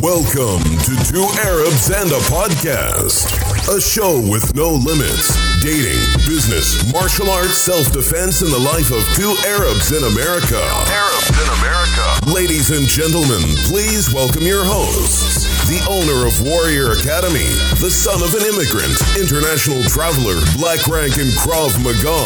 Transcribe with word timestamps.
Welcome 0.00 0.64
to 0.64 0.92
Two 1.06 1.28
Arabs 1.44 1.90
and 1.90 2.10
a 2.10 2.18
Podcast, 2.32 3.28
a 3.68 3.80
show 3.80 4.18
with 4.30 4.54
no 4.56 4.70
limits. 4.72 5.36
Dating, 5.62 6.00
business, 6.26 6.90
martial 6.92 7.30
arts, 7.30 7.58
self 7.58 7.92
defense, 7.92 8.40
and 8.42 8.50
the 8.50 8.58
life 8.58 8.90
of 8.90 9.04
two 9.14 9.36
Arabs 9.46 9.92
in 9.92 10.02
America. 10.02 10.58
Arabs 10.90 11.30
in 11.30 11.48
America. 11.60 12.32
Ladies 12.34 12.70
and 12.70 12.88
gentlemen, 12.88 13.42
please 13.68 14.12
welcome 14.12 14.42
your 14.42 14.64
hosts. 14.64 15.46
The 15.70 15.80
owner 15.88 16.26
of 16.26 16.42
Warrior 16.42 16.92
Academy, 16.92 17.48
the 17.80 17.88
son 17.88 18.20
of 18.20 18.34
an 18.34 18.44
immigrant, 18.44 18.92
international 19.14 19.80
traveler, 19.88 20.42
black 20.58 20.84
rank 20.90 21.16
in 21.16 21.30
Krav 21.38 21.72
Maga, 21.80 22.18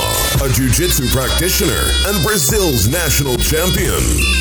a 0.42 0.48
jiu 0.50 0.66
jitsu 0.72 1.06
practitioner, 1.12 1.84
and 2.10 2.18
Brazil's 2.24 2.88
national 2.88 3.36
champion. 3.38 4.00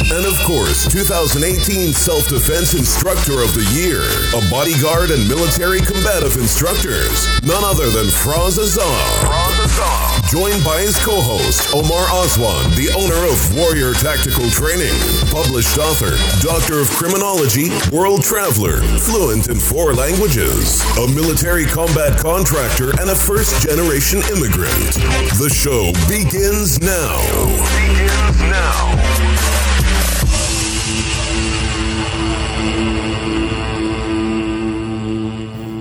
And 0.10 0.26
of 0.26 0.34
course, 0.48 0.88
2018 0.90 1.94
Self 1.94 2.26
Defense 2.32 2.74
Instructor 2.74 3.44
of 3.44 3.54
the 3.54 3.68
Year, 3.76 4.02
a 4.34 4.42
bodyguard 4.50 5.12
and 5.12 5.28
military 5.28 5.84
combative 5.84 6.40
instructors, 6.40 7.28
none 7.44 7.62
other 7.68 7.92
than 7.92 8.08
Firas 8.10 8.58
Azab. 8.58 10.25
Joined 10.30 10.64
by 10.66 10.82
his 10.82 10.98
co 11.06 11.22
host, 11.22 11.74
Omar 11.74 12.02
Aswad, 12.10 12.72
the 12.74 12.90
owner 12.98 13.22
of 13.30 13.38
Warrior 13.56 13.94
Tactical 13.94 14.50
Training, 14.50 14.98
published 15.30 15.78
author, 15.78 16.18
Doctor 16.42 16.80
of 16.80 16.90
Criminology, 16.90 17.70
world 17.96 18.24
traveler, 18.24 18.82
fluent 18.98 19.50
in 19.50 19.60
four 19.60 19.94
languages, 19.94 20.82
a 20.98 21.08
military 21.08 21.66
combat 21.66 22.18
contractor, 22.18 22.90
and 23.00 23.12
a 23.12 23.16
first 23.16 23.62
generation 23.62 24.20
immigrant. 24.34 24.98
The 25.38 25.50
show 25.54 25.94
begins 26.10 26.82
now. 26.82 27.22
Begins 27.86 28.42
now. 28.50 29.65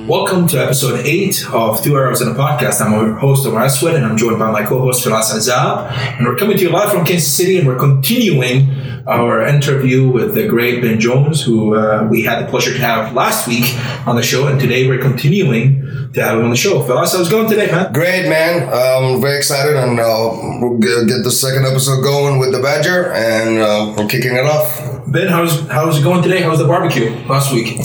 Welcome 0.07 0.47
to 0.49 0.63
episode 0.63 1.01
8 1.07 1.47
of 1.55 1.83
Two 1.83 1.97
Arabs 1.97 2.21
in 2.21 2.29
a 2.29 2.35
Podcast. 2.35 2.83
I'm 2.83 2.93
your 2.93 3.15
host, 3.15 3.47
Omar 3.47 3.65
Aswad, 3.65 3.95
and 3.95 4.05
I'm 4.05 4.19
joined 4.19 4.39
by 4.39 4.51
my 4.51 4.63
co-host, 4.63 5.03
Firas 5.03 5.33
Azab. 5.33 5.91
And 6.19 6.27
we're 6.27 6.37
coming 6.37 6.59
to 6.59 6.63
you 6.63 6.69
live 6.69 6.93
from 6.93 7.07
Kansas 7.07 7.33
City, 7.33 7.57
and 7.57 7.67
we're 7.67 7.79
continuing 7.79 8.69
our 9.07 9.47
interview 9.47 10.07
with 10.11 10.35
the 10.35 10.47
great 10.47 10.83
Ben 10.83 11.01
Jones, 11.01 11.43
who 11.43 11.75
uh, 11.75 12.07
we 12.11 12.23
had 12.23 12.45
the 12.45 12.51
pleasure 12.51 12.75
to 12.75 12.81
have 12.81 13.15
last 13.15 13.49
week 13.49 13.65
on 14.07 14.17
the 14.17 14.23
show, 14.23 14.47
and 14.47 14.61
today 14.61 14.87
we're 14.87 15.01
continuing 15.01 16.11
to 16.13 16.23
have 16.23 16.39
him 16.39 16.45
on 16.45 16.51
the 16.51 16.57
show. 16.57 16.83
Firas, 16.83 17.17
how's 17.17 17.29
it 17.29 17.31
going 17.31 17.49
today, 17.49 17.71
man? 17.71 17.91
Great, 17.95 18.29
man. 18.29 18.69
I'm 18.69 19.23
very 19.23 19.39
excited, 19.39 19.75
and 19.75 19.99
uh, 19.99 20.31
we'll 20.61 20.77
get 20.81 21.09
get 21.09 21.25
the 21.25 21.31
second 21.31 21.65
episode 21.65 22.03
going 22.03 22.39
with 22.39 22.53
the 22.53 22.61
Badger, 22.61 23.11
and 23.15 23.59
uh, 23.59 23.95
we're 23.97 24.07
kicking 24.07 24.35
it 24.35 24.45
off. 24.45 24.81
Ben, 25.07 25.29
how's 25.29 25.67
how's 25.69 25.99
it 25.99 26.03
going 26.03 26.23
today? 26.23 26.43
How's 26.43 26.59
the 26.59 26.67
barbecue 26.69 27.09
last 27.27 27.55
week? 27.55 27.79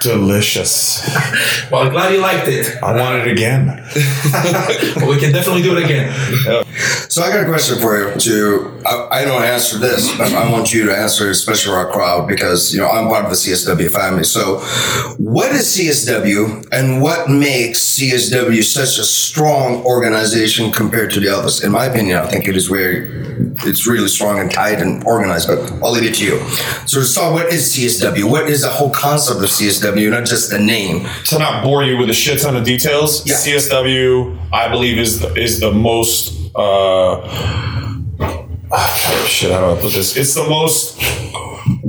Delicious. 0.00 1.02
Well, 1.70 1.82
I'm 1.82 1.92
glad 1.92 2.12
you 2.12 2.20
liked 2.20 2.48
it. 2.48 2.82
I 2.82 2.98
want 2.98 3.26
it 3.26 3.30
again. 3.30 3.78
Well, 4.96 5.08
we 5.08 5.18
can 5.18 5.32
definitely 5.32 5.62
do 5.62 5.76
it 5.76 5.84
again. 5.84 6.12
So 7.08 7.22
I 7.22 7.30
got 7.30 7.44
a 7.44 7.48
question 7.48 7.78
for 7.78 7.98
you. 7.98 8.14
To 8.18 8.82
I, 8.86 9.20
I 9.20 9.24
don't 9.24 9.42
answer 9.42 9.78
this, 9.78 10.16
but 10.16 10.32
I 10.32 10.50
want 10.50 10.72
you 10.72 10.86
to 10.86 10.96
answer, 10.96 11.30
especially 11.30 11.72
for 11.72 11.76
our 11.78 11.90
crowd, 11.90 12.28
because 12.28 12.72
you 12.72 12.80
know 12.80 12.88
I'm 12.88 13.08
part 13.08 13.24
of 13.24 13.30
the 13.30 13.36
CSW 13.36 13.90
family. 13.90 14.24
So, 14.24 14.58
what 15.18 15.52
is 15.52 15.76
CSW, 15.76 16.68
and 16.72 17.02
what 17.02 17.28
makes 17.28 17.80
CSW 17.98 18.62
such 18.62 18.98
a 18.98 19.04
strong 19.04 19.82
organization 19.84 20.72
compared 20.72 21.10
to 21.12 21.20
the 21.20 21.28
others? 21.28 21.62
In 21.62 21.72
my 21.72 21.86
opinion, 21.86 22.18
I 22.18 22.28
think 22.28 22.48
it 22.48 22.56
is 22.56 22.70
where 22.70 23.08
it's 23.66 23.86
really 23.86 24.08
strong 24.08 24.38
and 24.38 24.50
tight 24.50 24.80
and 24.80 25.02
organized. 25.04 25.48
But 25.48 25.72
I'll 25.82 25.92
leave 25.92 26.04
it 26.04 26.14
to 26.16 26.24
you. 26.24 26.38
So 26.86 27.00
to 27.00 27.04
start, 27.04 27.32
what 27.32 27.52
is 27.52 27.74
CSW? 27.74 28.24
What 28.30 28.48
is 28.48 28.62
the 28.62 28.70
whole 28.70 28.90
concept 28.90 29.40
of 29.40 29.48
CSW, 29.48 29.81
not 30.10 30.24
just 30.26 30.50
the 30.50 30.58
name? 30.58 31.06
To 31.26 31.38
not 31.38 31.62
bore 31.64 31.84
you 31.84 31.96
with 31.96 32.10
a 32.10 32.14
shit 32.14 32.40
ton 32.40 32.56
of 32.56 32.64
details, 32.64 33.26
Yeah. 33.26 33.34
CSW, 33.34 34.38
I 34.52 34.68
believe, 34.68 34.98
is 34.98 35.20
the, 35.20 35.34
is 35.34 35.60
the 35.60 35.70
most. 35.72 36.38
Uh, 36.54 37.20
ah, 38.70 39.24
shit, 39.28 39.50
how 39.50 39.60
do 39.60 39.78
I 39.78 39.80
put 39.80 39.92
this? 39.92 40.16
It's 40.16 40.34
the 40.34 40.44
most 40.48 40.98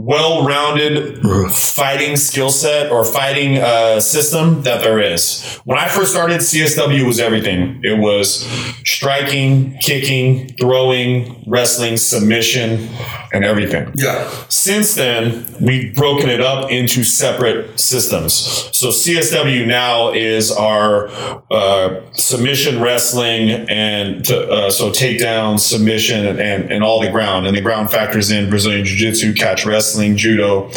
well-rounded 0.03 1.21
fighting 1.53 2.17
skill 2.17 2.49
set 2.49 2.91
or 2.91 3.05
fighting 3.05 3.57
uh, 3.57 3.99
system 4.01 4.61
that 4.63 4.81
there 4.81 4.99
is. 4.99 5.59
When 5.63 5.77
I 5.79 5.87
first 5.87 6.11
started, 6.11 6.41
CSW 6.41 7.07
was 7.07 7.19
everything. 7.19 7.79
It 7.83 7.97
was 7.97 8.45
striking, 8.85 9.77
kicking, 9.79 10.49
throwing, 10.59 11.45
wrestling, 11.47 11.95
submission, 11.95 12.89
and 13.31 13.45
everything. 13.45 13.93
Yeah. 13.95 14.29
Since 14.49 14.95
then, 14.95 15.45
we've 15.61 15.95
broken 15.95 16.29
it 16.29 16.41
up 16.41 16.69
into 16.69 17.03
separate 17.03 17.79
systems. 17.79 18.33
So 18.73 18.89
CSW 18.89 19.65
now 19.65 20.11
is 20.11 20.51
our 20.51 21.07
uh, 21.49 22.01
submission 22.13 22.81
wrestling 22.81 23.49
and 23.69 24.25
to, 24.25 24.51
uh, 24.51 24.69
so 24.69 24.91
takedown, 24.91 25.59
submission, 25.59 26.27
and, 26.27 26.39
and, 26.39 26.71
and 26.71 26.83
all 26.83 26.99
the 27.01 27.09
ground. 27.09 27.47
And 27.47 27.55
the 27.55 27.61
ground 27.61 27.89
factors 27.89 28.31
in 28.31 28.49
Brazilian 28.49 28.85
Jiu 28.85 28.97
Jitsu, 28.97 29.33
catch 29.33 29.65
wrestling, 29.65 29.92
judo, 30.17 30.69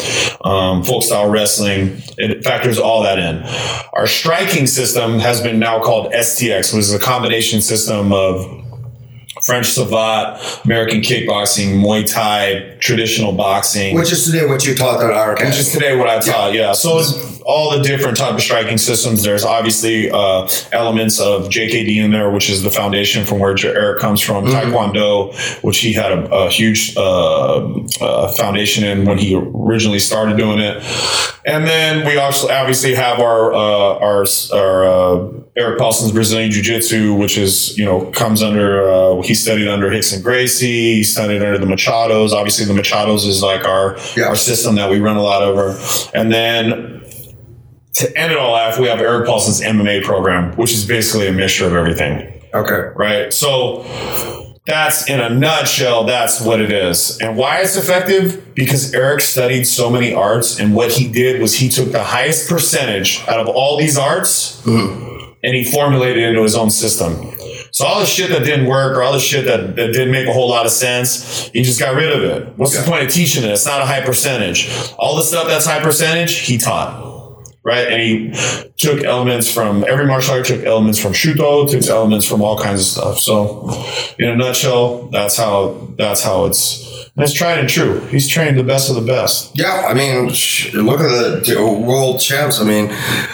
um, 0.43 0.83
folk 0.83 1.03
style 1.03 1.29
wrestling. 1.29 2.01
It 2.17 2.43
factors 2.43 2.77
all 2.77 3.03
that 3.03 3.19
in. 3.19 3.43
Our 3.93 4.07
striking 4.07 4.67
system 4.67 5.19
has 5.19 5.41
been 5.41 5.59
now 5.59 5.81
called 5.81 6.11
STX, 6.13 6.73
which 6.73 6.81
is 6.81 6.93
a 6.93 6.99
combination 6.99 7.61
system 7.61 8.13
of 8.13 8.66
French 9.47 9.67
Savate, 9.67 10.65
American 10.65 10.99
kickboxing, 10.99 11.81
Muay 11.81 12.05
Thai, 12.05 12.75
traditional 12.79 13.31
boxing. 13.31 13.95
Which 13.95 14.11
is 14.11 14.25
today 14.25 14.45
what 14.45 14.65
you 14.65 14.75
taught 14.75 15.01
at 15.01 15.09
our 15.09 15.31
academy. 15.31 15.51
Which 15.51 15.59
is 15.61 15.71
today 15.71 15.95
what 15.95 16.09
I 16.09 16.19
taught, 16.19 16.53
yeah. 16.53 16.73
So 16.73 16.99
it's 16.99 17.41
all 17.45 17.71
the 17.77 17.81
different 17.81 18.17
type 18.17 18.33
of 18.33 18.41
striking 18.41 18.77
systems. 18.77 19.23
There's 19.23 19.45
obviously 19.45 20.11
uh, 20.11 20.49
elements 20.73 21.21
of 21.21 21.43
JKD 21.43 21.95
in 21.95 22.11
there, 22.11 22.29
which 22.29 22.49
is 22.49 22.61
the 22.61 22.69
foundation 22.69 23.23
from 23.23 23.39
where 23.39 23.55
Eric 23.63 24.01
comes 24.01 24.19
from. 24.19 24.47
Taekwondo, 24.47 25.33
which 25.63 25.79
he 25.79 25.93
had 25.93 26.11
a, 26.11 26.29
a 26.29 26.49
huge 26.49 26.97
uh, 26.97 27.67
uh, 28.01 28.27
foundation 28.33 28.83
in 28.83 29.05
when 29.05 29.17
he 29.17 29.33
originally 29.33 29.99
started 29.99 30.35
doing 30.35 30.59
it. 30.59 30.83
And 31.47 31.65
then 31.65 32.05
we 32.05 32.17
also 32.17 32.49
obviously 32.49 32.93
have 32.93 33.19
our 33.21 33.53
uh, 33.53 33.57
our 33.99 34.25
our 34.53 34.85
uh, 34.85 35.31
Eric 35.55 35.79
Paulson's 35.79 36.11
Brazilian 36.11 36.51
Jiu 36.51 36.61
Jitsu, 36.61 37.13
which 37.15 37.37
is 37.37 37.77
you 37.77 37.85
know 37.85 38.11
comes 38.11 38.43
under 38.43 38.87
uh, 38.91 39.21
he 39.21 39.33
studied 39.33 39.69
under 39.69 39.89
Rickson 39.89 40.21
Gracie. 40.21 40.95
He 40.95 41.03
studied 41.05 41.41
under 41.41 41.57
the 41.57 41.65
Machados. 41.65 42.31
Obviously, 42.33 42.65
the 42.65 42.79
Machados 42.79 43.25
is 43.25 43.41
like 43.41 43.63
our 43.65 43.97
Yeah. 44.17 44.25
our 44.25 44.35
system 44.35 44.75
that 44.75 44.91
we 44.91 44.99
run 44.99 45.15
a 45.15 45.23
lot 45.23 45.41
over. 45.41 45.79
And 46.13 46.33
then 46.33 47.01
to 47.93 48.17
end 48.17 48.31
it 48.33 48.37
all 48.37 48.53
off, 48.53 48.77
we 48.77 48.87
have 48.87 48.99
Eric 48.99 49.25
Paulson's 49.25 49.61
MMA 49.61 50.03
program, 50.03 50.53
which 50.57 50.73
is 50.73 50.85
basically 50.85 51.27
a 51.27 51.31
mixture 51.31 51.65
of 51.65 51.73
everything 51.73 52.41
okay. 52.53 52.89
right? 52.95 53.33
So 53.33 53.83
that's 54.67 55.09
in 55.09 55.19
a 55.19 55.29
nutshell, 55.29 56.03
that's 56.03 56.41
what 56.41 56.59
it 56.59 56.71
is. 56.71 57.17
And 57.19 57.37
why 57.37 57.61
it's 57.61 57.77
effective? 57.77 58.53
Because 58.53 58.93
Eric 58.93 59.21
studied 59.21 59.63
so 59.63 59.89
many 59.89 60.13
arts, 60.13 60.59
and 60.59 60.75
what 60.75 60.91
he 60.91 61.07
did 61.07 61.41
was 61.41 61.55
he 61.55 61.69
took 61.69 61.91
the 61.91 62.03
highest 62.03 62.49
percentage 62.49 63.23
out 63.27 63.39
of 63.39 63.47
all 63.47 63.77
these 63.77 63.97
arts 63.97 64.61
mm-hmm. 64.63 65.33
and 65.43 65.55
he 65.55 65.63
formulated 65.63 66.21
it 66.21 66.29
into 66.29 66.43
his 66.43 66.55
own 66.55 66.69
system. 66.69 67.33
So 67.71 67.85
all 67.85 67.99
the 67.99 68.05
shit 68.05 68.29
that 68.31 68.43
didn't 68.43 68.65
work 68.65 68.97
or 68.97 69.03
all 69.03 69.13
the 69.13 69.19
shit 69.19 69.45
that, 69.45 69.75
that 69.75 69.93
didn't 69.93 70.11
make 70.11 70.27
a 70.27 70.33
whole 70.33 70.49
lot 70.49 70.65
of 70.65 70.71
sense, 70.71 71.47
he 71.49 71.63
just 71.63 71.79
got 71.79 71.95
rid 71.95 72.11
of 72.11 72.23
it. 72.23 72.57
What's 72.57 72.77
the 72.77 72.89
point 72.89 73.03
of 73.03 73.09
teaching 73.09 73.43
it? 73.43 73.51
It's 73.51 73.65
not 73.65 73.81
a 73.81 73.85
high 73.85 74.01
percentage. 74.01 74.69
All 74.97 75.15
the 75.15 75.23
stuff 75.23 75.47
that's 75.47 75.65
high 75.65 75.81
percentage, 75.81 76.39
he 76.39 76.57
taught 76.57 77.16
right? 77.67 77.87
And 77.89 78.01
he 78.01 78.31
took 78.77 79.03
elements 79.03 79.53
from 79.53 79.83
every 79.89 80.05
martial 80.07 80.35
art, 80.35 80.45
took 80.45 80.63
elements 80.63 80.97
from 80.97 81.11
Shooto, 81.11 81.69
took 81.69 81.85
elements 81.85 82.25
from 82.25 82.41
all 82.41 82.57
kinds 82.57 82.79
of 82.79 82.87
stuff. 82.87 83.19
So, 83.19 83.69
in 84.17 84.29
a 84.29 84.37
nutshell, 84.37 85.07
that's 85.07 85.35
how 85.35 85.89
that's 85.97 86.23
how 86.23 86.45
it's. 86.45 86.86
And 87.15 87.23
it's 87.23 87.33
tried 87.33 87.59
and 87.59 87.69
true. 87.69 87.99
He's 88.07 88.27
trained 88.27 88.57
the 88.57 88.63
best 88.63 88.89
of 88.89 88.95
the 88.95 89.01
best. 89.01 89.57
Yeah, 89.57 89.85
I 89.87 89.93
mean, 89.93 90.29
sh- 90.33 90.73
look 90.73 90.99
at 90.99 91.09
the, 91.09 91.53
the 91.55 91.63
world 91.63 92.19
champs. 92.21 92.59
I 92.61 92.63
mean, 92.63 92.89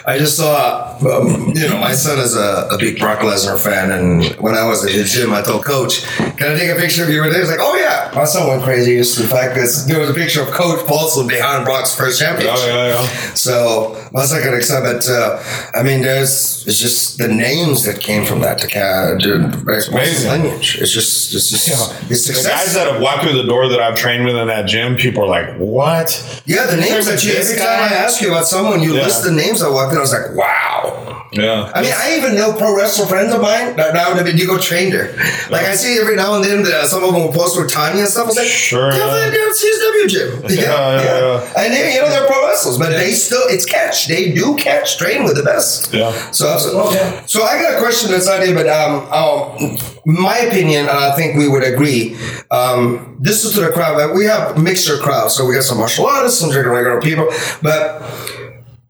I 0.05 0.17
just 0.17 0.37
saw, 0.37 0.97
um, 0.99 1.53
you 1.55 1.67
know, 1.67 1.79
my 1.79 1.93
son 1.93 2.19
is 2.19 2.35
a, 2.35 2.67
a 2.71 2.77
big 2.77 2.99
Brock 2.99 3.19
Lesnar 3.19 3.59
fan, 3.61 3.91
and 3.91 4.25
when 4.41 4.55
I 4.55 4.65
was 4.67 4.85
at 4.85 4.91
the 4.91 5.03
gym, 5.03 5.33
I 5.33 5.41
told 5.41 5.65
Coach, 5.65 6.05
"Can 6.37 6.55
I 6.55 6.57
take 6.57 6.69
a 6.71 6.79
picture 6.79 7.03
of 7.03 7.09
you?" 7.09 7.23
And 7.23 7.33
he 7.33 7.39
was 7.39 7.49
like, 7.49 7.59
"Oh 7.61 7.75
yeah." 7.75 8.11
My 8.15 8.25
son 8.25 8.47
went 8.47 8.63
crazy. 8.63 8.97
Just 8.97 9.17
the 9.17 9.27
fact 9.27 9.55
that 9.55 9.85
there 9.87 9.99
was 9.99 10.09
a 10.09 10.13
picture 10.13 10.41
of 10.41 10.49
Coach 10.49 10.85
Paulson 10.87 11.27
behind 11.27 11.65
Brock's 11.65 11.95
first 11.95 12.19
championship. 12.19 12.55
Oh, 12.57 12.67
yeah. 12.67 13.01
Yeah. 13.01 13.07
So 13.33 14.09
my 14.13 14.23
second 14.25 14.53
excited, 14.53 14.83
but 14.85 15.09
uh, 15.09 15.41
I 15.73 15.83
mean, 15.83 16.01
there's 16.01 16.65
it's 16.67 16.79
just 16.79 17.17
the 17.17 17.27
names 17.27 17.85
that 17.85 17.99
came 17.99 18.25
from 18.25 18.41
that. 18.41 18.59
The 18.59 18.67
cat, 18.67 19.23
amazing. 19.25 20.29
lineage. 20.29 20.77
It's 20.79 20.91
just, 20.91 21.22
just, 21.33 21.67
it's 22.09 22.27
The 22.27 22.33
guys 22.47 22.73
that 22.75 22.87
have 22.91 23.01
walked 23.01 23.23
through 23.23 23.33
the 23.41 23.43
door 23.47 23.67
that 23.67 23.81
I've 23.81 23.95
trained 23.95 24.23
with 24.25 24.35
in 24.35 24.47
that 24.47 24.65
gym, 24.67 24.95
people 24.95 25.23
are 25.23 25.27
like, 25.27 25.55
"What?" 25.57 26.41
Yeah, 26.45 26.65
the 26.67 26.77
names 26.77 27.05
that 27.07 27.23
you, 27.23 27.33
every 27.33 27.57
time 27.57 27.67
I 27.67 27.93
ask 27.93 28.21
you 28.21 28.29
about 28.31 28.47
someone, 28.47 28.81
you 28.81 28.95
Yeah. 28.95 29.03
list 29.03 29.23
the 29.23 29.31
names 29.31 29.61
I 29.61 29.67
walked 29.69 29.91
in, 29.91 29.97
I 29.97 30.01
was 30.01 30.13
like, 30.13 30.35
wow. 30.35 31.02
Yeah. 31.33 31.71
I 31.73 31.81
mean, 31.81 31.91
I 31.95 32.15
even 32.17 32.35
know 32.35 32.53
pro 32.53 32.75
wrestler 32.77 33.05
friends 33.07 33.33
of 33.33 33.41
mine 33.41 33.75
that 33.77 33.93
now 33.93 34.13
that 34.13 34.35
you 34.35 34.45
go 34.47 34.57
train 34.59 34.91
there. 34.91 35.13
Like, 35.49 35.65
I 35.65 35.75
see 35.75 35.97
every 35.99 36.15
now 36.15 36.35
and 36.35 36.43
then 36.43 36.63
that 36.63 36.85
some 36.87 37.03
of 37.03 37.11
them 37.13 37.21
will 37.23 37.31
post 37.33 37.57
with 37.57 37.69
Tanya 37.71 38.01
and 38.01 38.09
stuff. 38.09 38.25
I 38.25 38.27
was 38.27 38.37
like, 38.37 38.47
Sure, 38.47 38.91
yeah, 38.91 38.97
yeah. 39.31 39.49
at 39.49 39.53
CSW 39.55 40.07
gym. 40.07 40.41
Yeah, 40.49 40.61
yeah, 40.61 41.03
yeah. 41.03 41.53
And 41.57 41.73
they, 41.73 41.95
you 41.95 42.01
know, 42.01 42.09
they're 42.09 42.27
pro 42.27 42.47
wrestlers. 42.47 42.77
but 42.77 42.89
they 42.89 43.11
still 43.13 43.43
it's 43.47 43.65
catch. 43.65 44.07
They 44.07 44.31
do 44.31 44.55
catch, 44.55 44.97
train 44.97 45.23
with 45.23 45.35
the 45.35 45.43
best. 45.43 45.93
Yeah. 45.93 46.11
So, 46.31 46.57
so, 46.57 46.69
Oh, 46.75 46.93
yeah. 46.93 47.25
so 47.25 47.43
I 47.43 47.61
got 47.61 47.75
a 47.75 47.79
question 47.79 48.11
that's 48.11 48.27
not 48.27 48.43
here, 48.43 48.53
but 48.55 48.67
um, 48.67 49.01
um, 49.11 49.77
my 50.05 50.37
opinion, 50.39 50.81
and 50.81 50.89
I 50.97 51.15
think 51.15 51.37
we 51.37 51.47
would 51.47 51.63
agree. 51.63 52.15
Um, 52.51 53.17
this 53.21 53.43
is 53.45 53.53
to 53.55 53.61
the 53.61 53.71
crowd. 53.71 54.13
We 54.15 54.25
have 54.25 54.61
mixture 54.61 54.97
crowd, 54.97 55.31
so 55.31 55.45
we 55.45 55.55
got 55.55 55.63
some 55.63 55.77
martial 55.77 56.05
artists, 56.05 56.39
some 56.39 56.49
regular 56.51 57.01
people. 57.01 57.27
But 57.61 58.01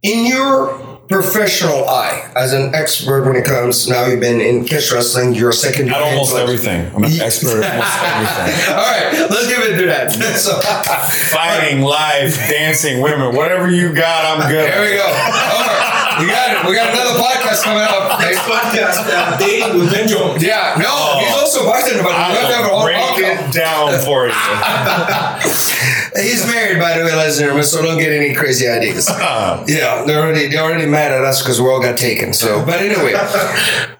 in 0.01 0.25
your 0.25 0.92
professional 1.13 1.87
eye, 1.87 2.27
as 2.35 2.53
an 2.53 2.73
expert 2.73 3.23
when 3.25 3.35
it 3.35 3.45
comes, 3.45 3.87
now 3.87 4.05
you've 4.07 4.19
been 4.19 4.41
in 4.41 4.65
catch 4.65 4.91
wrestling. 4.91 5.35
You're 5.35 5.51
a 5.51 5.53
second. 5.53 5.89
At 5.89 6.01
almost 6.01 6.35
everything. 6.35 6.91
I'm 6.95 7.03
an 7.03 7.11
expert 7.21 7.63
at 7.63 7.71
almost 7.71 7.97
everything. 8.03 8.73
All 8.73 8.81
right, 8.81 9.29
let's 9.29 9.47
give 9.47 9.59
it 9.59 9.77
to 9.79 9.85
that. 9.87 10.13
So, 10.43 10.59
Fighting, 10.59 11.81
live, 11.81 12.33
dancing, 12.49 13.01
women, 13.01 13.35
whatever 13.35 13.69
you 13.69 13.93
got, 13.93 14.39
I'm 14.41 14.49
good. 14.49 14.65
there 14.67 14.81
we 14.81 14.97
go. 14.97 15.69
All 16.13 16.19
right, 16.19 16.25
we 16.25 16.31
got. 16.31 16.69
We 16.69 16.75
got 16.75 16.93
another 16.93 17.17
podcast 17.19 17.63
coming 17.63 17.81
up. 17.81 18.19
Next 18.19 18.39
podcast, 18.39 19.01
uh, 19.09 19.37
dating 19.37 19.79
with 19.79 19.91
Ben 19.91 20.07
Jones. 20.07 20.43
Yeah, 20.43 20.75
no, 20.77 21.19
he's 21.19 21.33
also 21.33 21.65
bartender, 21.65 22.03
but 22.03 22.09
we 22.09 22.37
have 22.37 22.47
to 22.49 22.53
have 22.53 22.65
I 22.65 22.69
a 22.69 22.73
will 22.75 22.83
break 22.83 22.97
podcast. 22.97 23.49
it 23.49 23.53
down 23.53 23.99
for 24.05 24.27
you. 24.27 24.33
He's 26.23 26.45
married, 26.45 26.79
by 26.79 26.95
the 26.97 27.05
way, 27.05 27.15
ladies 27.15 27.39
and 27.39 27.65
so 27.65 27.81
don't 27.81 27.97
get 27.97 28.11
any 28.11 28.35
crazy 28.35 28.67
ideas. 28.67 29.09
yeah, 29.67 30.03
they're 30.05 30.19
already 30.21 30.47
they're 30.47 30.63
already 30.63 30.85
mad 30.85 31.11
at 31.11 31.23
us 31.23 31.41
because 31.41 31.59
we 31.59 31.67
all 31.67 31.81
got 31.81 31.97
taken. 31.97 32.33
So, 32.33 32.63
but 32.63 32.79
anyway, 32.81 33.13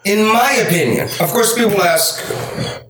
in 0.06 0.24
my 0.32 0.54
opinion, 0.66 1.06
of 1.20 1.30
course, 1.32 1.56
people 1.58 1.82
ask, 1.82 2.22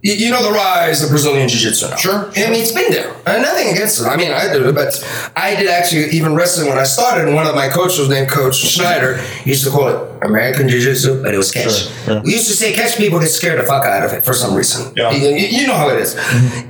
you, 0.02 0.14
you 0.14 0.30
know, 0.30 0.44
the 0.44 0.52
rise 0.52 1.02
of 1.04 1.10
Brazilian 1.10 1.48
Jiu-Jitsu 1.48 1.90
now. 1.90 1.96
Sure. 1.96 2.26
I 2.36 2.50
mean, 2.50 2.62
it's 2.62 2.74
been 2.74 2.92
there. 2.92 3.16
And 3.26 3.42
nothing 3.44 3.70
against 3.72 4.02
it. 4.02 4.08
I 4.08 4.18
mean, 4.18 4.32
I 4.34 4.52
did 4.52 4.66
it, 4.66 4.76
but 4.76 5.32
I 5.38 5.56
did 5.56 5.70
actually 5.70 6.10
even 6.10 6.36
wrestling 6.36 6.68
when 6.68 6.78
I 6.78 6.84
started. 6.84 7.26
And 7.28 7.36
one 7.36 7.48
of 7.48 7.56
my 7.56 7.70
coaches 7.70 8.00
was 8.00 8.10
named 8.10 8.30
Coach 8.30 8.58
Schneider. 8.58 9.13
Used 9.46 9.64
to 9.66 9.70
call 9.72 9.88
it 9.90 10.24
American 10.24 10.68
Jiu-Jitsu, 10.70 11.22
but 11.24 11.34
it 11.34 11.38
was 11.38 11.52
catch. 11.52 11.72
Sure, 11.72 12.14
yeah. 12.16 12.22
We 12.24 12.32
used 12.34 12.48
to 12.48 12.54
say 12.54 12.74
catch 12.74 12.98
people 12.98 13.20
get 13.20 13.30
scared 13.30 13.60
the 13.60 13.64
fuck 13.64 13.86
out 13.86 14.04
of 14.06 14.14
it 14.14 14.24
for 14.26 14.34
some 14.34 14.56
reason. 14.56 14.94
Yeah. 14.96 15.12
You, 15.12 15.30
you- 15.30 15.68
know 15.68 15.76
how 15.76 15.90
it 15.90 16.00
is. 16.02 16.16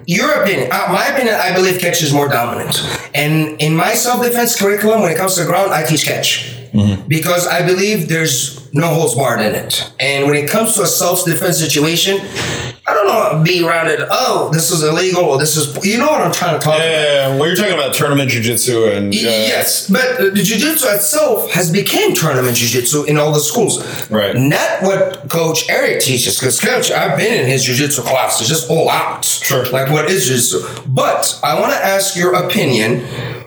Your 0.06 0.32
opinion, 0.44 0.70
uh, 0.72 0.88
my 0.90 1.08
opinion, 1.08 1.36
I 1.36 1.54
believe 1.54 1.80
catch 1.80 2.02
is 2.04 2.14
more 2.14 2.28
dominant. 2.28 2.82
And 3.16 3.60
in 3.62 3.76
my 3.76 3.94
self-defense 3.94 4.56
curriculum, 4.60 5.02
when 5.02 5.12
it 5.12 5.18
comes 5.18 5.36
to 5.36 5.42
the 5.42 5.48
ground, 5.48 5.72
I 5.74 5.84
teach 5.84 6.06
catch. 6.06 6.60
Because 7.08 7.46
I 7.48 7.66
believe 7.66 8.10
there's 8.10 8.72
no 8.74 8.88
holds 8.88 9.14
barred 9.16 9.42
in 9.42 9.54
it. 9.54 9.92
And 10.00 10.26
when 10.26 10.36
it 10.36 10.50
comes 10.50 10.74
to 10.76 10.82
a 10.82 10.88
self-defense 10.88 11.58
situation, 11.60 12.18
I 12.20 12.73
don't 13.14 13.44
be 13.44 13.60
it, 13.60 14.08
oh, 14.12 14.50
this 14.54 14.72
is 14.72 14.84
illegal, 14.84 15.38
this 15.38 15.58
is, 15.58 15.86
you 15.86 15.98
know 15.98 16.08
what 16.08 16.22
I'm 16.22 16.32
trying 16.32 16.60
to 16.60 16.64
talk 16.64 16.76
about. 16.76 16.86
Yeah, 16.86 17.38
well, 17.38 17.48
you're 17.48 17.56
talking 17.56 17.74
about 17.74 17.94
tournament 17.94 18.32
jujitsu 18.32 18.96
and 18.96 19.14
uh, 19.14 19.18
Yes, 19.18 19.90
but 19.90 20.20
uh, 20.20 20.24
the 20.30 20.44
jiu-jitsu 20.44 20.88
itself 20.88 21.52
has 21.52 21.72
become 21.72 22.14
tournament 22.14 22.58
jiu-jitsu 22.58 23.06
in 23.06 23.18
all 23.18 23.34
the 23.34 23.40
schools. 23.40 24.10
Right. 24.10 24.36
Not 24.36 24.84
what 24.84 25.30
Coach 25.30 25.70
Eric 25.70 26.02
teaches, 26.02 26.40
because 26.40 26.60
Coach, 26.60 26.92
I've 26.92 27.18
been 27.18 27.42
in 27.42 27.48
his 27.48 27.64
jiu-jitsu 27.64 28.02
classes, 28.04 28.48
just 28.48 28.70
all 28.70 28.90
out. 28.90 29.26
Sure. 29.26 29.66
Like 29.68 29.92
what 29.92 30.10
is 30.10 30.28
jiu-jitsu? 30.28 30.84
But 30.88 31.40
I 31.44 31.60
want 31.60 31.74
to 31.74 31.80
ask 31.80 32.16
your 32.16 32.34
opinion. 32.34 33.06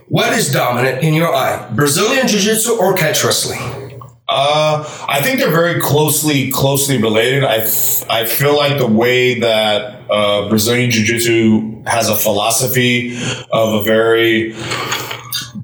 What 0.08 0.32
is 0.34 0.52
dominant 0.52 1.02
in 1.02 1.14
your 1.14 1.34
eye? 1.34 1.68
Brazilian 1.74 2.28
jiu-jitsu 2.28 2.78
or 2.78 2.94
catch 2.94 3.24
wrestling? 3.24 3.85
Uh, 4.28 4.84
I 5.08 5.20
think 5.22 5.38
they're 5.38 5.50
very 5.50 5.80
closely 5.80 6.50
closely 6.50 7.00
related. 7.00 7.44
I 7.44 7.58
f- 7.58 8.04
I 8.10 8.26
feel 8.26 8.56
like 8.56 8.78
the 8.78 8.86
way 8.86 9.38
that 9.40 10.02
uh, 10.10 10.48
Brazilian 10.48 10.90
Jiu 10.90 11.04
Jitsu 11.04 11.82
has 11.86 12.08
a 12.08 12.16
philosophy 12.16 13.16
of 13.52 13.74
a 13.74 13.82
very 13.84 14.52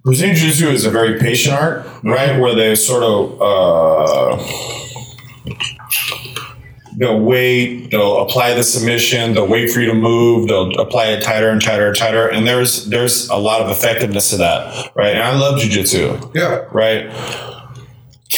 Brazilian 0.04 0.36
Jiu 0.36 0.48
Jitsu 0.48 0.68
is 0.68 0.84
a 0.84 0.90
very 0.90 1.18
patient 1.18 1.56
art, 1.56 1.84
right? 2.04 2.38
Where 2.38 2.54
they 2.54 2.76
sort 2.76 3.02
of 3.02 3.40
uh, 3.42 4.36
they'll 6.98 7.18
wait, 7.20 7.90
they'll 7.90 8.18
apply 8.22 8.54
the 8.54 8.62
submission, 8.62 9.34
they'll 9.34 9.48
wait 9.48 9.70
for 9.72 9.80
you 9.80 9.86
to 9.88 9.94
move, 9.94 10.46
they'll 10.48 10.70
apply 10.80 11.06
it 11.06 11.22
tighter 11.22 11.48
and 11.48 11.60
tighter 11.60 11.88
and 11.88 11.96
tighter, 11.96 12.28
and 12.28 12.46
there's 12.46 12.86
there's 12.86 13.28
a 13.28 13.36
lot 13.36 13.60
of 13.60 13.70
effectiveness 13.70 14.30
to 14.30 14.36
that, 14.36 14.92
right? 14.94 15.14
And 15.14 15.22
I 15.22 15.36
love 15.36 15.58
Jiu 15.58 15.68
Jitsu 15.70 16.30
Yeah. 16.34 16.64
right? 16.70 17.10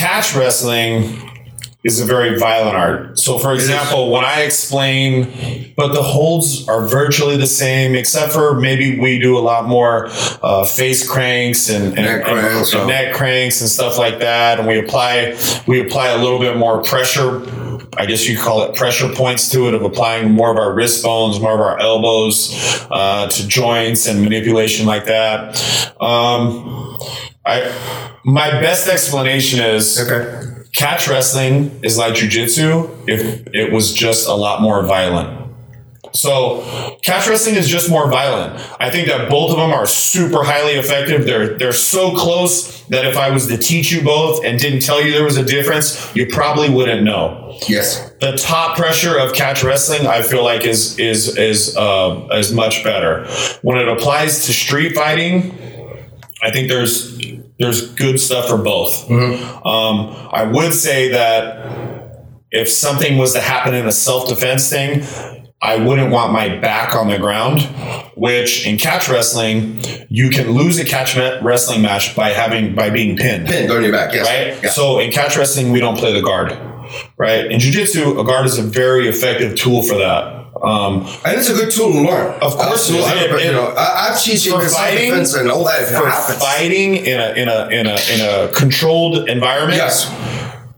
Catch 0.05 0.37
wrestling 0.37 1.19
is 1.83 1.99
a 1.99 2.05
very 2.05 2.39
violent 2.39 2.77
art. 2.77 3.19
So, 3.19 3.39
for 3.39 3.55
example, 3.55 4.11
when 4.11 4.23
I 4.23 4.43
explain, 4.43 5.73
but 5.79 5.95
the 5.95 6.03
holds 6.03 6.69
are 6.69 6.87
virtually 6.87 7.39
the 7.39 7.47
same, 7.47 7.95
except 7.95 8.35
for 8.35 8.55
maybe 8.55 9.01
we 9.01 9.19
do 9.19 9.39
a 9.39 9.41
lot 9.41 9.67
more 9.67 10.09
uh, 10.43 10.67
face 10.67 11.09
cranks 11.09 11.71
and, 11.71 11.97
and, 11.97 12.05
Neck 12.05 12.25
cranks, 12.25 12.75
and 12.75 12.83
oh. 12.83 12.87
neck 12.87 13.15
cranks 13.15 13.62
and 13.62 13.71
stuff 13.71 13.97
like 13.97 14.19
that, 14.19 14.59
and 14.59 14.69
we 14.69 14.79
apply 14.79 15.39
we 15.67 15.81
apply 15.81 16.09
a 16.09 16.19
little 16.19 16.39
bit 16.39 16.59
more 16.59 16.83
pressure. 16.83 17.41
I 17.97 18.05
guess 18.05 18.29
you 18.29 18.37
call 18.37 18.65
it 18.65 18.77
pressure 18.77 19.09
points 19.09 19.50
to 19.53 19.69
it 19.69 19.75
of 19.75 19.85
applying 19.85 20.31
more 20.31 20.50
of 20.50 20.59
our 20.59 20.75
wrist 20.75 21.03
bones, 21.03 21.41
more 21.41 21.55
of 21.55 21.61
our 21.61 21.79
elbows 21.81 22.50
uh, 22.91 23.27
to 23.29 23.49
joints 23.49 24.07
and 24.07 24.21
manipulation 24.21 24.85
like 24.85 25.07
that. 25.07 25.95
Um, 25.99 26.85
I 27.46 27.70
my 28.25 28.50
best 28.61 28.88
explanation 28.88 29.61
is 29.61 30.00
Okay. 30.00 30.62
catch 30.75 31.08
wrestling 31.08 31.79
is 31.82 31.99
like 31.99 32.14
jujitsu 32.14 32.88
if 33.06 33.46
it 33.52 33.73
was 33.73 33.93
just 33.93 34.26
a 34.29 34.35
lot 34.35 34.61
more 34.62 34.82
violent. 34.85 35.41
So 36.12 36.96
catch 37.02 37.26
wrestling 37.26 37.56
is 37.56 37.69
just 37.69 37.91
more 37.91 38.08
violent. 38.08 38.55
I 38.79 38.88
think 38.88 39.08
that 39.08 39.29
both 39.29 39.50
of 39.50 39.56
them 39.56 39.73
are 39.73 39.85
super 39.85 40.44
highly 40.44 40.75
effective. 40.75 41.26
They're 41.26 41.58
they're 41.58 41.73
so 41.73 42.12
close 42.14 42.82
that 42.85 43.05
if 43.05 43.17
I 43.17 43.31
was 43.31 43.49
to 43.49 43.56
teach 43.58 43.90
you 43.90 44.00
both 44.02 44.44
and 44.44 44.58
didn't 44.58 44.81
tell 44.81 45.05
you 45.05 45.11
there 45.12 45.25
was 45.25 45.37
a 45.37 45.44
difference, 45.44 46.14
you 46.14 46.26
probably 46.26 46.70
wouldn't 46.70 47.02
know. 47.02 47.58
Yes. 47.69 48.12
The 48.20 48.37
top 48.37 48.76
pressure 48.76 49.19
of 49.19 49.32
catch 49.32 49.64
wrestling, 49.64 50.06
I 50.06 50.23
feel 50.23 50.44
like 50.44 50.64
is 50.64 50.97
is 51.00 51.37
is 51.37 51.76
uh, 51.76 52.29
is 52.32 52.52
much 52.52 52.85
better. 52.85 53.26
When 53.62 53.76
it 53.79 53.88
applies 53.88 54.47
to 54.47 54.52
street 54.52 54.94
fighting, 54.94 55.58
I 56.44 56.50
think 56.50 56.69
there's 56.69 57.19
there's 57.58 57.91
good 57.94 58.20
stuff 58.20 58.49
for 58.49 58.58
both. 58.58 59.11
Um, 59.11 60.11
I 60.32 60.44
would 60.44 60.75
say 60.75 61.08
that 61.12 62.19
if 62.50 62.69
something 62.69 63.17
was 63.19 63.32
to 63.32 63.41
happen 63.41 63.75
in 63.75 63.87
a 63.87 63.93
self 63.93 64.29
defense 64.29 64.69
thing, 64.69 65.02
I 65.62 65.76
wouldn't 65.76 66.12
want 66.12 66.32
my 66.32 66.56
back 66.58 66.94
on 66.94 67.08
the 67.08 67.19
ground. 67.19 67.62
Which 68.17 68.67
in 68.67 68.76
catch 68.79 69.08
wrestling, 69.08 69.81
you 70.08 70.31
can 70.31 70.50
lose 70.52 70.79
a 70.79 70.85
catch 70.85 71.17
wrestling 71.17 71.82
match 71.82 72.14
by 72.14 72.29
having 72.31 72.75
by 72.75 72.90
being 72.90 73.17
pinned 73.17 73.49
Pinned 73.49 73.70
on 73.73 73.82
your 73.82 73.93
back. 73.93 74.12
Yes. 74.12 74.26
right? 74.26 74.62
Yeah. 74.64 74.71
So 74.71 74.99
in 74.99 75.11
catch 75.11 75.37
wrestling, 75.37 75.73
we 75.73 75.80
don't 75.80 75.97
play 75.99 76.12
the 76.12 76.23
guard, 76.23 76.52
right? 77.16 77.47
In 77.50 77.59
jiu-jitsu, 77.59 78.21
a 78.21 78.25
guard 78.25 78.47
is 78.47 78.59
a 78.59 78.62
very 78.62 79.09
effective 79.09 79.57
tool 79.57 79.83
for 79.83 79.97
that. 79.99 80.34
Um, 80.64 81.06
and 81.25 81.38
it's 81.38 81.49
a 81.50 81.54
good 81.54 81.71
tool 81.71 81.92
to 81.92 82.00
learn. 82.00 82.33
Of 82.40 82.52
course. 82.54 82.90
Absolutely. 82.90 83.44
You 83.44 83.52
know, 83.52 83.75
I, 83.76 84.11
I've 84.11 84.21
teaching 84.21 84.52
for 84.52 84.66
fighting- 84.68 85.12
and 85.12 85.50
all 85.50 85.64
that. 85.64 85.88
For 85.88 86.09
happens. 86.09 86.38
fighting 86.38 86.97
in 86.97 87.21
a 87.21 87.33
in 87.35 87.49
a 87.49 87.68
in 87.68 87.87
a 87.87 87.97
in 88.12 88.21
a 88.49 88.52
controlled 88.52 89.28
environment, 89.28 89.76
Yes. 89.76 90.11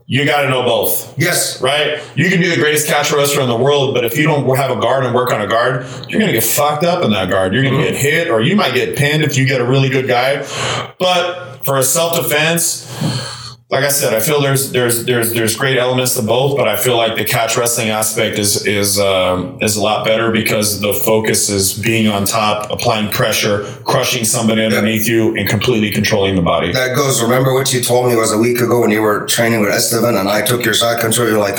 you 0.05 0.25
got 0.25 0.41
to 0.43 0.49
know 0.49 0.63
both. 0.63 1.17
Yes. 1.17 1.61
Right? 1.61 1.99
You 2.15 2.29
can 2.29 2.39
be 2.39 2.47
the 2.49 2.55
greatest 2.57 2.87
catch 2.87 3.11
wrestler 3.11 3.41
in 3.43 3.49
the 3.49 3.57
world, 3.57 3.93
but 3.93 4.03
if 4.05 4.17
you 4.17 4.23
don't 4.23 4.45
have 4.57 4.71
a 4.71 4.79
guard 4.79 5.05
and 5.05 5.13
work 5.15 5.31
on 5.31 5.41
a 5.41 5.47
guard, 5.47 5.85
you're 6.09 6.19
going 6.19 6.31
to 6.31 6.37
get 6.39 6.43
fucked 6.43 6.83
up 6.83 7.03
in 7.03 7.11
that 7.11 7.29
guard. 7.29 7.53
You're 7.53 7.63
going 7.63 7.75
to 7.75 7.81
Mm-hmm. 7.81 7.93
get 7.93 8.01
hit, 8.01 8.29
or 8.29 8.41
you 8.41 8.55
might 8.55 8.73
get 8.73 8.97
pinned 8.97 9.23
if 9.23 9.37
you 9.37 9.45
get 9.45 9.61
a 9.61 9.65
really 9.65 9.89
good 9.89 10.07
guy. 10.07 10.37
But 10.99 11.63
for 11.65 11.77
a 11.77 11.83
self 11.83 12.15
defense, 12.21 12.85
like 13.69 13.83
I 13.83 13.89
said, 13.89 14.13
I 14.13 14.21
feel 14.21 14.39
there's 14.41 14.71
there's 14.71 15.03
there's 15.03 15.33
there's 15.33 15.57
great 15.57 15.77
elements 15.77 16.15
to 16.15 16.21
both, 16.21 16.55
but 16.55 16.69
I 16.69 16.77
feel 16.77 16.95
like 16.95 17.17
the 17.17 17.25
catch 17.25 17.57
wrestling 17.57 17.89
aspect 17.89 18.39
is 18.39 18.65
is 18.65 18.97
um, 18.97 19.57
is 19.61 19.75
a 19.75 19.81
lot 19.81 20.05
better 20.05 20.31
because 20.31 20.79
the 20.79 20.93
focus 20.93 21.49
is 21.49 21.73
being 21.77 22.07
on 22.07 22.23
top, 22.25 22.71
applying 22.71 23.11
pressure, 23.11 23.63
crushing 23.83 24.23
somebody 24.23 24.63
underneath 24.63 25.05
you, 25.05 25.35
and 25.35 25.49
completely 25.49 25.91
controlling 25.91 26.35
the 26.37 26.41
body. 26.41 26.71
That 26.71 26.95
goes. 26.95 27.21
Remember 27.21 27.53
what 27.53 27.73
you 27.73 27.81
told 27.81 28.07
me 28.09 28.15
was 28.15 28.31
a 28.31 28.37
week 28.37 28.61
ago 28.61 28.79
when 28.79 28.89
you 28.91 29.01
were 29.01 29.25
training 29.25 29.59
with 29.59 29.71
Esteban 29.71 30.15
and 30.15 30.29
I 30.29 30.43
took 30.45 30.63
your 30.63 30.73
side 30.73 31.01
control. 31.01 31.27
You're 31.27 31.37
like, 31.37 31.57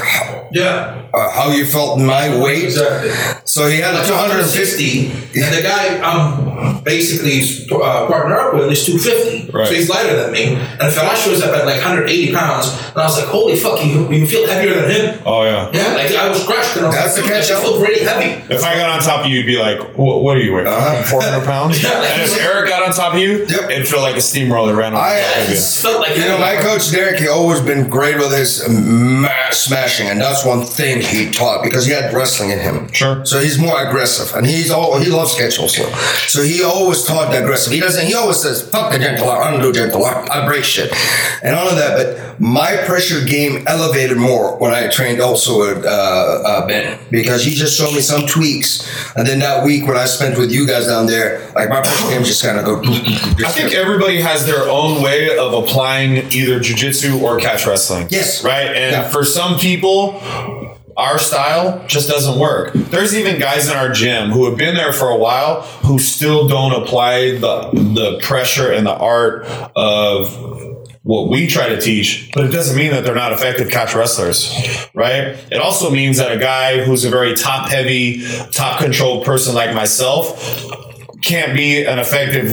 Yeah. 0.50 1.02
uh, 1.12 1.30
how 1.30 1.50
you 1.50 1.66
felt 1.66 1.98
in 2.00 2.06
my 2.06 2.34
weight. 2.42 2.64
Exactly. 2.64 3.10
So 3.48 3.66
he 3.68 3.78
had 3.80 3.94
a 3.94 4.06
250. 4.06 5.08
250, 5.08 5.40
and 5.40 5.54
the 5.56 5.62
guy 5.62 5.98
I'm 6.04 6.84
basically 6.84 7.40
uh, 7.72 8.06
partner 8.06 8.36
up 8.36 8.52
with 8.54 8.70
is 8.70 8.84
250. 8.84 9.50
Right. 9.56 9.66
So 9.66 9.72
he's 9.74 9.88
lighter 9.88 10.16
than 10.16 10.32
me. 10.32 10.54
And 10.56 10.92
Felash 10.92 11.24
shows 11.24 11.40
up 11.42 11.56
at 11.56 11.64
like 11.64 11.76
180 11.80 12.34
pounds, 12.34 12.68
and 12.68 12.96
I 12.98 13.04
was 13.06 13.16
like, 13.16 13.28
holy 13.28 13.56
fuck, 13.56 13.82
you, 13.84 14.10
you 14.12 14.26
feel 14.26 14.46
heavier 14.46 14.74
than 14.74 14.90
him? 14.90 15.22
Oh 15.24 15.44
yeah. 15.44 15.70
Yeah, 15.72 15.94
like 15.94 16.12
I 16.12 16.28
was 16.28 16.44
crushed, 16.44 16.76
and 16.76 16.84
I 16.84 16.88
was 16.88 16.96
That's 16.96 17.16
like, 17.16 17.24
the 17.26 17.30
catch 17.32 17.50
I 17.50 17.62
feel 17.62 17.78
pretty 17.82 18.04
heavy. 18.04 18.52
If 18.52 18.62
I 18.64 18.74
got 18.76 18.90
on 18.90 19.00
top 19.00 19.24
of 19.24 19.30
you, 19.30 19.38
you'd 19.38 19.46
be 19.46 19.58
like, 19.58 19.96
"What, 19.96 20.22
what 20.22 20.36
are 20.36 20.40
you 20.40 20.52
weighing? 20.52 20.66
Uh-huh. 20.68 21.02
Four 21.04 21.22
hundred 21.22 21.44
pounds?" 21.46 21.82
Yeah, 21.82 21.98
like- 21.98 22.10
and 22.10 22.22
if 22.22 22.38
Eric 22.40 22.68
got 22.68 22.82
on 22.82 22.92
top 22.92 23.14
of 23.14 23.18
you, 23.20 23.46
Yep. 23.46 23.70
it'd 23.70 23.88
feel 23.88 24.00
like 24.02 24.16
a 24.16 24.20
steamroller 24.20 24.74
ran 24.76 24.92
on 24.94 25.00
I- 25.00 25.20
top 25.20 25.44
of 25.44 25.50
you. 25.50 25.56
Felt 25.56 26.00
like 26.00 26.16
You 26.16 26.24
know, 26.24 26.38
my 26.38 26.56
coach 26.56 26.90
Derek, 26.90 27.18
he 27.20 27.28
always 27.28 27.60
been 27.60 27.88
great 27.88 28.18
with 28.18 28.32
his 28.36 28.68
mass 28.68 29.62
smashing, 29.62 30.06
and 30.08 30.20
that's 30.20 30.44
one 30.44 30.64
thing 30.64 31.00
he 31.00 31.30
taught 31.30 31.62
because 31.64 31.86
he 31.86 31.92
had 31.92 32.12
wrestling 32.12 32.50
in 32.50 32.58
him. 32.58 32.92
Sure. 32.92 33.24
So 33.24 33.37
So 33.38 33.44
he's 33.44 33.56
more 33.58 33.80
aggressive, 33.86 34.34
and 34.36 34.44
he's 34.44 34.68
all 34.68 34.98
he 34.98 35.10
loves 35.10 35.36
catch 35.36 35.60
also. 35.60 35.84
So 36.26 36.42
he 36.42 36.64
always 36.64 37.04
taught 37.04 37.32
aggressive. 37.32 37.72
He 37.72 37.78
doesn't. 37.78 38.04
He 38.04 38.14
always 38.14 38.38
says, 38.38 38.68
"Fuck 38.68 38.90
the 38.90 38.98
gentle 38.98 39.28
art. 39.28 39.46
I 39.46 39.52
don't 39.52 39.62
do 39.62 39.72
gentle 39.72 40.04
art. 40.04 40.28
I 40.28 40.44
break 40.44 40.64
shit," 40.64 40.92
and 41.44 41.54
all 41.54 41.68
of 41.68 41.76
that. 41.76 41.96
But 41.96 42.40
my 42.40 42.76
pressure 42.84 43.24
game 43.24 43.62
elevated 43.68 44.16
more 44.16 44.56
when 44.58 44.72
I 44.72 44.88
trained 44.88 45.20
also 45.20 45.60
with 45.60 45.84
uh, 45.86 45.88
uh, 45.88 46.66
Ben 46.66 46.98
because 47.12 47.44
he 47.44 47.52
just 47.54 47.78
showed 47.78 47.94
me 47.94 48.00
some 48.00 48.26
tweaks, 48.26 48.84
and 49.14 49.24
then 49.24 49.38
that 49.38 49.64
week 49.64 49.86
when 49.86 49.96
I 49.96 50.06
spent 50.06 50.36
with 50.36 50.50
you 50.50 50.66
guys 50.66 50.88
down 50.88 51.06
there, 51.06 51.38
like 51.54 51.68
my 51.68 51.80
pressure 51.80 52.08
game 52.10 52.24
just 52.24 52.42
kind 52.42 52.58
of 52.58 52.64
go. 52.64 52.80
I 52.82 53.52
think 53.52 53.72
everybody 53.72 54.20
has 54.20 54.46
their 54.46 54.68
own 54.68 55.00
way 55.00 55.38
of 55.38 55.52
applying 55.54 56.16
either 56.32 56.58
jujitsu 56.58 57.22
or 57.22 57.38
catch 57.38 57.68
wrestling. 57.68 58.08
Yes. 58.10 58.42
Right? 58.42 58.66
And 58.66 58.92
Yeah. 58.96 59.08
for 59.08 59.24
some 59.24 59.60
people, 59.60 60.20
our 60.98 61.18
style 61.18 61.86
just 61.86 62.08
doesn't 62.08 62.38
work. 62.38 62.72
There's 62.74 63.14
even 63.14 63.38
guys 63.38 63.68
in 63.70 63.76
our 63.76 63.90
gym 63.92 64.30
who 64.30 64.46
have 64.48 64.58
been 64.58 64.74
there 64.74 64.92
for 64.92 65.08
a 65.08 65.16
while 65.16 65.62
who 65.62 65.98
still 65.98 66.48
don't 66.48 66.72
apply 66.82 67.38
the 67.38 67.70
the 67.72 68.18
pressure 68.20 68.72
and 68.72 68.84
the 68.84 68.94
art 68.94 69.46
of 69.76 70.36
what 71.04 71.30
we 71.30 71.46
try 71.46 71.68
to 71.70 71.80
teach, 71.80 72.30
but 72.34 72.44
it 72.44 72.48
doesn't 72.48 72.76
mean 72.76 72.90
that 72.90 73.04
they're 73.04 73.14
not 73.14 73.32
effective 73.32 73.70
catch 73.70 73.94
wrestlers, 73.94 74.52
right? 74.92 75.38
It 75.50 75.58
also 75.58 75.90
means 75.90 76.18
that 76.18 76.32
a 76.32 76.38
guy 76.38 76.84
who's 76.84 77.04
a 77.04 77.10
very 77.10 77.34
top 77.34 77.68
heavy, 77.68 78.22
top 78.50 78.80
controlled 78.80 79.24
person 79.24 79.54
like 79.54 79.74
myself 79.74 80.66
can't 81.22 81.56
be 81.56 81.84
an 81.84 81.98
effective 81.98 82.50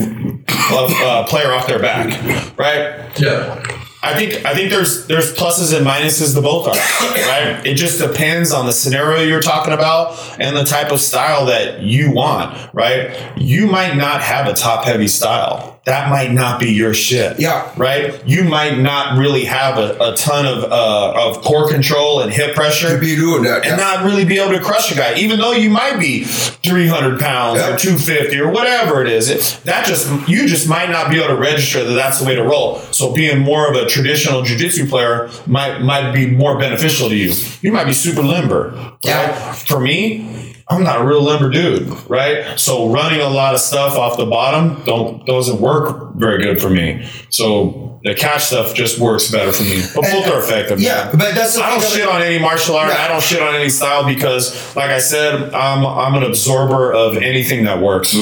uh, 0.69 1.25
player 1.27 1.51
off 1.51 1.67
their 1.67 1.79
back, 1.79 2.57
right? 2.57 3.19
Yeah. 3.19 3.84
I 4.05 4.15
think 4.15 4.45
I 4.45 4.53
think 4.53 4.69
there's 4.69 5.07
there's 5.07 5.33
pluses 5.33 5.75
and 5.75 5.85
minuses 5.85 6.35
to 6.35 6.41
both 6.41 6.67
are 6.67 6.71
right. 7.27 7.65
It 7.65 7.75
just 7.75 7.99
depends 7.99 8.51
on 8.51 8.65
the 8.65 8.71
scenario 8.71 9.23
you're 9.23 9.41
talking 9.41 9.73
about 9.73 10.17
and 10.39 10.55
the 10.55 10.63
type 10.63 10.91
of 10.91 11.01
style 11.01 11.47
that 11.47 11.81
you 11.81 12.11
want, 12.11 12.73
right? 12.73 13.37
You 13.37 13.67
might 13.67 13.95
not 13.95 14.21
have 14.21 14.47
a 14.47 14.53
top 14.53 14.85
heavy 14.85 15.07
style. 15.07 15.74
That 15.85 16.09
might 16.09 16.31
not 16.31 16.59
be 16.59 16.71
your 16.71 16.95
shit. 16.95 17.39
Yeah. 17.39 17.71
Right. 17.77 18.19
You 18.27 18.43
might 18.43 18.79
not 18.79 19.19
really 19.19 19.45
have 19.45 19.77
a, 19.77 19.95
a 20.13 20.15
ton 20.15 20.47
of 20.47 20.63
uh, 20.63 21.13
of 21.15 21.43
core 21.43 21.69
control 21.69 22.21
and 22.21 22.31
hip 22.33 22.55
pressure 22.55 22.99
be 22.99 23.15
doing 23.15 23.43
that. 23.43 23.57
and 23.57 23.65
yeah. 23.65 23.75
not 23.75 24.03
really 24.03 24.25
be 24.25 24.39
able 24.39 24.57
to 24.57 24.63
crush 24.63 24.91
a 24.91 24.95
guy, 24.95 25.15
even 25.15 25.37
though 25.37 25.51
you 25.51 25.69
might 25.69 25.99
be 25.99 26.23
300 26.23 27.19
pounds 27.19 27.59
Yeah. 27.59 27.75
or 27.75 27.77
250 27.77 28.39
or 28.39 28.49
whatever 28.49 29.01
it 29.03 29.07
is. 29.11 29.29
It, 29.29 29.61
that 29.65 29.85
just 29.85 30.09
you 30.27 30.47
just 30.47 30.67
might 30.67 30.89
not 30.89 31.11
be 31.11 31.17
able 31.17 31.27
to 31.35 31.39
register 31.39 31.83
that 31.83 31.93
that's 31.93 32.19
the 32.19 32.25
way 32.25 32.33
to 32.35 32.41
roll. 32.43 32.79
So 32.91 33.13
being 33.13 33.37
more 33.39 33.69
of 33.69 33.75
a 33.75 33.85
traditional 33.87 34.41
jujitsu 34.41 34.89
player 34.89 35.29
might 35.45 35.81
might 35.81 36.11
be 36.13 36.25
more 36.25 36.57
beneficial 36.57 37.09
to 37.09 37.15
you. 37.15 37.31
You 37.61 37.71
might 37.71 37.85
be 37.85 37.93
super 37.93 38.23
limber. 38.23 38.73
Yeah. 39.03 39.51
For 39.53 39.79
me. 39.79 40.54
I'm 40.67 40.83
not 40.83 41.01
a 41.01 41.05
real 41.05 41.21
limber 41.21 41.49
dude, 41.49 41.87
right? 42.09 42.59
So 42.59 42.89
running 42.91 43.21
a 43.21 43.29
lot 43.29 43.53
of 43.53 43.59
stuff 43.59 43.95
off 43.97 44.17
the 44.17 44.25
bottom 44.25 44.83
don't 44.85 45.25
doesn't 45.25 45.61
work 45.61 46.15
very 46.15 46.41
good 46.41 46.59
for 46.59 46.69
me. 46.69 47.07
So 47.29 47.99
the 48.03 48.13
catch 48.15 48.45
stuff 48.45 48.73
just 48.75 48.99
works 48.99 49.31
better 49.31 49.51
for 49.51 49.63
me. 49.63 49.81
But 49.95 50.03
both 50.03 50.27
are 50.27 50.39
effective. 50.39 50.79
yeah, 50.79 51.05
man. 51.05 51.17
but 51.17 51.35
that's 51.35 51.57
I 51.57 51.69
don't 51.71 51.81
shit 51.83 52.03
about- 52.03 52.15
on 52.15 52.21
any 52.23 52.39
martial 52.39 52.75
art. 52.75 52.91
Yeah. 52.91 53.03
I 53.03 53.07
don't 53.07 53.21
shit 53.21 53.41
on 53.41 53.53
any 53.55 53.69
style 53.69 54.05
because, 54.05 54.75
like 54.75 54.89
I 54.91 54.99
said, 54.99 55.53
I'm 55.53 55.85
I'm 55.85 56.15
an 56.15 56.23
absorber 56.23 56.91
of 56.93 57.17
anything 57.17 57.65
that 57.65 57.79
works. 57.81 58.15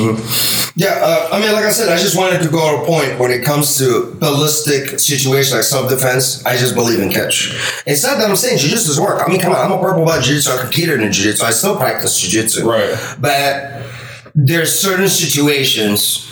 Yeah, 0.76 0.88
uh, 1.04 1.30
I 1.32 1.40
mean, 1.40 1.52
like 1.52 1.66
I 1.66 1.70
said, 1.72 1.90
I 1.90 1.98
just 1.98 2.18
wanted 2.18 2.42
to 2.42 2.50
go 2.50 2.78
to 2.78 2.82
a 2.82 2.86
point 2.88 3.20
when 3.20 3.30
it 3.30 3.44
comes 3.46 3.78
to 3.78 4.16
ballistic 4.20 5.00
situations 5.00 5.54
like 5.54 5.62
self 5.64 5.88
defense. 5.88 6.44
I 6.46 6.58
just 6.58 6.74
believe 6.74 7.00
in 7.00 7.12
catch. 7.12 7.54
It's 7.86 8.04
not 8.04 8.18
that 8.18 8.28
I'm 8.28 8.36
saying 8.36 8.58
jiu-jitsu 8.58 8.88
doesn't 8.88 9.04
work. 9.04 9.22
I 9.24 9.30
mean, 9.30 9.40
come 9.40 9.54
on, 9.54 9.60
I'm 9.64 9.72
a 9.72 9.80
purple 9.80 10.04
belt 10.04 10.24
jiu-jitsu. 10.24 10.50
I 10.52 10.58
competed 10.62 11.00
in 11.02 11.12
jiu-jitsu. 11.12 11.44
I 11.46 11.52
still 11.52 11.76
practice 11.78 12.20
jiu-jitsu. 12.20 12.33
Right. 12.64 13.16
But 13.20 13.86
there's 14.36 14.78
certain 14.78 15.10
situations 15.10 16.30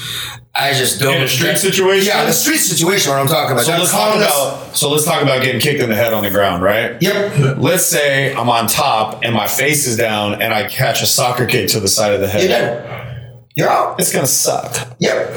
I 0.53 0.73
just 0.73 0.99
don't. 0.99 1.15
In 1.15 1.23
a 1.23 1.27
street 1.27 1.57
situation? 1.57 2.07
Yeah, 2.07 2.25
the 2.25 2.33
street 2.33 2.57
situation. 2.57 3.11
What 3.11 3.21
I'm 3.21 3.27
talking 3.27 3.53
about. 3.53 3.63
So 3.63 3.71
They're 3.71 3.79
let's 3.79 3.91
talk 3.91 4.15
about 4.15 4.75
so 4.75 4.89
let's 4.89 5.05
talk 5.05 5.21
about 5.21 5.43
getting 5.43 5.61
kicked 5.61 5.81
in 5.81 5.89
the 5.89 5.95
head 5.95 6.13
on 6.13 6.23
the 6.23 6.29
ground, 6.29 6.61
right? 6.61 7.01
Yep. 7.01 7.57
Let's 7.57 7.85
say 7.85 8.33
I'm 8.35 8.49
on 8.49 8.67
top 8.67 9.23
and 9.23 9.33
my 9.33 9.47
face 9.47 9.87
is 9.87 9.95
down 9.95 10.41
and 10.41 10.53
I 10.53 10.67
catch 10.67 11.01
a 11.01 11.05
soccer 11.05 11.45
kick 11.45 11.69
to 11.69 11.79
the 11.79 11.87
side 11.87 12.13
of 12.13 12.19
the 12.19 12.27
head. 12.27 12.43
You're 12.43 12.51
head. 12.51 12.83
dead. 12.83 13.45
You're 13.55 13.69
out. 13.69 13.99
It's 13.99 14.11
gonna 14.11 14.27
suck. 14.27 14.95
Yep. 14.99 15.35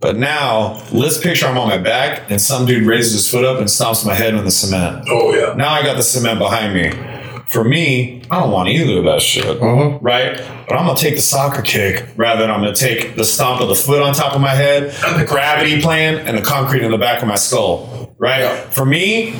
But 0.00 0.16
now 0.16 0.82
let's 0.92 1.18
picture 1.18 1.46
I'm 1.46 1.56
on 1.56 1.68
my 1.68 1.78
back 1.78 2.30
and 2.30 2.40
some 2.40 2.66
dude 2.66 2.86
raises 2.86 3.12
his 3.14 3.30
foot 3.30 3.44
up 3.46 3.58
and 3.58 3.66
stomps 3.66 4.04
my 4.04 4.14
head 4.14 4.34
on 4.34 4.44
the 4.44 4.50
cement. 4.50 5.06
Oh 5.08 5.34
yeah. 5.34 5.54
Now 5.54 5.70
I 5.70 5.82
got 5.82 5.96
the 5.96 6.02
cement 6.02 6.38
behind 6.38 6.74
me. 6.74 7.15
For 7.50 7.62
me, 7.62 8.22
I 8.30 8.40
don't 8.40 8.50
want 8.50 8.68
either 8.68 8.98
of 8.98 9.04
that 9.04 9.22
shit, 9.22 9.60
mm-hmm. 9.60 10.04
right? 10.04 10.36
But 10.68 10.76
I'm 10.76 10.86
gonna 10.86 10.98
take 10.98 11.14
the 11.14 11.20
soccer 11.20 11.62
kick 11.62 12.08
rather 12.16 12.40
than 12.40 12.50
I'm 12.50 12.60
gonna 12.60 12.74
take 12.74 13.14
the 13.14 13.24
stomp 13.24 13.60
of 13.60 13.68
the 13.68 13.74
foot 13.74 14.02
on 14.02 14.14
top 14.14 14.34
of 14.34 14.40
my 14.40 14.54
head, 14.54 14.90
the 15.18 15.24
gravity 15.24 15.80
playing, 15.80 16.18
and 16.26 16.36
the 16.36 16.42
concrete 16.42 16.82
in 16.82 16.90
the 16.90 16.98
back 16.98 17.22
of 17.22 17.28
my 17.28 17.36
skull, 17.36 18.14
right? 18.18 18.56
For 18.72 18.84
me, 18.84 19.32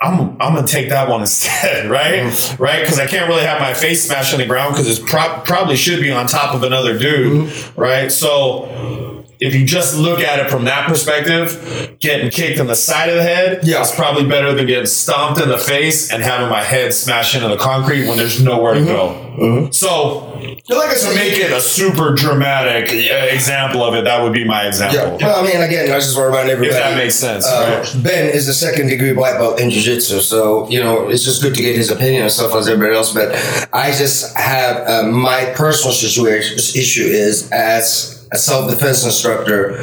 I'm 0.00 0.40
I'm 0.40 0.54
gonna 0.54 0.66
take 0.66 0.88
that 0.88 1.08
one 1.08 1.20
instead, 1.22 1.88
right? 1.88 2.24
Mm-hmm. 2.24 2.62
Right? 2.62 2.80
Because 2.80 2.98
I 2.98 3.06
can't 3.06 3.28
really 3.28 3.44
have 3.44 3.60
my 3.60 3.72
face 3.72 4.04
smashed 4.06 4.32
on 4.32 4.40
the 4.40 4.46
ground 4.46 4.74
because 4.74 4.88
it's 4.88 5.10
pro- 5.10 5.40
probably 5.44 5.76
should 5.76 6.00
be 6.00 6.10
on 6.10 6.26
top 6.26 6.54
of 6.54 6.64
another 6.64 6.98
dude, 6.98 7.48
mm-hmm. 7.48 7.80
right? 7.80 8.10
So 8.10 9.24
if 9.40 9.54
you 9.54 9.64
just 9.66 9.96
look 9.96 10.20
at 10.20 10.38
it 10.38 10.50
from 10.50 10.64
that 10.64 10.88
perspective, 10.88 11.96
getting 12.00 12.30
kicked 12.30 12.58
in 12.58 12.66
the 12.66 12.74
side 12.74 13.08
of 13.08 13.16
the 13.16 13.22
head 13.22 13.60
Yeah. 13.62 13.80
is 13.82 13.90
probably 13.92 14.24
better 14.26 14.52
than 14.54 14.66
getting 14.66 14.86
stomped 14.86 15.40
in 15.40 15.48
the 15.48 15.58
face 15.58 16.10
and 16.12 16.22
having 16.22 16.48
my 16.48 16.62
head 16.62 16.92
smash 16.94 17.34
into 17.34 17.48
the 17.48 17.56
concrete 17.56 18.06
when 18.08 18.16
there's 18.18 18.42
nowhere 18.42 18.74
to 18.74 18.84
go. 18.84 19.68
So, 19.70 20.24
Like 20.68 20.90
I 20.90 20.94
to 20.94 21.14
make 21.14 21.34
it 21.38 21.52
a 21.52 21.60
super 21.60 22.12
dramatic 22.14 22.90
uh, 22.90 23.26
example 23.34 23.84
of 23.84 23.94
it, 23.94 24.04
that 24.04 24.20
would 24.22 24.32
be 24.32 24.44
my 24.44 24.62
Yeah. 24.62 24.68
example. 24.68 25.18
Well, 25.20 25.40
I 25.44 25.46
mean, 25.46 25.60
again, 25.62 25.90
I 25.90 25.94
just 26.00 26.16
want 26.16 26.30
about 26.30 26.48
everybody. 26.50 26.76
If 26.76 26.82
that 26.84 26.96
makes 26.96 27.14
sense, 27.14 27.46
Uh, 27.46 27.80
right? 27.82 28.02
Ben 28.02 28.28
is 28.30 28.48
a 28.48 28.54
second 28.54 28.88
degree 28.88 29.12
black 29.12 29.38
belt 29.38 29.60
in 29.60 29.70
jiu-jitsu, 29.70 30.20
so 30.20 30.66
you 30.68 30.80
know 30.80 31.08
it's 31.08 31.24
just 31.24 31.42
good 31.42 31.54
to 31.54 31.62
get 31.62 31.76
his 31.76 31.90
opinion 31.90 32.22
and 32.22 32.32
stuff 32.32 32.54
as 32.56 32.68
everybody 32.68 32.96
else. 32.96 33.12
But 33.12 33.34
I 33.72 33.92
just 33.92 34.36
have 34.36 34.76
uh, 34.88 35.02
my 35.04 35.46
personal 35.54 35.92
situation 35.94 36.56
issue 36.56 37.04
is 37.04 37.48
as 37.52 38.17
a 38.32 38.38
self-defense 38.38 39.04
instructor. 39.04 39.82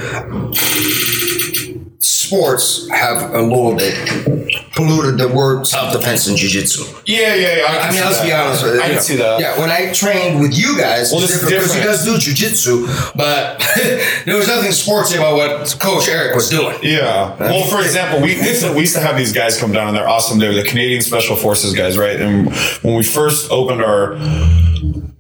Sports 2.00 2.90
have 2.90 3.34
a 3.34 3.42
little 3.42 3.76
bit 3.76 4.46
polluted 4.76 5.18
the 5.18 5.28
word 5.30 5.66
self-defense 5.66 6.28
in 6.28 6.36
jiu-jitsu. 6.36 6.84
Yeah, 7.06 7.34
yeah, 7.34 7.58
yeah. 7.58 7.64
I, 7.64 7.88
I 7.88 7.92
mean, 7.92 8.02
let's 8.02 8.20
that. 8.20 8.26
be 8.26 8.34
honest 8.34 8.64
with 8.64 8.76
you. 8.76 8.80
I 8.80 8.84
can 8.84 8.90
you 8.90 8.96
know. 8.96 9.02
see 9.02 9.16
that. 9.16 9.40
Yeah, 9.40 9.60
when 9.60 9.70
I 9.70 9.92
trained 9.94 10.42
with 10.42 10.58
you 10.58 10.78
guys, 10.78 11.12
Well, 11.12 11.24
it's 11.24 11.32
different 11.32 11.56
because 11.56 11.76
you 11.76 11.84
guys 11.84 12.04
do 12.04 12.16
jujitsu, 12.18 13.16
but 13.16 13.60
there 14.26 14.36
was 14.36 14.48
nothing 14.48 14.72
sportsy 14.72 15.16
about 15.16 15.36
what 15.36 15.76
Coach 15.80 16.10
Eric 16.10 16.36
was 16.36 16.50
doing. 16.50 16.78
Yeah. 16.84 17.36
Well, 17.40 17.66
for 17.68 17.82
example, 17.82 18.22
we 18.22 18.36
we 18.36 18.48
used, 18.48 18.64
to, 18.64 18.74
we 18.74 18.82
used 18.82 18.96
to 18.96 19.02
have 19.02 19.18
these 19.18 19.32
guys 19.32 19.58
come 19.58 19.72
down 19.72 19.88
and 19.88 19.96
they're 19.96 20.10
awesome. 20.10 20.40
They're 20.40 20.54
the 20.54 20.64
Canadian 20.64 21.02
Special 21.02 21.36
Forces 21.36 21.74
guys, 21.74 21.98
right? 21.98 22.20
And 22.20 22.54
when 22.84 22.96
we 22.96 23.04
first 23.04 23.50
opened 23.52 23.82
our 23.82 24.16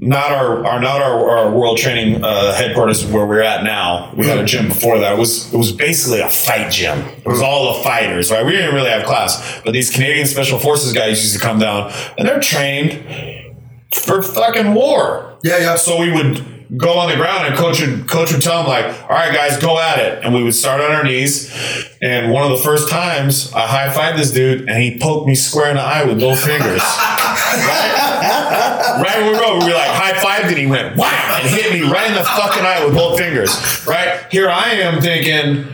not 0.05 0.31
our, 0.31 0.65
our 0.65 0.79
not 0.79 1.01
our, 1.01 1.29
our 1.29 1.51
world 1.51 1.77
training 1.77 2.23
uh, 2.23 2.53
headquarters 2.53 3.05
where 3.05 3.25
we're 3.25 3.41
at 3.41 3.63
now. 3.63 4.13
We 4.15 4.27
had 4.27 4.37
a 4.37 4.45
gym 4.45 4.67
before 4.67 4.99
that. 4.99 5.13
It 5.13 5.19
was 5.19 5.51
it 5.51 5.57
was 5.57 5.71
basically 5.71 6.21
a 6.21 6.29
fight 6.29 6.71
gym. 6.71 6.99
It 6.99 7.25
was 7.25 7.41
all 7.41 7.73
the 7.73 7.83
fighters, 7.83 8.31
right? 8.31 8.45
We 8.45 8.51
didn't 8.51 8.75
really 8.75 8.89
have 8.89 9.05
class, 9.05 9.61
but 9.63 9.73
these 9.73 9.89
Canadian 9.89 10.27
Special 10.27 10.59
Forces 10.59 10.93
guys 10.93 11.21
used 11.23 11.33
to 11.33 11.41
come 11.41 11.57
down 11.57 11.91
and 12.17 12.27
they're 12.27 12.39
trained 12.39 13.03
for 13.93 14.21
fucking 14.21 14.75
war. 14.75 15.39
Yeah, 15.43 15.57
yeah. 15.57 15.75
So 15.75 15.99
we 15.99 16.11
would 16.11 16.55
go 16.77 16.93
on 16.93 17.09
the 17.09 17.15
ground 17.15 17.47
and 17.47 17.55
coach 17.55 17.81
would 17.81 18.07
coach 18.07 18.31
would 18.31 18.41
tell 18.41 18.63
them 18.63 18.67
like, 18.67 18.85
all 19.03 19.09
right 19.09 19.33
guys, 19.33 19.57
go 19.57 19.79
at 19.79 19.97
it. 19.97 20.23
And 20.23 20.35
we 20.35 20.43
would 20.43 20.55
start 20.55 20.81
on 20.81 20.91
our 20.91 21.03
knees. 21.03 21.51
And 22.01 22.31
one 22.31 22.43
of 22.43 22.55
the 22.55 22.63
first 22.63 22.89
times 22.89 23.51
I 23.53 23.65
high 23.65 23.93
fived 23.93 24.17
this 24.17 24.31
dude 24.31 24.69
and 24.69 24.81
he 24.81 24.99
poked 24.99 25.27
me 25.27 25.33
square 25.33 25.69
in 25.69 25.77
the 25.77 25.81
eye 25.81 26.03
with 26.03 26.19
both 26.19 26.43
fingers. 26.43 26.81
right? 26.81 28.14
Right 29.01 29.17
when 29.17 29.33
we 29.33 29.39
were, 29.39 29.59
we 29.59 29.71
were 29.71 29.77
like 29.77 29.89
high 29.89 30.13
fived 30.13 30.49
and 30.49 30.57
he 30.57 30.65
went 30.65 30.95
wow 30.95 31.39
and 31.41 31.49
hit 31.49 31.73
me 31.73 31.81
right 31.81 32.07
in 32.07 32.15
the 32.15 32.23
fucking 32.23 32.63
eye 32.63 32.85
with 32.85 32.95
both 32.95 33.17
fingers. 33.19 33.85
Right? 33.85 34.25
Here 34.31 34.49
I 34.49 34.71
am 34.73 35.01
thinking 35.01 35.65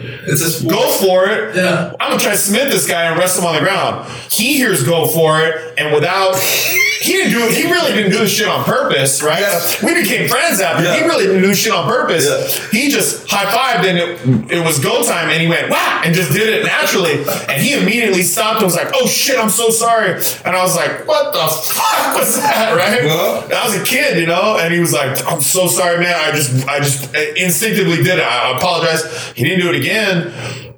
go 0.68 0.90
for 0.92 1.28
it. 1.28 1.56
Yeah. 1.56 1.94
I'm 2.00 2.12
gonna 2.12 2.22
try 2.22 2.32
to 2.32 2.38
submit 2.38 2.72
this 2.72 2.88
guy 2.88 3.04
and 3.04 3.18
rest 3.18 3.40
him 3.40 3.46
on 3.46 3.56
the 3.56 3.62
ground. 3.62 4.10
He 4.30 4.58
hears 4.58 4.84
go 4.84 5.08
for 5.08 5.42
it, 5.42 5.74
and 5.78 5.94
without 5.94 6.36
he 7.02 7.14
didn't 7.14 7.32
do 7.34 7.40
it. 7.48 7.54
he 7.58 7.64
really 7.64 7.94
didn't 7.94 8.12
do 8.12 8.20
this 8.20 8.32
shit 8.32 8.48
on 8.48 8.64
purpose, 8.64 9.24
right? 9.24 9.42
Yeah. 9.42 9.86
We 9.86 10.02
became 10.02 10.30
friends 10.30 10.62
after. 10.62 10.94
He 10.94 11.02
really 11.02 11.26
didn't 11.26 11.42
do 11.42 11.54
shit 11.56 11.74
on 11.74 11.88
purpose. 11.88 12.30
Yeah. 12.30 12.70
He 12.72 12.90
just 12.90 13.28
high 13.30 13.46
fived 13.46 13.86
and 13.90 13.98
it, 13.98 14.52
it 14.58 14.64
was 14.64 14.80
go 14.80 15.04
time, 15.04 15.30
and 15.30 15.42
he 15.42 15.48
went 15.48 15.72
wow 15.72 16.02
and 16.06 16.14
just 16.14 16.32
did 16.32 16.48
it 16.48 16.66
naturally. 16.66 17.24
And 17.50 17.62
he 17.62 17.74
immediately 17.74 18.22
stopped 18.22 18.58
and 18.58 18.66
was 18.66 18.76
like, 18.76 18.92
"Oh 18.94 19.08
shit, 19.08 19.40
I'm 19.40 19.50
so 19.50 19.70
sorry." 19.72 20.12
And 20.46 20.56
I 20.56 20.62
was 20.62 20.76
like, 20.76 21.08
"What 21.08 21.34
the 21.34 21.48
fuck 21.74 22.16
was 22.20 22.38
that?" 22.38 22.76
Right? 22.78 23.04
Yeah. 23.04 23.62
I 23.62 23.66
was 23.66 23.76
a 23.76 23.84
kid, 23.84 24.20
you 24.20 24.28
know, 24.28 24.58
and 24.60 24.74
he 24.74 24.80
was 24.80 24.94
like, 24.94 25.26
"I'm 25.28 25.42
so 25.42 25.68
sorry, 25.68 25.98
man. 26.00 26.14
I 26.16 26.32
just, 26.36 26.68
I 26.68 26.80
just 26.80 27.16
uh, 27.16 27.20
instinctively 27.36 27.98
did 27.98 28.20
it. 28.20 28.24
I 28.26 28.56
apologize." 28.56 29.32
He 29.36 29.44
didn't 29.44 29.62
do 29.62 29.70
it 29.70 29.76
again, 29.76 30.32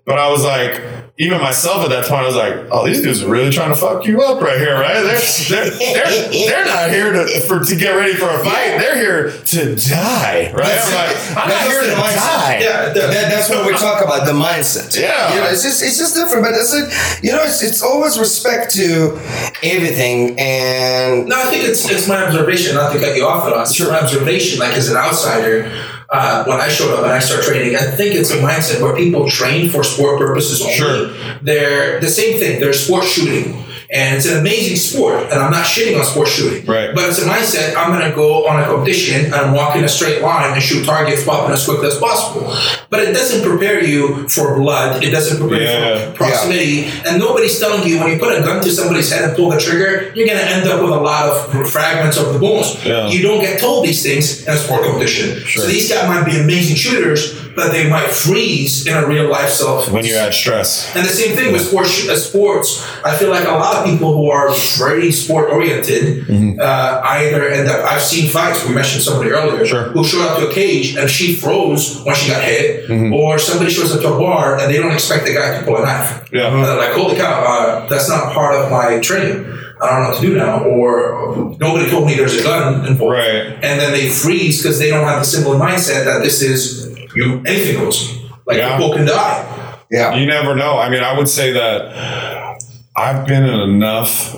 But 0.06 0.20
I 0.20 0.30
was 0.30 0.44
like, 0.44 0.82
even 1.15 1.39
myself 1.39 1.84
at 1.84 1.91
that 1.91 2.05
point, 2.05 2.24
I 2.24 2.25
was 2.25 2.36
like, 2.36 2.55
"Oh, 2.72 2.88
these 2.88 3.00
dudes 3.01 3.22
are 3.22 3.29
really 3.29 3.51
trying 3.51 3.70
to 3.70 3.75
fuck 3.75 4.03
you 4.08 4.24
up 4.24 4.41
right 4.41 4.58
here, 4.58 4.74
right? 4.74 4.93
They're 5.03 5.70
they're 5.70 5.70
they're, 5.70 6.29
they're 6.32 6.65
not 6.65 6.89
here 6.89 7.13
to 7.13 7.39
for 7.41 7.60
to 7.60 7.75
get 7.75 7.91
ready 7.96 8.15
for 8.15 8.25
a 8.29 8.39
fight. 8.43 8.79
They're 8.82 8.98
here 8.98 9.29
to 9.32 9.75
die, 9.75 10.51
right? 10.58 10.74
I'm 10.82 10.93
like, 10.96 11.17
I'm 11.29 11.36
not 11.36 11.48
That's 11.50 11.67
here 11.70 11.82
to 11.84 12.01
mindset. 12.01 12.15
die. 12.15 12.60
Yeah, 12.63 12.93
That, 12.93 13.29
that's 13.29 13.50
what 13.51 13.67
we 13.67 13.74
talk 13.74 14.03
about 14.03 14.25
the 14.25 14.34
mindset. 14.34 15.00
Yeah. 15.00 15.36
you 15.36 15.41
know, 15.41 15.48
it's 15.50 15.62
just 15.62 15.84
it's 15.84 16.00
just 16.00 16.15
different. 16.15 16.43
But 16.43 16.55
it's 16.55 16.74
it, 16.74 17.24
you 17.24 17.32
know, 17.32 17.43
it's, 17.43 17.62
it's 17.62 17.84
always 17.84 18.17
respect 18.17 18.74
to 18.74 19.13
everything, 19.62 20.39
and 20.39 21.27
No, 21.27 21.38
I 21.39 21.46
think 21.46 21.63
it's 21.65 21.88
it's 21.91 22.08
my 22.08 22.25
observation. 22.25 22.74
Not 22.74 22.91
to 22.93 23.00
cut 23.00 23.15
you 23.15 23.25
off 23.27 23.46
at 23.46 23.53
all. 23.53 23.62
It's 23.62 23.79
my 23.79 24.00
observation. 24.00 24.58
Like 24.60 24.74
as 24.74 24.89
an 24.89 24.98
outsider, 24.98 25.72
uh, 26.13 26.46
when 26.46 26.62
I 26.62 26.67
showed 26.67 26.93
up 26.93 27.03
and 27.03 27.12
I 27.12 27.20
start 27.20 27.43
training, 27.43 27.75
I 27.75 27.82
think 27.82 28.13
it's 28.13 28.29
a 28.29 28.38
mindset 28.38 28.82
where 28.82 28.96
people 28.96 29.27
train 29.27 29.70
for 29.70 29.84
sport 29.84 30.20
purposes 30.20 30.62
only. 30.62 30.74
Sure. 30.75 31.13
They're 31.41 32.00
the 32.00 32.08
same 32.08 32.39
thing. 32.39 32.60
They're 32.60 32.72
sport 32.72 33.03
shooting. 33.03 33.63
And 33.93 34.15
it's 34.17 34.25
an 34.25 34.39
amazing 34.39 34.77
sport, 34.77 35.21
and 35.31 35.33
I'm 35.33 35.51
not 35.51 35.65
shitting 35.65 35.97
on 36.00 36.03
sport 36.03 36.27
shooting. 36.27 36.65
Right. 36.65 36.95
But 36.95 37.09
it's 37.09 37.19
a 37.19 37.25
mindset. 37.29 37.75
I'm 37.77 37.91
gonna 37.91 38.15
go 38.15 38.47
on 38.47 38.59
a 38.59 38.65
competition 38.65 39.31
and 39.31 39.53
walk 39.53 39.75
in 39.75 39.83
a 39.83 39.89
straight 39.89 40.21
line 40.23 40.53
and 40.53 40.62
shoot 40.63 40.83
targets, 40.83 41.23
popping 41.23 41.53
as 41.53 41.63
quickly 41.63 41.88
as 41.88 41.97
possible. 42.00 42.51
But 42.89 43.01
it 43.03 43.13
doesn't 43.13 43.47
prepare 43.47 43.83
you 43.83 44.27
for 44.29 44.55
blood. 44.55 45.03
It 45.03 45.12
doesn't 45.12 45.38
prepare 45.39 45.62
Yeah. 45.62 46.05
you 46.05 46.05
for 46.12 46.17
proximity. 46.17 46.91
And 47.05 47.19
nobody's 47.19 47.59
telling 47.59 47.88
you 47.88 48.00
when 48.00 48.09
you 48.13 48.17
put 48.19 48.35
a 48.35 48.41
gun 48.41 48.63
to 48.63 48.71
somebody's 48.71 49.12
head 49.12 49.23
and 49.25 49.35
pull 49.35 49.51
the 49.51 49.59
trigger, 49.59 50.12
you're 50.15 50.25
going 50.27 50.39
to 50.39 50.45
end 50.45 50.67
up 50.67 50.81
with 50.81 50.91
a 50.91 51.00
lot 51.00 51.29
of 51.29 51.69
fragments 51.71 52.17
of 52.17 52.33
the 52.33 52.39
bones. 52.39 52.83
Yeah. 52.85 53.07
You 53.09 53.21
don't 53.21 53.41
get 53.41 53.59
told 53.59 53.85
these 53.85 54.01
things 54.03 54.43
in 54.47 54.53
a 54.53 54.57
sport 54.57 54.83
competition. 54.83 55.43
So 55.47 55.65
these 55.67 55.91
guys 55.91 56.07
might 56.07 56.25
be 56.25 56.38
amazing 56.39 56.75
shooters, 56.75 57.33
but 57.55 57.72
they 57.72 57.89
might 57.89 58.10
freeze 58.10 58.88
in 58.88 58.95
a 58.98 59.05
real 59.07 59.29
life 59.29 59.50
self. 59.50 59.91
When 59.91 60.05
you 60.05 60.15
add 60.15 60.33
stress, 60.33 60.93
And 60.95 61.05
the 61.05 61.10
same 61.10 61.36
thing 61.36 61.51
with 61.53 61.62
sports. 61.62 62.07
Uh, 62.07 62.15
sports, 62.15 62.83
I 63.05 63.15
feel 63.15 63.29
like 63.29 63.48
a 63.48 63.51
lot 63.51 63.75
of 63.77 63.86
people 63.91 64.13
who 64.13 64.29
are 64.31 64.50
very 64.77 65.12
sport 65.12 65.50
oriented 65.51 66.03
Mm-hmm. 66.24 66.60
uh, 66.60 67.01
either 67.19 67.48
end 67.50 67.67
up. 67.67 67.83
I've 67.91 68.01
seen 68.01 68.29
fights. 68.29 68.65
We 68.67 68.74
mentioned 68.74 69.03
somebody 69.03 69.29
earlier 69.31 69.65
Sure. 69.65 69.83
who 69.93 70.03
showed 70.03 70.25
up 70.27 70.39
to 70.39 70.50
a 70.50 70.53
cage 70.53 70.95
and 70.95 71.10
she 71.10 71.36
froze 71.36 72.01
when 72.05 72.15
she 72.15 72.29
got 72.31 72.43
hit, 72.43 72.88
Mm-hmm. 72.89 73.13
or 73.13 73.38
somebody 73.39 73.69
shows 73.72 73.93
up 73.95 74.01
to 74.01 74.13
a 74.13 74.17
bar 74.17 74.57
and 74.60 74.74
they 74.74 74.77
don't 74.77 74.91
expect 74.91 75.25
the 75.25 75.33
guy 75.33 75.60
to 75.60 75.65
pull 75.65 75.77
a 75.77 75.81
knife. 75.81 76.27
Yeah. 76.31 76.48
And 76.53 76.63
they're 76.65 76.75
like, 76.77 76.93
holy 76.93 77.15
cow, 77.17 77.43
uh, 77.43 77.88
that's 77.88 78.10
not 78.10 78.33
part 78.33 78.55
of 78.55 78.72
my 78.72 79.00
training. 79.00 79.45
I 79.81 79.89
don't 79.89 80.03
know 80.03 80.10
what 80.12 80.22
to 80.22 80.27
do 80.27 80.36
now, 80.38 80.63
or 80.63 81.55
nobody 81.60 81.89
told 81.89 82.05
me 82.07 82.15
there's 82.15 82.38
a 82.39 82.43
gun 82.43 82.86
involved. 82.86 83.13
Right. 83.13 83.48
And 83.62 83.79
then 83.79 83.91
they 83.91 84.07
freeze 84.10 84.62
because 84.62 84.79
they 84.79 84.89
don't 84.89 85.03
have 85.05 85.19
the 85.19 85.25
simple 85.25 85.53
mindset 85.55 86.05
that 86.05 86.24
this 86.24 86.41
is 86.41 86.92
you. 87.15 87.41
Anything 87.46 87.77
goes. 87.77 88.20
Like 88.46 88.58
Yeah. 88.58 88.77
people 88.77 88.93
can 88.93 89.05
die. 89.05 89.77
yeah, 89.91 90.15
you 90.15 90.25
never 90.25 90.55
know. 90.55 90.77
I 90.77 90.89
mean, 90.89 91.03
I 91.03 91.17
would 91.17 91.29
say 91.29 91.51
that 91.53 92.60
I've 92.96 93.25
been 93.27 93.43
in 93.43 93.60
enough 93.60 94.36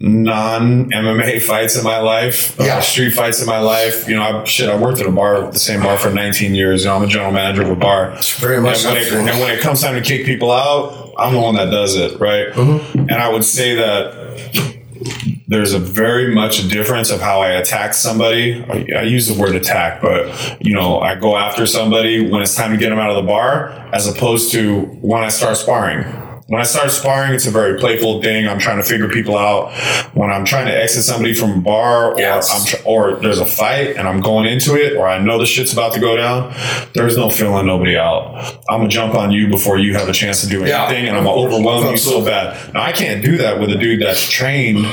non 0.00 0.90
MMA 0.90 1.40
fights 1.50 1.76
in 1.76 1.84
my 1.84 1.98
life, 2.00 2.56
Yeah. 2.58 2.78
uh, 2.78 2.80
street 2.80 3.10
fights 3.10 3.40
in 3.40 3.46
my 3.46 3.58
life. 3.60 4.08
You 4.08 4.16
know, 4.16 4.22
I, 4.22 4.44
shit, 4.44 4.68
I 4.68 4.76
worked 4.76 5.00
at 5.00 5.06
a 5.06 5.10
bar, 5.12 5.50
the 5.50 5.58
same 5.58 5.82
bar 5.82 5.98
for 5.98 6.10
19 6.10 6.54
years. 6.54 6.84
You 6.84 6.90
know, 6.90 6.96
I'm 6.96 7.02
a 7.02 7.06
general 7.06 7.32
manager 7.32 7.62
of 7.62 7.70
a 7.70 7.76
bar. 7.76 8.12
It's 8.12 8.38
very 8.38 8.60
much 8.60 8.84
and 8.84 8.94
when, 8.94 9.02
it, 9.02 9.12
and 9.12 9.40
when 9.40 9.50
it 9.50 9.60
comes 9.60 9.80
time 9.82 9.94
to 9.94 10.00
kick 10.02 10.24
people 10.26 10.50
out, 10.52 11.12
I'm 11.18 11.32
the 11.34 11.40
one 11.40 11.56
that 11.56 11.70
does 11.70 11.96
it, 11.96 12.20
right? 12.20 12.48
Mm-hmm. 12.52 12.98
And 13.00 13.12
I 13.14 13.28
would 13.28 13.44
say 13.44 13.74
that 13.74 15.37
there's 15.50 15.72
a 15.72 15.78
very 15.78 16.34
much 16.34 16.62
a 16.62 16.68
difference 16.68 17.10
of 17.10 17.20
how 17.20 17.40
I 17.40 17.48
attack 17.52 17.94
somebody. 17.94 18.62
I, 18.68 18.98
I 18.98 19.02
use 19.02 19.26
the 19.26 19.40
word 19.40 19.56
attack, 19.56 20.00
but 20.02 20.64
you 20.64 20.74
know, 20.74 21.00
I 21.00 21.14
go 21.14 21.36
after 21.36 21.66
somebody 21.66 22.30
when 22.30 22.42
it's 22.42 22.54
time 22.54 22.70
to 22.72 22.76
get 22.76 22.90
them 22.90 22.98
out 22.98 23.10
of 23.10 23.16
the 23.16 23.22
bar, 23.26 23.70
as 23.94 24.06
opposed 24.06 24.52
to 24.52 24.82
when 25.00 25.24
I 25.24 25.28
start 25.28 25.56
sparring. 25.56 26.04
When 26.50 26.62
I 26.62 26.64
start 26.64 26.90
sparring, 26.90 27.34
it's 27.34 27.46
a 27.46 27.50
very 27.50 27.78
playful 27.78 28.22
thing. 28.22 28.48
I'm 28.48 28.58
trying 28.58 28.78
to 28.78 28.82
figure 28.82 29.06
people 29.10 29.36
out. 29.36 29.70
When 30.14 30.30
I'm 30.30 30.46
trying 30.46 30.64
to 30.68 30.74
exit 30.74 31.04
somebody 31.04 31.34
from 31.34 31.50
a 31.58 31.60
bar, 31.60 32.14
or 32.14 32.18
Yes. 32.18 32.50
I'm 32.50 32.64
tr- 32.66 32.86
or 32.86 33.16
there's 33.20 33.38
a 33.38 33.44
fight 33.44 33.96
and 33.98 34.08
I'm 34.08 34.22
going 34.22 34.46
into 34.46 34.74
it, 34.74 34.96
or 34.96 35.06
I 35.06 35.18
know 35.18 35.38
the 35.38 35.44
shit's 35.44 35.74
about 35.74 35.92
to 35.92 36.00
go 36.00 36.16
down, 36.16 36.54
there's 36.94 37.18
no 37.18 37.28
feeling 37.28 37.66
nobody 37.66 37.98
out. 37.98 38.34
I'm 38.70 38.78
gonna 38.78 38.88
jump 38.88 39.14
on 39.14 39.30
you 39.30 39.48
before 39.48 39.76
you 39.78 39.92
have 39.92 40.08
a 40.08 40.12
chance 40.14 40.40
to 40.40 40.46
do 40.48 40.64
Yeah. 40.64 40.84
anything, 40.86 41.06
and 41.08 41.18
I'm 41.18 41.24
gonna 41.24 41.36
overwhelm 41.36 41.90
you 41.90 41.98
so 41.98 42.24
bad. 42.24 42.72
Now 42.72 42.80
I 42.80 42.92
can't 42.92 43.22
do 43.22 43.36
that 43.36 43.60
with 43.60 43.68
a 43.70 43.76
dude 43.76 44.00
that's 44.00 44.26
trained 44.26 44.86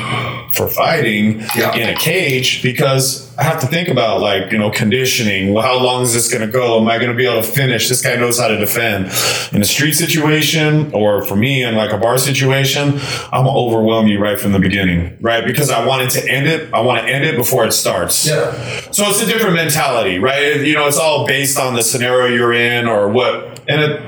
for 0.55 0.67
fighting 0.67 1.41
Yeah. 1.55 1.75
in 1.75 1.89
a 1.89 1.95
cage 1.95 2.61
because 2.63 3.25
I 3.37 3.43
have 3.43 3.59
to 3.59 3.67
think 3.67 3.89
about 3.89 4.21
like 4.21 4.51
you 4.51 4.57
know 4.57 4.71
conditioning. 4.71 5.53
Well, 5.53 5.63
how 5.63 5.77
long 5.77 6.03
is 6.03 6.13
this 6.13 6.31
going 6.31 6.45
to 6.45 6.51
go? 6.51 6.79
Am 6.79 6.87
I 6.87 6.97
going 6.97 7.09
to 7.09 7.15
be 7.15 7.25
able 7.25 7.41
to 7.41 7.47
finish? 7.47 7.89
This 7.89 8.01
guy 8.01 8.15
knows 8.15 8.39
how 8.39 8.47
to 8.47 8.57
defend. 8.57 9.07
In 9.53 9.61
a 9.61 9.65
street 9.65 9.93
situation, 9.93 10.91
or 10.93 11.23
for 11.25 11.35
me 11.35 11.63
in 11.63 11.75
like 11.75 11.91
a 11.91 11.97
bar 11.97 12.17
situation, 12.17 12.99
I'm 13.33 13.45
gonna 13.45 13.55
overwhelm 13.57 14.07
you 14.07 14.19
right 14.19 14.39
from 14.39 14.53
the 14.53 14.59
beginning, 14.59 15.17
right? 15.21 15.45
Because 15.45 15.69
I 15.69 15.85
wanted 15.85 16.09
to 16.11 16.29
end 16.29 16.47
it. 16.47 16.73
I 16.73 16.79
want 16.81 17.01
to 17.05 17.07
end 17.13 17.25
it 17.25 17.35
before 17.35 17.65
it 17.65 17.73
starts. 17.73 18.25
Yeah. 18.27 18.51
So 18.91 19.03
it's 19.09 19.21
a 19.21 19.25
different 19.25 19.55
mentality, 19.55 20.19
right? 20.19 20.61
You 20.61 20.73
know, 20.75 20.87
it's 20.87 20.97
all 20.97 21.27
based 21.27 21.57
on 21.59 21.75
the 21.75 21.83
scenario 21.83 22.33
you're 22.33 22.53
in 22.53 22.87
or 22.87 23.09
what. 23.09 23.54
And 23.67 23.81
it, 23.81 23.99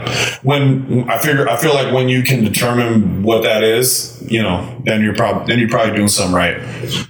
when 0.43 1.10
I 1.10 1.17
figure, 1.17 1.48
I 1.50 1.58
feel 1.58 1.74
like 1.74 1.93
when 1.93 2.10
you 2.10 2.24
can 2.24 2.43
determine 2.43 3.24
what 3.24 3.43
that 3.43 3.63
is, 3.63 4.13
you 4.28 4.41
know, 4.43 4.82
then 4.84 5.02
you're 5.02 5.15
probably 5.15 5.46
then 5.48 5.60
you're 5.60 5.70
probably 5.70 5.96
doing 5.96 6.08
something 6.08 6.36
right. 6.36 6.58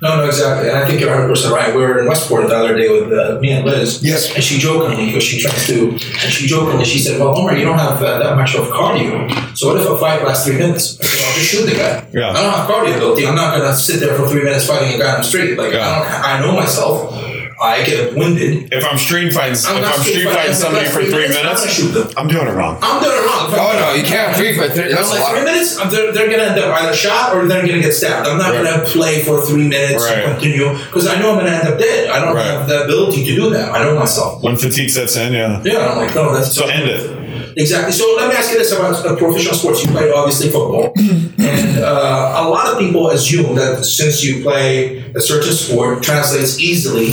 No, 0.01 0.17
no, 0.17 0.25
exactly. 0.25 0.69
And 0.69 0.77
I 0.77 0.86
think 0.88 0.99
you're 1.01 1.10
100 1.10 1.27
percent 1.27 1.53
right. 1.53 1.75
We 1.75 1.81
were 1.81 1.99
in 1.99 2.07
Westport 2.07 2.47
the 2.47 2.55
other 2.55 2.77
day 2.77 2.89
with 2.89 3.12
uh, 3.12 3.39
me 3.39 3.51
and 3.51 3.65
Liz. 3.65 4.03
Yes. 4.03 4.33
And 4.36 4.43
she 4.43 4.60
jokingly, 4.60 5.07
because 5.07 5.23
she 5.23 5.41
tries 5.41 5.65
to, 5.67 5.89
and 5.91 5.99
she 6.31 6.47
jokingly, 6.47 6.86
she 6.86 6.99
said, 6.99 7.19
"Well, 7.19 7.38
Omar, 7.38 7.55
you 7.57 7.65
don't 7.65 7.79
have 7.79 8.01
uh, 8.01 8.19
that 8.19 8.36
much 8.36 8.55
of 8.55 8.67
cardio. 8.67 9.57
So 9.57 9.73
what 9.73 9.81
if 9.81 9.89
a 9.89 9.97
fight 9.97 10.23
lasts 10.23 10.45
three 10.45 10.57
minutes? 10.57 10.99
I 10.99 11.03
said, 11.03 11.19
"Well, 11.25 11.36
just 11.38 11.49
shoot 11.51 11.65
the 11.65 11.75
guy. 11.75 12.07
Yeah. 12.13 12.29
I 12.29 12.41
don't 12.43 12.53
have 12.53 12.69
cardio 12.69 12.95
ability. 12.97 13.27
I'm 13.27 13.36
not 13.36 13.57
gonna 13.57 13.75
sit 13.75 13.99
there 13.99 14.15
for 14.15 14.27
three 14.27 14.43
minutes 14.43 14.67
fighting 14.67 14.93
a 14.93 14.97
guy 14.97 15.13
on 15.15 15.17
the 15.21 15.23
street. 15.27 15.57
Like 15.57 15.73
Yeah. 15.73 15.88
I 15.88 15.99
don't. 15.99 16.23
I 16.23 16.39
know 16.41 16.53
myself. 16.55 17.26
I 17.59 17.83
get 17.83 18.13
winded. 18.15 18.71
If 18.71 18.85
I'm 18.85 18.97
street 18.97 19.33
fighting, 19.33 19.53
if 19.53 19.67
I'm 19.67 19.81
not 19.81 19.95
I'm 19.95 20.01
street 20.01 20.13
street 20.13 20.25
fighting 20.25 20.53
fighting 20.53 20.53
somebody 20.53 20.85
for 20.87 21.01
three 21.03 21.25
I'm 21.25 21.31
gonna 21.33 21.43
minutes, 21.57 21.73
shoot 21.73 21.89
them. 21.89 22.07
I'm 22.15 22.27
doing 22.27 22.47
it 22.47 22.51
wrong. 22.51 22.77
I'm 22.81 23.01
doing 23.01 23.17
it 23.17 23.25
wrong. 23.25 23.49
Oh 23.49 23.73
no, 23.79 23.93
you 23.97 24.03
can't 24.03 24.35
three 24.37 24.53
for 24.55 24.67
three. 24.69 24.93
That's 24.93 25.09
I'm 25.09 25.17
a 25.17 25.19
like 25.19 25.21
lot. 25.21 25.31
three 25.35 25.45
minutes. 25.45 25.77
I'm- 25.79 25.89
They're, 25.89 26.11
they're 26.13 26.29
gonna 26.29 26.43
end 26.53 26.59
up 26.59 26.81
either 26.81 26.93
shot 26.95 27.33
or 27.35 27.47
they're 27.47 27.65
gonna 27.65 27.81
get 27.81 27.93
stabbed. 27.93 28.27
I'm 28.27 28.37
not 28.37 28.53
Right. 28.53 28.63
gonna 28.63 28.83
play 28.85 29.23
for 29.23 29.41
three 29.41 29.67
minutes 29.67 30.03
Right. 30.03 30.19
and 30.19 30.33
continue 30.39 30.69
because 30.77 31.07
I 31.07 31.17
know 31.19 31.31
I'm 31.31 31.37
gonna 31.45 31.55
end 31.57 31.67
up 31.67 31.79
dead. 31.79 32.09
I 32.09 32.19
don't 32.23 32.35
Right. 32.35 32.45
have 32.45 32.67
the 32.67 32.83
ability 32.85 33.25
to 33.25 33.35
do 33.35 33.49
that. 33.51 33.71
I 33.73 33.83
know 33.83 33.95
myself. 33.97 34.43
When 34.43 34.55
fatigue 34.57 34.89
sets 34.89 35.15
in, 35.15 35.33
yeah. 35.33 35.59
Yeah, 35.63 35.87
I'm 35.89 35.97
like, 35.97 36.13
no, 36.13 36.33
that's 36.33 36.53
So 36.53 36.65
end 36.67 36.87
it. 36.89 37.16
Exactly. 37.57 37.91
So 37.91 38.13
let 38.15 38.29
me 38.29 38.35
ask 38.35 38.51
you 38.51 38.59
this 38.59 38.71
about 38.71 39.03
uh, 39.03 39.15
professional 39.15 39.55
sports. 39.55 39.83
You 39.83 39.89
play 39.89 40.11
obviously 40.11 40.49
football, 40.49 40.93
and 40.97 41.79
uh, 41.79 42.43
a 42.43 42.47
lot 42.47 42.67
of 42.67 42.77
people 42.77 43.09
assume 43.09 43.55
that 43.55 43.83
since 43.83 44.23
you 44.23 44.43
play 44.43 44.99
a 45.13 45.19
certain 45.19 45.53
sport, 45.53 46.03
translates 46.03 46.59
easily 46.59 47.11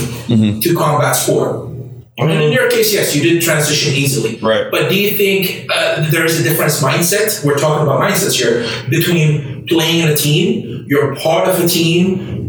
to 0.61 0.75
combat 0.75 1.15
sport. 1.15 1.71
And 2.17 2.31
in 2.31 2.51
your 2.53 2.69
case, 2.69 2.93
yes, 2.93 3.13
you 3.15 3.23
did 3.23 3.41
transition 3.41 3.93
easily. 3.93 4.37
Right. 4.37 4.71
But 4.71 4.87
do 4.87 4.95
you 4.95 5.17
think 5.17 5.67
uh, 5.73 6.09
there 6.11 6.25
is 6.25 6.39
a 6.39 6.43
difference 6.43 6.81
mindset? 6.81 7.43
We're 7.43 7.57
talking 7.57 7.85
about 7.85 7.99
mindsets 7.99 8.35
here 8.39 8.65
between 8.89 9.67
playing 9.67 10.03
in 10.03 10.09
a 10.09 10.15
team, 10.15 10.85
you're 10.87 11.15
part 11.15 11.49
of 11.49 11.59
a 11.59 11.67
team, 11.67 12.44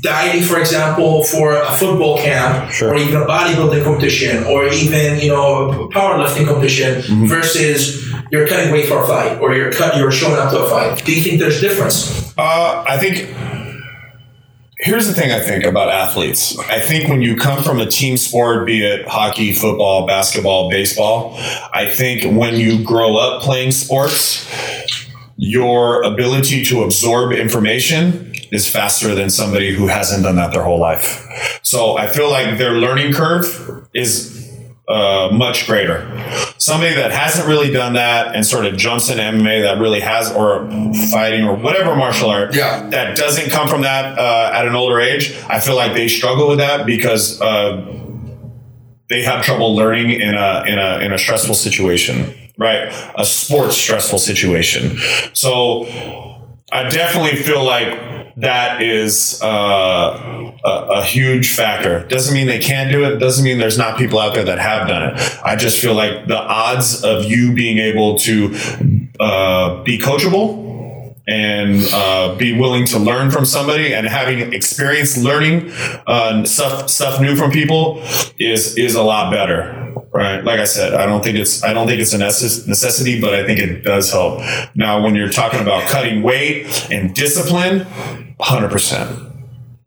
dieting, 0.00 0.42
for 0.42 0.58
example, 0.58 1.22
for 1.24 1.52
a 1.54 1.72
football 1.72 2.18
camp, 2.18 2.70
Sure. 2.72 2.90
or 2.90 2.96
even 2.96 3.22
a 3.22 3.26
bodybuilding 3.26 3.84
competition, 3.84 4.44
or 4.44 4.66
even 4.66 5.18
you 5.20 5.28
know 5.28 5.70
a 5.70 5.88
powerlifting 5.88 6.46
competition, 6.46 7.02
Mm-hmm. 7.02 7.26
versus 7.26 8.04
you're 8.32 8.46
cutting 8.46 8.72
weight 8.72 8.86
for 8.86 9.02
a 9.02 9.06
fight, 9.06 9.40
or 9.40 9.54
you're 9.54 9.72
cut, 9.72 9.96
you're 9.96 10.10
showing 10.12 10.36
up 10.38 10.50
to 10.52 10.58
a 10.60 10.68
fight. 10.68 11.04
Do 11.04 11.12
you 11.14 11.20
think 11.22 11.40
there's 11.40 11.60
difference? 11.60 12.32
Uh, 12.38 12.84
I 12.88 12.96
think 12.98 13.28
here's 14.78 15.06
the 15.06 15.14
thing 15.14 15.30
I 15.30 15.40
think 15.40 15.64
about 15.64 15.88
athletes. 15.90 16.58
I 16.58 16.80
think 16.80 17.08
when 17.08 17.20
you 17.22 17.36
come 17.36 17.62
from 17.62 17.80
a 17.80 17.86
team 17.86 18.16
sport, 18.16 18.66
be 18.66 18.84
it 18.84 19.06
hockey, 19.08 19.52
football, 19.52 20.06
basketball, 20.06 20.70
baseball, 20.70 21.34
I 21.74 21.88
think 21.90 22.24
when 22.38 22.54
you 22.56 22.82
grow 22.82 23.16
up 23.16 23.42
playing 23.42 23.72
sports, 23.72 24.48
your 25.36 26.02
ability 26.02 26.64
to 26.66 26.82
absorb 26.82 27.32
information 27.32 28.29
is 28.52 28.68
faster 28.68 29.14
than 29.14 29.30
somebody 29.30 29.74
who 29.74 29.86
hasn't 29.86 30.22
done 30.24 30.36
that 30.36 30.52
their 30.52 30.62
whole 30.64 30.80
life. 30.80 31.60
So 31.62 31.96
I 31.96 32.06
feel 32.08 32.30
like 32.30 32.58
their 32.58 32.72
learning 32.74 33.12
curve 33.12 33.88
is 33.94 34.38
uh, 34.88 35.28
much 35.32 35.66
greater. 35.68 36.00
Somebody 36.58 36.94
that 36.96 37.12
hasn't 37.12 37.46
really 37.46 37.70
done 37.70 37.92
that 37.92 38.34
and 38.34 38.44
sort 38.44 38.66
of 38.66 38.76
jumps 38.76 39.08
into 39.08 39.22
MMA 39.22 39.62
that 39.62 39.78
really 39.80 40.00
has, 40.00 40.32
or 40.32 40.68
fighting 41.12 41.44
or 41.44 41.54
whatever 41.54 41.94
martial 41.94 42.28
art, 42.28 42.54
Yeah. 42.56 42.88
that 42.90 43.16
doesn't 43.16 43.50
come 43.50 43.68
from 43.68 43.82
that 43.82 44.18
uh, 44.18 44.50
at 44.52 44.66
an 44.66 44.74
older 44.74 44.98
age, 45.00 45.32
I 45.48 45.60
feel 45.60 45.76
like 45.76 45.92
they 45.94 46.08
struggle 46.08 46.48
with 46.48 46.58
that 46.58 46.86
because 46.86 47.40
uh, 47.40 47.86
they 49.08 49.22
have 49.22 49.44
trouble 49.44 49.76
learning 49.76 50.10
in 50.10 50.34
a 50.34 50.64
in 50.66 50.78
a 50.78 50.98
in 51.04 51.12
a 51.12 51.18
stressful 51.18 51.54
situation, 51.54 52.32
right? 52.58 52.92
A 53.16 53.24
sports 53.24 53.76
stressful 53.76 54.18
situation. 54.18 54.96
So 55.34 55.84
I 56.72 56.88
definitely 56.88 57.36
feel 57.36 57.64
like 57.64 58.34
that 58.36 58.80
is 58.80 59.40
uh, 59.42 60.52
a, 60.64 60.68
a 60.68 61.04
huge 61.04 61.50
factor. 61.50 62.06
Doesn't 62.06 62.32
mean 62.32 62.46
they 62.46 62.58
can't 62.58 62.90
do 62.90 63.04
it. 63.04 63.18
Doesn't 63.18 63.44
mean 63.44 63.58
there's 63.58 63.78
not 63.78 63.98
people 63.98 64.18
out 64.18 64.34
there 64.34 64.44
that 64.44 64.58
have 64.58 64.88
done 64.88 65.14
it. 65.14 65.40
I 65.44 65.56
just 65.56 65.80
feel 65.80 65.94
like 65.94 66.26
the 66.26 66.38
odds 66.38 67.02
of 67.04 67.24
you 67.24 67.52
being 67.52 67.78
able 67.78 68.18
to 68.20 68.54
uh, 69.18 69.82
be 69.82 69.98
coachable 69.98 70.70
and 71.28 71.86
uh, 71.92 72.34
be 72.36 72.58
willing 72.58 72.86
to 72.86 72.98
learn 72.98 73.30
from 73.30 73.44
somebody 73.44 73.94
and 73.94 74.06
having 74.06 74.52
experience 74.52 75.16
learning 75.16 75.70
uh, 76.06 76.44
stuff 76.44 76.88
stuff 76.88 77.20
new 77.20 77.36
from 77.36 77.50
people 77.50 78.02
is 78.38 78.76
is 78.76 78.94
a 78.94 79.02
lot 79.02 79.32
better 79.32 79.89
right 80.12 80.44
like 80.44 80.60
i 80.60 80.64
said 80.64 80.94
i 80.94 81.06
don't 81.06 81.22
think 81.22 81.36
it's 81.36 81.62
i 81.62 81.72
don't 81.72 81.86
think 81.86 82.00
it's 82.00 82.12
a 82.12 82.18
necessity 82.18 83.20
but 83.20 83.34
i 83.34 83.44
think 83.46 83.58
it 83.58 83.82
does 83.82 84.10
help 84.10 84.40
now 84.74 85.02
when 85.02 85.14
you're 85.14 85.30
talking 85.30 85.60
about 85.60 85.88
cutting 85.88 86.22
weight 86.22 86.66
and 86.90 87.14
discipline 87.14 87.86
100% 88.40 89.30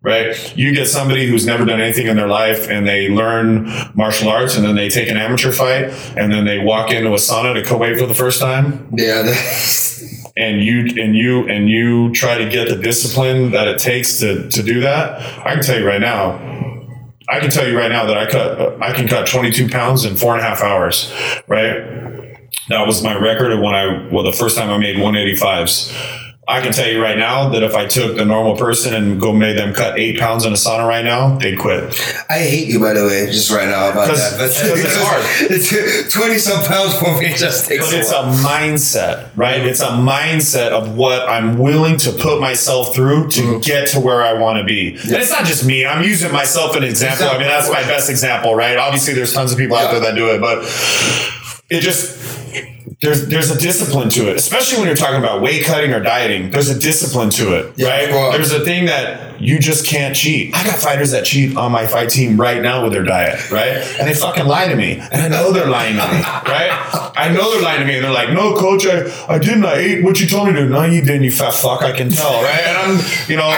right? 0.03 0.57
You 0.57 0.75
get 0.75 0.87
somebody 0.87 1.25
who's 1.27 1.45
never 1.45 1.65
done 1.65 1.79
anything 1.81 2.07
in 2.07 2.17
their 2.17 2.27
life 2.27 2.69
and 2.69 2.85
they 2.85 3.07
learn 3.09 3.69
martial 3.95 4.29
arts 4.29 4.55
and 4.55 4.65
then 4.65 4.75
they 4.75 4.89
take 4.89 5.09
an 5.09 5.17
amateur 5.17 5.51
fight 5.51 5.85
and 6.17 6.31
then 6.31 6.45
they 6.45 6.59
walk 6.59 6.91
into 6.91 7.11
a 7.11 7.15
sauna 7.15 7.65
to 7.65 7.77
weight 7.77 7.97
for 7.97 8.05
the 8.05 8.13
first 8.13 8.39
time 8.39 8.89
Yeah, 8.91 9.23
and 10.35 10.61
you 10.61 11.01
and 11.01 11.15
you 11.15 11.47
and 11.47 11.69
you 11.69 12.11
try 12.11 12.37
to 12.37 12.49
get 12.49 12.69
the 12.69 12.75
discipline 12.75 13.51
that 13.51 13.67
it 13.67 13.79
takes 13.79 14.19
to 14.19 14.49
to 14.49 14.63
do 14.63 14.81
that. 14.81 15.21
I 15.45 15.53
can 15.53 15.63
tell 15.63 15.79
you 15.79 15.87
right 15.87 16.01
now. 16.01 16.39
I 17.29 17.39
can 17.39 17.49
tell 17.49 17.67
you 17.67 17.77
right 17.77 17.91
now 17.91 18.05
that 18.05 18.17
I 18.17 18.29
cut 18.29 18.81
I 18.81 18.93
can 18.93 19.07
cut 19.07 19.27
22 19.27 19.69
pounds 19.69 20.05
in 20.05 20.15
four 20.15 20.33
and 20.33 20.41
a 20.41 20.43
half 20.43 20.61
hours, 20.61 21.11
right? 21.47 22.31
That 22.69 22.85
was 22.87 23.03
my 23.03 23.15
record 23.15 23.51
of 23.51 23.59
when 23.59 23.73
I 23.73 24.07
well 24.11 24.23
the 24.23 24.31
first 24.31 24.57
time 24.57 24.69
I 24.69 24.77
made 24.77 24.97
185s. 24.97 26.22
I 26.45 26.59
can 26.59 26.73
tell 26.73 26.89
you 26.89 27.01
right 27.01 27.17
now 27.17 27.49
that 27.49 27.63
if 27.63 27.73
I 27.73 27.85
took 27.85 28.17
the 28.17 28.25
normal 28.25 28.57
person 28.57 28.93
and 28.93 29.19
go 29.19 29.31
made 29.31 29.57
them 29.57 29.73
cut 29.73 29.97
eight 29.97 30.19
pounds 30.19 30.43
in 30.43 30.51
a 30.51 30.57
sauna 30.57 30.85
right 30.85 31.05
now, 31.05 31.37
they'd 31.37 31.57
quit. 31.57 31.83
I 32.29 32.39
hate 32.39 32.67
you, 32.67 32.81
by 32.81 32.91
the 32.91 33.05
way, 33.05 33.27
just 33.27 33.49
right 33.49 33.67
now 33.69 33.91
about 33.91 34.07
that. 34.07 34.37
But 34.37 34.49
'cause 34.49 34.79
it's 34.83 34.97
hard. 34.97 35.23
It's 35.39 36.13
twenty 36.13 36.37
some 36.37 36.61
pounds 36.65 36.95
for 36.95 37.17
me 37.17 37.33
just 37.33 37.69
takes. 37.69 37.89
But 37.89 37.97
it's 37.97 38.11
while. 38.11 38.25
a 38.25 38.35
mindset, 38.35 39.29
right? 39.37 39.61
It's 39.61 39.79
a 39.79 39.91
mindset 39.91 40.71
of 40.71 40.97
what 40.97 41.29
I'm 41.29 41.57
willing 41.57 41.95
to 41.97 42.11
put 42.11 42.41
myself 42.41 42.93
through 42.93 43.29
to 43.29 43.41
mm-hmm. 43.41 43.59
get 43.59 43.87
to 43.89 44.01
where 44.01 44.21
I 44.21 44.33
want 44.33 44.57
to 44.59 44.65
be. 44.65 44.95
And 44.95 45.13
it's 45.13 45.31
not 45.31 45.45
just 45.45 45.65
me. 45.65 45.85
I'm 45.85 46.03
using 46.03 46.33
myself 46.33 46.71
as 46.71 46.75
an 46.75 46.83
example. 46.83 47.27
I 47.27 47.37
mean, 47.37 47.47
that's 47.47 47.69
my 47.69 47.83
best 47.83 48.09
example, 48.09 48.53
right? 48.53 48.77
Obviously, 48.77 49.13
there's 49.13 49.33
tons 49.33 49.53
of 49.53 49.57
people 49.57 49.77
out 49.77 49.91
there 49.91 50.01
that 50.01 50.15
do 50.15 50.27
it, 50.29 50.41
but 50.41 50.63
it 51.69 51.79
just 51.79 52.19
there's 53.03 53.27
there's 53.27 53.51
a 53.51 53.57
discipline 53.59 54.09
to 54.09 54.29
it, 54.31 54.37
especially 54.37 54.79
when 54.79 54.87
you're 54.87 54.95
talking 54.95 55.19
about 55.19 55.41
weight 55.41 55.63
cutting 55.65 55.91
or 55.93 55.99
dieting. 56.01 56.49
There's 56.51 56.69
a 56.69 56.79
discipline 56.79 57.29
to 57.31 57.53
it, 57.59 57.73
Yeah, 57.77 57.89
right? 57.89 58.09
course. 58.09 58.35
There's 58.35 58.51
a 58.53 58.63
thing 58.63 58.85
that 58.85 59.41
you 59.41 59.59
just 59.59 59.85
can't 59.85 60.15
cheat. 60.15 60.55
I 60.55 60.63
got 60.63 60.79
fighters 60.79 61.11
that 61.11 61.25
cheat 61.25 61.57
on 61.57 61.71
my 61.71 61.85
fight 61.85 62.09
team 62.09 62.39
right 62.39 62.61
now 62.61 62.83
with 62.83 62.93
their 62.93 63.03
diet, 63.03 63.51
right? 63.51 63.71
And 63.99 64.07
they 64.07 64.13
fucking 64.13 64.45
lie 64.45 64.67
to 64.67 64.75
me, 64.75 64.93
and 64.99 65.21
I 65.21 65.27
know 65.27 65.51
they're 65.51 65.67
lying 65.69 65.95
to 65.97 66.01
me, 66.07 66.19
right? 66.51 67.11
I 67.15 67.31
know 67.33 67.51
they're 67.51 67.61
lying 67.61 67.81
to 67.81 67.85
me, 67.85 67.95
and 67.95 68.03
they're 68.05 68.11
like, 68.11 68.29
"No, 68.31 68.55
coach, 68.55 68.85
I, 68.87 69.05
I 69.27 69.37
didn't. 69.39 69.65
I 69.65 69.75
ate 69.75 70.03
what 70.03 70.19
you 70.19 70.27
told 70.27 70.47
me 70.47 70.53
to." 70.55 70.65
No, 70.65 70.83
you 70.85 71.01
didn't, 71.01 71.23
you 71.23 71.31
fat 71.31 71.53
fuck. 71.53 71.81
I 71.83 71.91
can 71.91 72.09
tell, 72.09 72.41
right? 72.41 72.61
And 72.65 72.77
I'm, 72.77 73.05
you 73.29 73.35
know, 73.35 73.49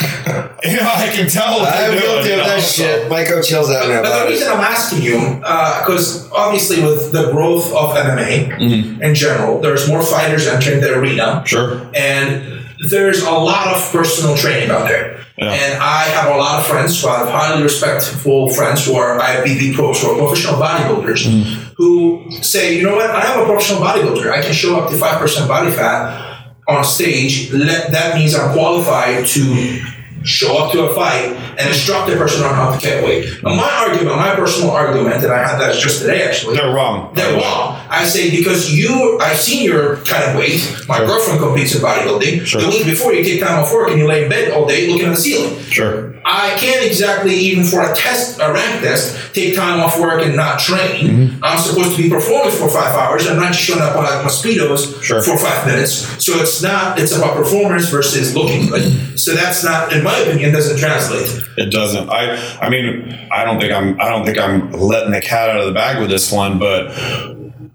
you 0.64 0.76
know, 0.80 0.90
I 0.90 1.10
can 1.14 1.28
tell. 1.28 1.60
What 1.60 1.74
I'm 1.74 1.90
they're 1.92 2.00
guilty 2.00 2.28
you 2.28 2.34
of 2.34 2.38
know? 2.40 2.46
that 2.46 2.62
shit. 2.62 3.08
My 3.10 3.24
coach 3.24 3.50
yells 3.50 3.70
at 3.70 3.88
me 3.88 3.94
But 3.94 4.24
the 4.24 4.30
reason. 4.30 4.48
I'm 4.48 4.60
asking 4.60 5.02
you, 5.02 5.18
because 5.38 6.30
obviously 6.32 6.82
with 6.82 7.12
the 7.12 7.30
growth 7.30 7.72
of 7.72 7.90
MMA 7.96 8.44
Mm-hmm. 8.54 9.02
in 9.02 9.14
general, 9.14 9.60
there's 9.60 9.88
more 9.88 10.02
fighters 10.02 10.46
entering 10.46 10.80
the 10.80 10.94
arena. 10.98 11.42
Sure. 11.46 11.80
And 11.94 12.64
there's 12.90 13.22
a 13.22 13.30
lot 13.30 13.68
of 13.68 13.90
personal 13.92 14.36
training 14.36 14.70
out 14.70 14.88
there. 14.88 15.20
Yeah. 15.38 15.50
And 15.52 15.82
I 15.82 16.02
have 16.04 16.32
a 16.34 16.36
lot 16.38 16.60
of 16.60 16.66
friends 16.66 17.00
who 17.00 17.08
I 17.08 17.18
have 17.18 17.28
highly 17.28 17.62
respectful 17.62 18.50
friends 18.50 18.86
who 18.86 18.94
are 18.94 19.18
IFBB 19.18 19.74
pros, 19.74 20.00
who 20.02 20.10
are 20.10 20.18
professional 20.18 20.54
bodybuilders, 20.60 21.26
Mm-hmm. 21.26 21.72
who 21.76 22.30
say, 22.42 22.76
you 22.76 22.82
know 22.84 22.94
what, 22.96 23.10
I 23.10 23.32
am 23.32 23.40
a 23.42 23.44
professional 23.46 23.80
bodybuilder. 23.80 24.30
I 24.30 24.42
can 24.42 24.52
show 24.52 24.78
up 24.78 24.90
to 24.90 24.96
5% 24.96 25.48
body 25.48 25.70
fat 25.72 26.33
on 26.66 26.84
stage. 26.84 27.50
That 27.50 28.14
means 28.14 28.34
I'm 28.34 28.52
qualified 28.52 29.26
to 29.26 29.93
show 30.24 30.56
up 30.58 30.72
to 30.72 30.84
a 30.86 30.94
fight 30.94 31.26
and 31.58 31.68
instruct 31.68 32.08
the 32.10 32.16
person 32.16 32.42
on 32.44 32.54
how 32.54 32.76
to 32.76 32.80
cut 32.84 33.04
weight. 33.04 33.42
Now, 33.42 33.54
my 33.54 33.70
argument, 33.86 34.16
my 34.16 34.34
personal 34.34 34.70
argument, 34.70 35.22
and 35.22 35.32
I 35.32 35.46
had 35.46 35.58
that 35.60 35.74
just 35.76 36.00
today 36.00 36.22
actually. 36.22 36.56
They're 36.56 36.74
wrong. 36.74 37.14
They're 37.14 37.34
wrong. 37.40 37.80
I 37.90 38.04
say 38.04 38.30
because 38.30 38.72
you, 38.72 39.18
I've 39.20 39.36
seen 39.38 39.64
your 39.64 39.96
kind 39.98 40.24
of 40.30 40.36
weight. 40.36 40.60
My 40.88 40.98
girlfriend 40.98 41.40
competes 41.40 41.74
in 41.74 41.82
bodybuilding. 41.82 42.46
Sure. 42.46 42.60
The 42.60 42.68
week 42.68 42.84
before, 42.86 43.12
you 43.12 43.22
take 43.22 43.40
time 43.40 43.62
off 43.62 43.72
work 43.72 43.90
and 43.90 43.98
you 43.98 44.06
lay 44.06 44.24
in 44.24 44.28
bed 44.30 44.52
all 44.52 44.66
day 44.66 44.88
looking 44.88 45.06
at 45.06 45.10
the 45.10 45.16
ceiling. 45.16 45.60
Sure. 45.64 46.14
I 46.24 46.56
can't 46.58 46.84
exactly, 46.84 47.34
even 47.34 47.64
for 47.64 47.82
a 47.82 47.94
test, 47.94 48.40
a 48.40 48.50
rank 48.52 48.82
test, 48.82 49.34
take 49.34 49.54
time 49.54 49.80
off 49.80 50.00
work 50.00 50.22
and 50.24 50.34
not 50.34 50.58
train. 50.58 51.06
Mm-hmm. 51.06 51.44
I'm 51.44 51.58
supposed 51.58 51.96
to 51.96 52.02
be 52.02 52.08
performing 52.08 52.50
for 52.52 52.68
five 52.70 52.94
hours. 52.96 53.26
I'm 53.26 53.36
not 53.36 53.52
just 53.52 53.60
showing 53.60 53.82
up 53.82 53.94
on 53.96 54.04
like 54.04 54.24
mosquitoes 54.24 55.02
Sure. 55.04 55.22
for 55.22 55.36
five 55.36 55.66
minutes. 55.66 56.24
So 56.24 56.40
it's 56.40 56.62
not. 56.62 56.98
It's 56.98 57.14
about 57.14 57.36
performance 57.36 57.88
versus 57.90 58.34
looking 58.34 58.66
good. 58.68 59.20
So 59.20 59.34
that's 59.34 59.62
not, 59.62 59.92
in 59.92 60.02
my 60.02 60.13
opinion, 60.22 60.52
doesn't 60.52 60.78
translate. 60.78 61.42
It 61.56 61.70
doesn't. 61.70 62.08
I. 62.10 62.36
I 62.58 62.68
mean, 62.68 63.28
I 63.32 63.44
don't 63.44 63.60
think 63.60 63.72
I'm. 63.72 64.00
I 64.00 64.08
don't 64.08 64.24
think 64.24 64.38
I'm 64.38 64.70
letting 64.72 65.12
the 65.12 65.20
cat 65.20 65.50
out 65.50 65.60
of 65.60 65.66
the 65.66 65.72
bag 65.72 66.00
with 66.00 66.10
this 66.10 66.30
one. 66.32 66.58
But 66.58 66.92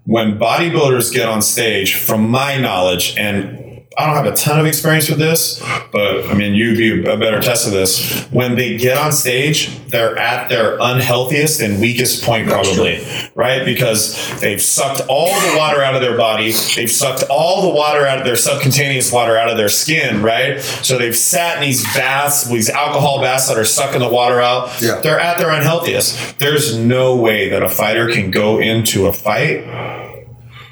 when 0.04 0.38
bodybuilders 0.38 1.12
get 1.12 1.28
on 1.28 1.42
stage, 1.42 1.94
from 1.94 2.28
my 2.28 2.58
knowledge, 2.58 3.16
and 3.16 3.59
I 3.98 4.06
don't 4.06 4.14
have 4.14 4.32
a 4.32 4.36
ton 4.36 4.60
of 4.60 4.66
experience 4.66 5.10
with 5.10 5.18
this, 5.18 5.60
but 5.90 6.24
I 6.26 6.34
mean, 6.34 6.54
you'd 6.54 6.78
be 6.78 7.04
a 7.04 7.16
better 7.16 7.40
test 7.40 7.66
of 7.66 7.72
this. 7.72 8.24
When 8.30 8.54
they 8.54 8.76
get 8.76 8.96
on 8.96 9.10
stage, 9.10 9.76
they're 9.88 10.16
at 10.16 10.48
their 10.48 10.78
unhealthiest 10.78 11.60
and 11.60 11.80
weakest 11.80 12.22
point, 12.22 12.48
probably, 12.48 13.04
right? 13.34 13.64
Because 13.64 14.40
they've 14.40 14.62
sucked 14.62 15.02
all 15.08 15.28
the 15.40 15.58
water 15.58 15.82
out 15.82 15.96
of 15.96 16.02
their 16.02 16.16
body, 16.16 16.52
they've 16.76 16.90
sucked 16.90 17.24
all 17.28 17.62
the 17.62 17.74
water 17.76 18.06
out 18.06 18.18
of 18.20 18.24
their 18.24 18.36
subcutaneous 18.36 19.10
water 19.10 19.36
out 19.36 19.50
of 19.50 19.56
their 19.56 19.68
skin, 19.68 20.22
right? 20.22 20.60
So 20.60 20.96
they've 20.96 21.16
sat 21.16 21.56
in 21.56 21.62
these 21.62 21.82
baths, 21.92 22.44
these 22.48 22.70
alcohol 22.70 23.20
baths 23.20 23.48
that 23.48 23.58
are 23.58 23.64
sucking 23.64 24.00
the 24.00 24.08
water 24.08 24.40
out. 24.40 24.80
Yeah. 24.80 25.00
They're 25.00 25.18
at 25.18 25.38
their 25.38 25.50
unhealthiest. 25.50 26.38
There's 26.38 26.78
no 26.78 27.16
way 27.16 27.48
that 27.48 27.64
a 27.64 27.68
fighter 27.68 28.08
can 28.08 28.30
go 28.30 28.60
into 28.60 29.06
a 29.06 29.12
fight 29.12 30.09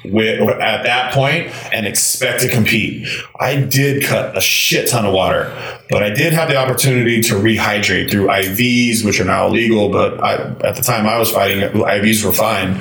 with, 0.05 0.39
at 0.41 0.83
that 0.83 1.13
point 1.13 1.47
and 1.73 1.85
expect 1.85 2.41
to 2.41 2.49
compete. 2.49 3.07
I 3.39 3.57
did 3.57 4.03
cut 4.03 4.37
a 4.37 4.41
shit 4.41 4.87
ton 4.87 5.05
of 5.05 5.13
water, 5.13 5.53
but 5.89 6.03
I 6.03 6.09
did 6.09 6.33
have 6.33 6.49
the 6.49 6.55
opportunity 6.55 7.21
to 7.21 7.35
rehydrate 7.35 8.09
through 8.09 8.27
IVs, 8.27 9.03
which 9.03 9.19
are 9.19 9.25
now 9.25 9.47
illegal. 9.47 9.89
But 9.89 10.23
I, 10.23 10.35
at 10.67 10.75
the 10.75 10.81
time 10.81 11.05
I 11.05 11.17
was 11.17 11.31
fighting, 11.31 11.61
IVs 11.61 12.23
were 12.23 12.33
fine, 12.33 12.75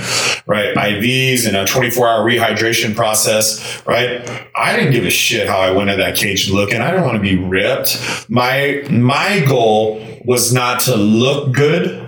right? 0.46 0.74
IVs 0.74 1.46
and 1.46 1.56
a 1.56 1.66
24 1.66 2.08
hour 2.08 2.24
rehydration 2.24 2.94
process, 2.94 3.84
right? 3.86 4.48
I 4.54 4.76
didn't 4.76 4.92
give 4.92 5.04
a 5.04 5.10
shit 5.10 5.48
how 5.48 5.58
I 5.58 5.70
went 5.70 5.90
in 5.90 5.98
that 5.98 6.16
cage 6.16 6.50
looking. 6.50 6.80
I 6.80 6.90
didn't 6.90 7.04
want 7.04 7.16
to 7.16 7.22
be 7.22 7.36
ripped. 7.36 8.28
My 8.28 8.84
my 8.90 9.44
goal 9.46 10.04
was 10.24 10.52
not 10.52 10.80
to 10.80 10.96
look 10.96 11.54
good. 11.54 12.07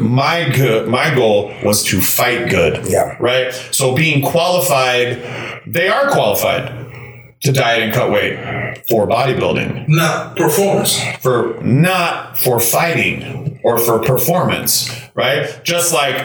My 0.00 0.48
good 0.54 0.88
my 0.88 1.14
goal 1.14 1.52
was 1.64 1.82
to 1.84 2.00
fight 2.00 2.48
good 2.50 2.86
Yeah. 2.88 3.16
right 3.20 3.52
so 3.72 3.94
being 3.94 4.22
qualified 4.24 5.62
they 5.66 5.88
are 5.88 6.10
qualified 6.10 6.72
to 7.42 7.52
diet 7.52 7.82
and 7.82 7.92
cut 7.92 8.10
weight 8.10 8.36
for 8.88 9.06
bodybuilding 9.08 9.88
Not 9.88 10.36
performance. 10.36 11.00
for 11.20 11.58
not 11.62 12.38
for 12.38 12.60
fighting 12.60 13.58
or 13.64 13.78
for 13.78 13.98
performance 14.00 14.90
right 15.14 15.48
just 15.64 15.92
like 15.92 16.16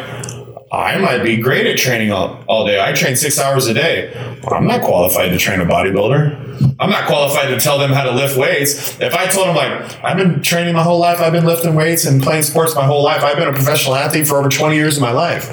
I 0.71 0.97
might 0.97 1.23
be 1.23 1.37
great 1.37 1.67
at 1.67 1.77
training 1.77 2.11
all, 2.11 2.43
all 2.47 2.65
day. 2.65 2.81
I 2.81 2.91
train 2.91 3.15
six 3.15 3.39
hours 3.39 3.67
a 3.67 3.73
day. 3.73 4.13
I'm 4.47 4.67
not 4.67 4.81
qualified 4.81 5.31
to 5.31 5.37
train 5.37 5.61
a 5.61 5.65
bodybuilder. 5.65 6.75
I'm 6.79 6.89
not 6.89 7.07
qualified 7.07 7.49
to 7.49 7.59
tell 7.59 7.77
them 7.77 7.91
how 7.91 8.03
to 8.03 8.11
lift 8.11 8.37
weights. 8.37 8.99
If 8.99 9.13
I 9.13 9.27
told 9.27 9.47
them, 9.47 9.55
like, 9.55 10.03
I've 10.03 10.17
been 10.17 10.41
training 10.41 10.73
my 10.73 10.83
whole 10.83 10.99
life, 10.99 11.19
I've 11.19 11.33
been 11.33 11.45
lifting 11.45 11.75
weights 11.75 12.05
and 12.05 12.21
playing 12.21 12.43
sports 12.43 12.75
my 12.75 12.85
whole 12.85 13.03
life, 13.03 13.23
I've 13.23 13.37
been 13.37 13.47
a 13.47 13.53
professional 13.53 13.95
athlete 13.95 14.27
for 14.27 14.37
over 14.37 14.49
20 14.49 14.75
years 14.75 14.97
of 14.97 15.01
my 15.01 15.11
life. 15.11 15.49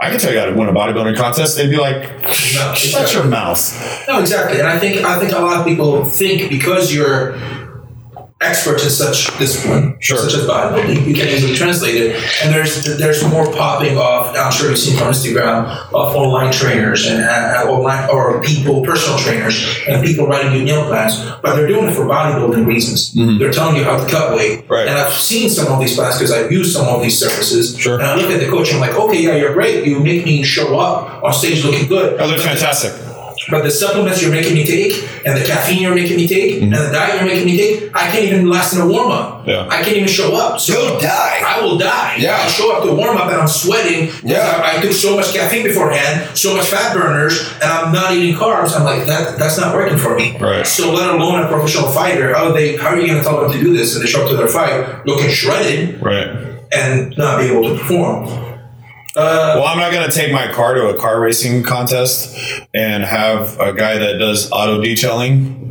I 0.00 0.10
can 0.10 0.18
tell 0.18 0.32
you 0.32 0.38
how 0.38 0.46
to 0.46 0.54
win 0.54 0.68
a 0.68 0.72
bodybuilding 0.72 1.16
contest. 1.16 1.56
They'd 1.56 1.70
be 1.70 1.76
like, 1.78 2.02
No, 2.22 2.74
shut 2.74 3.14
your 3.14 3.24
mouth. 3.24 4.04
No, 4.06 4.20
exactly. 4.20 4.58
And 4.58 4.68
I 4.68 4.78
think 4.78 5.02
I 5.02 5.18
think 5.18 5.32
a 5.32 5.38
lot 5.38 5.60
of 5.60 5.66
people 5.66 6.04
think 6.04 6.50
because 6.50 6.94
you're 6.94 7.36
expert 8.44 8.82
in 8.82 8.90
such 8.90 9.26
discipline, 9.38 9.96
Sure. 10.00 10.18
such 10.18 10.34
as 10.34 10.46
bodybuilding, 10.46 11.06
you 11.06 11.14
can 11.14 11.28
easily 11.28 11.54
translate 11.54 11.96
it. 11.96 12.10
And 12.42 12.52
there's 12.54 12.84
there's 12.98 13.22
more 13.28 13.46
popping 13.52 13.96
off. 13.98 14.36
I'm 14.36 14.52
sure 14.52 14.68
you've 14.70 14.78
seen 14.78 14.96
from 14.98 15.08
Instagram 15.08 15.66
of 15.92 16.14
online 16.14 16.52
trainers 16.52 17.06
and 17.06 17.20
uh, 17.22 17.64
online 17.68 18.08
or 18.10 18.40
people, 18.42 18.84
personal 18.84 19.18
trainers, 19.18 19.56
and 19.88 20.04
people 20.04 20.26
writing 20.26 20.52
you 20.58 20.64
meal 20.64 20.84
plans, 20.86 21.14
but 21.42 21.56
they're 21.56 21.66
doing 21.66 21.86
it 21.88 21.94
for 21.94 22.04
bodybuilding 22.04 22.66
reasons. 22.66 23.12
They're 23.38 23.50
telling 23.52 23.76
you 23.76 23.84
how 23.84 23.96
to 24.04 24.10
cut 24.10 24.36
weight. 24.36 24.60
Mm-hmm. 24.60 24.72
Right. 24.72 24.88
And 24.88 24.98
I've 24.98 25.12
seen 25.12 25.48
some 25.50 25.72
of 25.72 25.80
these 25.80 25.94
plans 25.96 26.16
because 26.18 26.32
I've 26.32 26.50
used 26.52 26.72
some 26.72 26.86
of 26.86 27.02
these 27.02 27.18
services. 27.18 27.76
Sure. 27.78 27.94
And 27.98 28.06
I 28.06 28.14
look 28.16 28.30
at 28.30 28.40
the 28.40 28.48
coach 28.48 28.72
and 28.72 28.82
I'm 28.82 28.88
like, 28.90 28.98
okay, 28.98 29.22
yeah, 29.22 29.36
you're 29.36 29.54
great. 29.54 29.86
You 29.86 30.00
make 30.00 30.24
me 30.24 30.42
show 30.42 30.78
up 30.78 31.22
on 31.22 31.32
stage 31.32 31.64
looking 31.64 31.88
good. 31.88 32.14
Oh, 32.20 32.26
they're 32.28 32.36
But- 32.36 32.44
fantastic. 32.46 32.92
But 33.50 33.62
the 33.62 33.70
supplements 33.70 34.22
you're 34.22 34.30
making 34.30 34.54
me 34.54 34.64
take, 34.64 35.02
and 35.26 35.36
the 35.36 35.44
caffeine 35.44 35.82
you're 35.82 35.94
making 35.94 36.16
me 36.16 36.26
take, 36.26 36.62
and 36.62 36.72
the 36.72 36.76
mm-hmm. 36.76 36.92
diet 36.92 37.16
you're 37.16 37.26
making 37.26 37.46
me 37.46 37.56
take, 37.56 37.94
I 37.94 38.10
can't 38.10 38.24
even 38.24 38.48
last 38.48 38.74
in 38.74 38.80
a 38.80 38.86
warm 38.86 39.10
up. 39.10 39.46
Yeah. 39.46 39.66
I 39.68 39.82
can't 39.82 39.96
even 39.96 40.08
show 40.08 40.34
up. 40.34 40.60
So 40.60 40.72
You'll 40.72 41.00
die. 41.00 41.42
I 41.44 41.60
will 41.60 41.78
die. 41.78 42.16
Yeah. 42.18 42.36
I 42.36 42.48
show 42.48 42.74
up 42.74 42.84
to 42.84 42.94
warm 42.94 43.16
up 43.16 43.30
and 43.30 43.40
I'm 43.40 43.48
sweating. 43.48 44.10
Yeah. 44.22 44.62
I, 44.64 44.78
I 44.78 44.82
took 44.82 44.92
so 44.92 45.16
much 45.16 45.32
caffeine 45.32 45.64
beforehand, 45.64 46.36
so 46.36 46.56
much 46.56 46.66
fat 46.66 46.94
burners, 46.94 47.52
and 47.54 47.64
I'm 47.64 47.92
not 47.92 48.12
eating 48.12 48.34
carbs. 48.34 48.76
I'm 48.76 48.84
like 48.84 49.06
that. 49.06 49.38
That's 49.38 49.58
not 49.58 49.74
working 49.74 49.98
for 49.98 50.16
me. 50.16 50.36
Right. 50.38 50.66
So 50.66 50.92
let 50.92 51.10
alone 51.10 51.44
a 51.44 51.48
professional 51.48 51.90
fighter. 51.90 52.34
How 52.34 52.52
they? 52.52 52.76
How 52.76 52.88
are 52.88 53.00
you 53.00 53.06
going 53.06 53.18
to 53.18 53.24
tell 53.24 53.40
them 53.40 53.52
to 53.52 53.60
do 53.60 53.76
this? 53.76 53.94
And 53.94 54.04
they 54.04 54.08
show 54.08 54.24
up 54.24 54.30
to 54.30 54.36
their 54.36 54.48
fight 54.48 55.06
looking 55.06 55.30
shredded 55.30 56.02
Right. 56.02 56.28
and 56.72 57.16
not 57.16 57.40
be 57.40 57.46
able 57.46 57.68
to 57.68 57.78
perform. 57.78 58.43
Uh, 59.16 59.54
well, 59.56 59.66
I'm 59.66 59.78
not 59.78 59.92
going 59.92 60.08
to 60.08 60.14
take 60.14 60.32
my 60.32 60.50
car 60.50 60.74
to 60.74 60.88
a 60.88 60.98
car 60.98 61.20
racing 61.20 61.62
contest 61.62 62.36
and 62.74 63.04
have 63.04 63.60
a 63.60 63.72
guy 63.72 63.96
that 63.98 64.18
does 64.18 64.50
auto 64.50 64.80
detailing 64.80 65.63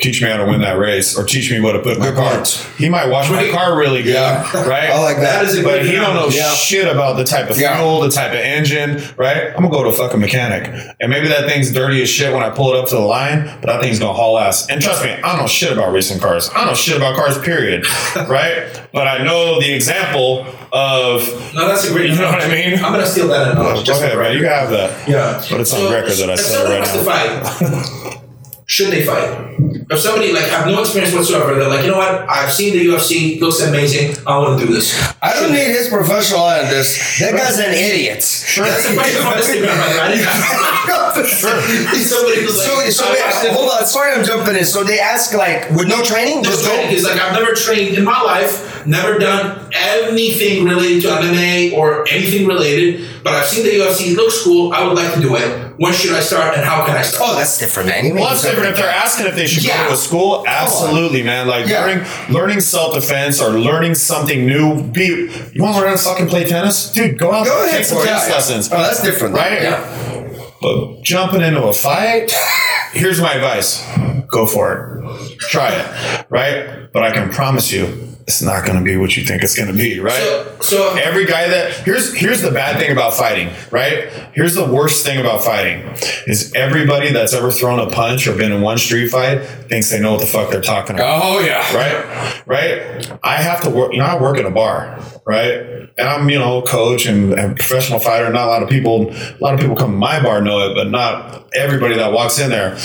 teach 0.00 0.20
me 0.22 0.28
how 0.28 0.36
to 0.38 0.44
win 0.46 0.60
that 0.62 0.78
race 0.78 1.16
or 1.16 1.24
teach 1.24 1.50
me 1.50 1.60
what 1.60 1.72
to 1.72 1.78
put 1.78 1.94
in 1.94 1.98
my 2.00 2.06
Good 2.06 2.16
car. 2.16 2.34
points. 2.34 2.66
He 2.76 2.88
might 2.88 3.06
wash 3.08 3.30
my 3.30 3.36
Right. 3.36 3.52
car 3.52 3.76
really 3.76 4.02
good, 4.02 4.14
Yeah. 4.14 4.66
right? 4.68 4.90
I 4.90 4.98
like 5.00 5.16
that. 5.18 5.42
That 5.42 5.44
is 5.44 5.58
a 5.58 5.62
but 5.62 5.84
he 5.86 5.92
don't 5.92 6.14
know. 6.14 6.28
Yeah. 6.28 6.50
shit 6.50 6.88
about 6.88 7.16
the 7.16 7.24
type 7.24 7.50
of 7.50 7.58
Yeah. 7.58 7.76
fuel, 7.76 8.00
the 8.00 8.10
type 8.10 8.32
of 8.32 8.38
engine, 8.40 9.02
right? 9.16 9.48
I'm 9.56 9.62
gonna 9.62 9.70
go 9.70 9.82
to 9.84 9.90
a 9.90 9.92
fucking 9.92 10.18
mechanic, 10.20 10.70
and 11.00 11.10
maybe 11.10 11.28
that 11.28 11.48
thing's 11.48 11.70
dirty 11.70 12.02
as 12.02 12.08
shit 12.08 12.32
when 12.32 12.42
I 12.42 12.50
pull 12.50 12.74
it 12.74 12.78
up 12.78 12.88
to 12.88 12.94
the 12.96 13.00
line, 13.00 13.48
but 13.60 13.68
that 13.70 13.80
thing's 13.80 13.98
gonna 13.98 14.12
haul 14.12 14.38
ass. 14.38 14.66
And 14.68 14.82
trust 14.82 15.04
me, 15.04 15.10
I 15.22 15.28
don't 15.32 15.38
know 15.42 15.46
shit 15.46 15.70
about 15.72 15.92
racing 15.92 16.18
cars. 16.20 16.50
I 16.54 16.58
don't 16.58 16.66
know 16.68 16.74
shit 16.74 16.96
about 16.96 17.14
cars, 17.16 17.38
period, 17.38 17.84
right? 18.28 18.64
But 18.92 19.06
I 19.06 19.22
know 19.24 19.60
the 19.60 19.72
example 19.72 20.46
of. 20.72 21.28
No, 21.54 21.68
that's 21.68 21.84
a 21.88 21.92
great. 21.92 22.10
You 22.10 22.16
know 22.16 22.26
what 22.30 22.42
I 22.42 22.48
mean? 22.48 22.74
I'm 22.84 22.92
going 22.92 23.04
to 23.04 23.06
steal 23.06 23.28
that 23.28 23.52
analogy. 23.52 23.80
Go 23.80 23.84
just 23.84 24.00
ahead, 24.02 24.14
for 24.14 24.22
man. 24.22 24.32
You 24.32 24.40
can 24.40 24.48
have 24.48 24.70
that. 24.70 24.90
Yeah. 25.08 25.40
But 25.50 25.60
it's 25.60 25.72
on 25.72 25.92
record 25.92 26.12
that 26.12 26.30
I 26.30 26.32
if 26.34 26.40
said 26.40 26.70
it 26.70 27.04
right 27.04 27.62
now. 27.62 28.20
to 28.78 28.84
fight, 28.86 28.90
should 28.90 28.90
they 28.90 29.04
fight? 29.04 29.56
If 29.90 29.98
somebody 29.98 30.32
like 30.32 30.44
have 30.44 30.66
no 30.66 30.80
experience 30.80 31.12
whatsoever, 31.14 31.54
they're 31.56 31.68
like, 31.68 31.84
you 31.84 31.90
know 31.90 31.96
what? 31.98 32.28
I've 32.28 32.52
seen 32.52 32.72
the 32.74 32.86
UFC, 32.86 33.40
looks 33.40 33.60
amazing. 33.60 34.16
I 34.26 34.38
want 34.38 34.60
to 34.60 34.66
do 34.66 34.72
this. 34.72 34.94
I 35.20 35.34
don't 35.34 35.50
need 35.52 35.66
his 35.66 35.88
professional 35.88 36.40
on 36.42 36.68
this. 36.70 37.18
That 37.18 37.34
guy's 37.34 37.58
an 37.58 37.74
idiot. 37.74 38.22
Sure. 38.22 38.64
That's 38.66 38.88
a 38.88 38.94
question 38.94 39.22
from 39.22 39.32
Instagram, 39.34 39.74
the 39.74 39.90
way. 39.90 39.98
I 40.00 40.08
didn't 40.14 40.24
have 40.26 41.26
Somebody 41.26 42.44
was 42.46 42.56
like, 42.58 42.92
so 42.92 43.04
I 43.04 43.14
they, 43.14 43.20
watched 43.20 43.44
it. 43.44 43.52
hold 43.52 43.70
on, 43.72 43.86
sorry 43.86 44.12
I'm 44.12 44.24
jumping 44.24 44.56
in. 44.56 44.64
So 44.64 44.84
they 44.84 45.00
ask 45.00 45.34
like 45.34 45.70
with 45.70 45.88
no 45.88 46.02
training, 46.02 46.36
No 46.42 46.50
just 46.50 46.64
go. 46.64 46.70
training. 46.72 46.90
He's 46.90 47.04
like, 47.04 47.20
I've 47.20 47.32
never 47.32 47.52
trained 47.54 47.96
in 47.98 48.04
my 48.04 48.20
life, 48.22 48.86
never 48.86 49.18
done 49.18 49.70
anything 49.74 50.64
related 50.64 51.02
to 51.02 51.08
MMA 51.08 51.72
or 51.76 52.06
anything 52.08 52.46
related, 52.46 53.22
but 53.24 53.34
I've 53.34 53.46
seen 53.46 53.64
the 53.64 53.70
UFC, 53.72 54.12
it 54.12 54.16
looks 54.16 54.42
cool, 54.42 54.72
I 54.72 54.86
would 54.86 54.96
like 54.96 55.12
to 55.14 55.20
do 55.20 55.36
it. 55.36 55.74
When 55.78 55.92
should 55.92 56.12
I 56.12 56.20
start 56.20 56.54
and 56.56 56.64
how 56.64 56.84
can 56.86 56.96
I 56.96 57.02
start? 57.02 57.30
Oh, 57.30 57.36
that's 57.36 57.58
different 57.58 57.90
anyway. 57.90 58.20
Well, 58.20 58.30
that's 58.30 58.42
different. 58.42 58.59
If 58.68 58.76
they're 58.76 58.88
asking 58.90 59.26
if 59.26 59.34
they 59.36 59.46
should 59.46 59.64
Yeah. 59.64 59.82
go 59.84 59.88
to 59.88 59.94
a 59.94 59.96
school, 59.96 60.44
absolutely, 60.46 61.22
man. 61.22 61.46
Like 61.48 61.66
Yeah. 61.66 61.80
learning, 61.84 62.04
learning 62.30 62.60
self 62.60 62.94
defense 62.94 63.40
or 63.40 63.50
learning 63.50 63.94
something 63.94 64.46
new. 64.46 64.82
Be 64.82 65.30
you 65.52 65.62
want 65.62 65.74
to 65.76 65.80
learn 65.80 65.88
how 65.90 65.96
to 65.96 65.98
fucking 65.98 66.28
play 66.28 66.44
tennis, 66.44 66.90
dude? 66.92 67.18
Go 67.18 67.32
out, 67.32 67.46
Go 67.46 67.64
ahead, 67.64 67.76
take 67.78 67.84
some 67.86 68.04
tennis 68.04 68.28
lessons, 68.28 68.68
Oh, 68.72 68.78
that's 68.82 69.02
different. 69.02 69.34
right? 69.34 69.62
Yeah. 69.62 69.80
But 70.62 71.02
jumping 71.02 71.40
into 71.42 71.62
a 71.62 71.72
fight, 71.72 72.32
here's 72.92 73.20
my 73.20 73.32
advice: 73.34 73.82
go 74.28 74.46
for 74.46 74.72
it, 74.72 75.38
try 75.38 75.70
it, 75.70 75.86
right? 76.28 76.92
But 76.92 77.02
I 77.02 77.10
can 77.12 77.30
promise 77.30 77.72
you, 77.72 77.86
it's 78.26 78.42
not 78.42 78.64
going 78.64 78.78
to 78.78 78.84
be 78.84 78.96
what 78.96 79.16
you 79.16 79.24
think 79.24 79.42
it's 79.42 79.56
going 79.56 79.70
to 79.70 79.76
be, 79.76 79.98
right? 80.00 80.14
So, 80.14 80.56
so 80.60 80.96
Every 80.96 81.24
guy 81.24 81.48
that 81.48 81.72
here's 81.84 82.14
here's 82.14 82.42
the 82.42 82.50
bad 82.50 82.78
thing 82.78 82.92
about 82.92 83.14
fighting, 83.14 83.50
right? 83.70 84.08
Here's 84.32 84.54
the 84.54 84.70
worst 84.70 85.04
thing 85.04 85.18
about 85.18 85.42
fighting 85.42 85.80
is 86.26 86.52
everybody 86.54 87.12
that's 87.12 87.32
ever 87.32 87.50
thrown 87.50 87.80
a 87.80 87.90
punch 87.90 88.26
or 88.26 88.36
been 88.36 88.52
in 88.52 88.60
one 88.60 88.78
street 88.78 89.08
fight 89.08 89.42
thinks 89.68 89.90
they 89.90 90.00
know 90.00 90.12
what 90.12 90.20
the 90.20 90.26
fuck 90.26 90.50
they're 90.50 90.60
talking 90.60 90.96
about. 90.96 91.20
Oh 91.22 91.40
yeah. 91.40 91.74
Right? 91.74 92.46
Right? 92.46 93.18
I 93.22 93.36
have 93.36 93.62
to 93.62 93.70
work, 93.70 93.92
you 93.92 93.98
know, 93.98 94.04
I 94.04 94.20
work 94.20 94.38
in 94.38 94.46
a 94.46 94.50
bar, 94.50 95.00
right? 95.26 95.90
And 95.98 96.08
I'm, 96.08 96.28
you 96.30 96.38
know, 96.38 96.62
coach 96.62 97.06
and, 97.06 97.32
and 97.34 97.56
professional 97.56 97.98
fighter. 97.98 98.30
Not 98.30 98.46
a 98.46 98.50
lot 98.50 98.62
of 98.62 98.68
people, 98.68 99.10
a 99.10 99.38
lot 99.40 99.54
of 99.54 99.60
people 99.60 99.76
come 99.76 99.92
to 99.92 99.96
my 99.96 100.22
bar 100.22 100.40
know 100.40 100.70
it, 100.70 100.74
but 100.74 100.90
not 100.90 101.52
everybody 101.54 101.96
that 101.96 102.12
walks 102.12 102.38
in 102.38 102.50
there. 102.50 102.78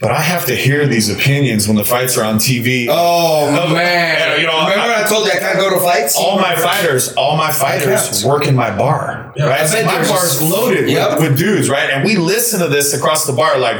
But 0.00 0.10
I 0.10 0.20
have 0.20 0.46
to 0.46 0.54
hear 0.54 0.86
these 0.86 1.08
opinions 1.08 1.66
when 1.66 1.76
the 1.76 1.84
fights 1.84 2.16
are 2.18 2.24
on 2.24 2.36
TV. 2.36 2.86
Oh 2.88 3.50
man. 3.72 4.40
you 4.40 4.46
know, 4.46 4.58
I, 5.04 5.08
told 5.08 5.26
you 5.26 5.32
I 5.32 5.38
can't 5.38 5.58
go 5.58 5.70
to 5.70 5.80
fights. 5.80 6.16
all 6.16 6.36
my 6.38 6.54
fighters, 6.56 7.12
all 7.14 7.36
my 7.36 7.50
fighters 7.52 8.24
work 8.24 8.46
in 8.46 8.54
my 8.54 8.76
bar, 8.76 9.32
Yeah, 9.36 9.46
right? 9.46 9.60
I 9.60 9.72
bet 9.72 9.86
my 9.86 10.06
bar's 10.08 10.40
loaded 10.42 10.88
Yep. 10.88 11.18
with, 11.20 11.30
with 11.30 11.38
dudes, 11.38 11.68
right? 11.68 11.90
And 11.90 12.04
we 12.04 12.16
listen 12.16 12.60
to 12.60 12.68
this 12.68 12.94
across 12.94 13.26
the 13.26 13.32
bar, 13.32 13.58
like 13.58 13.76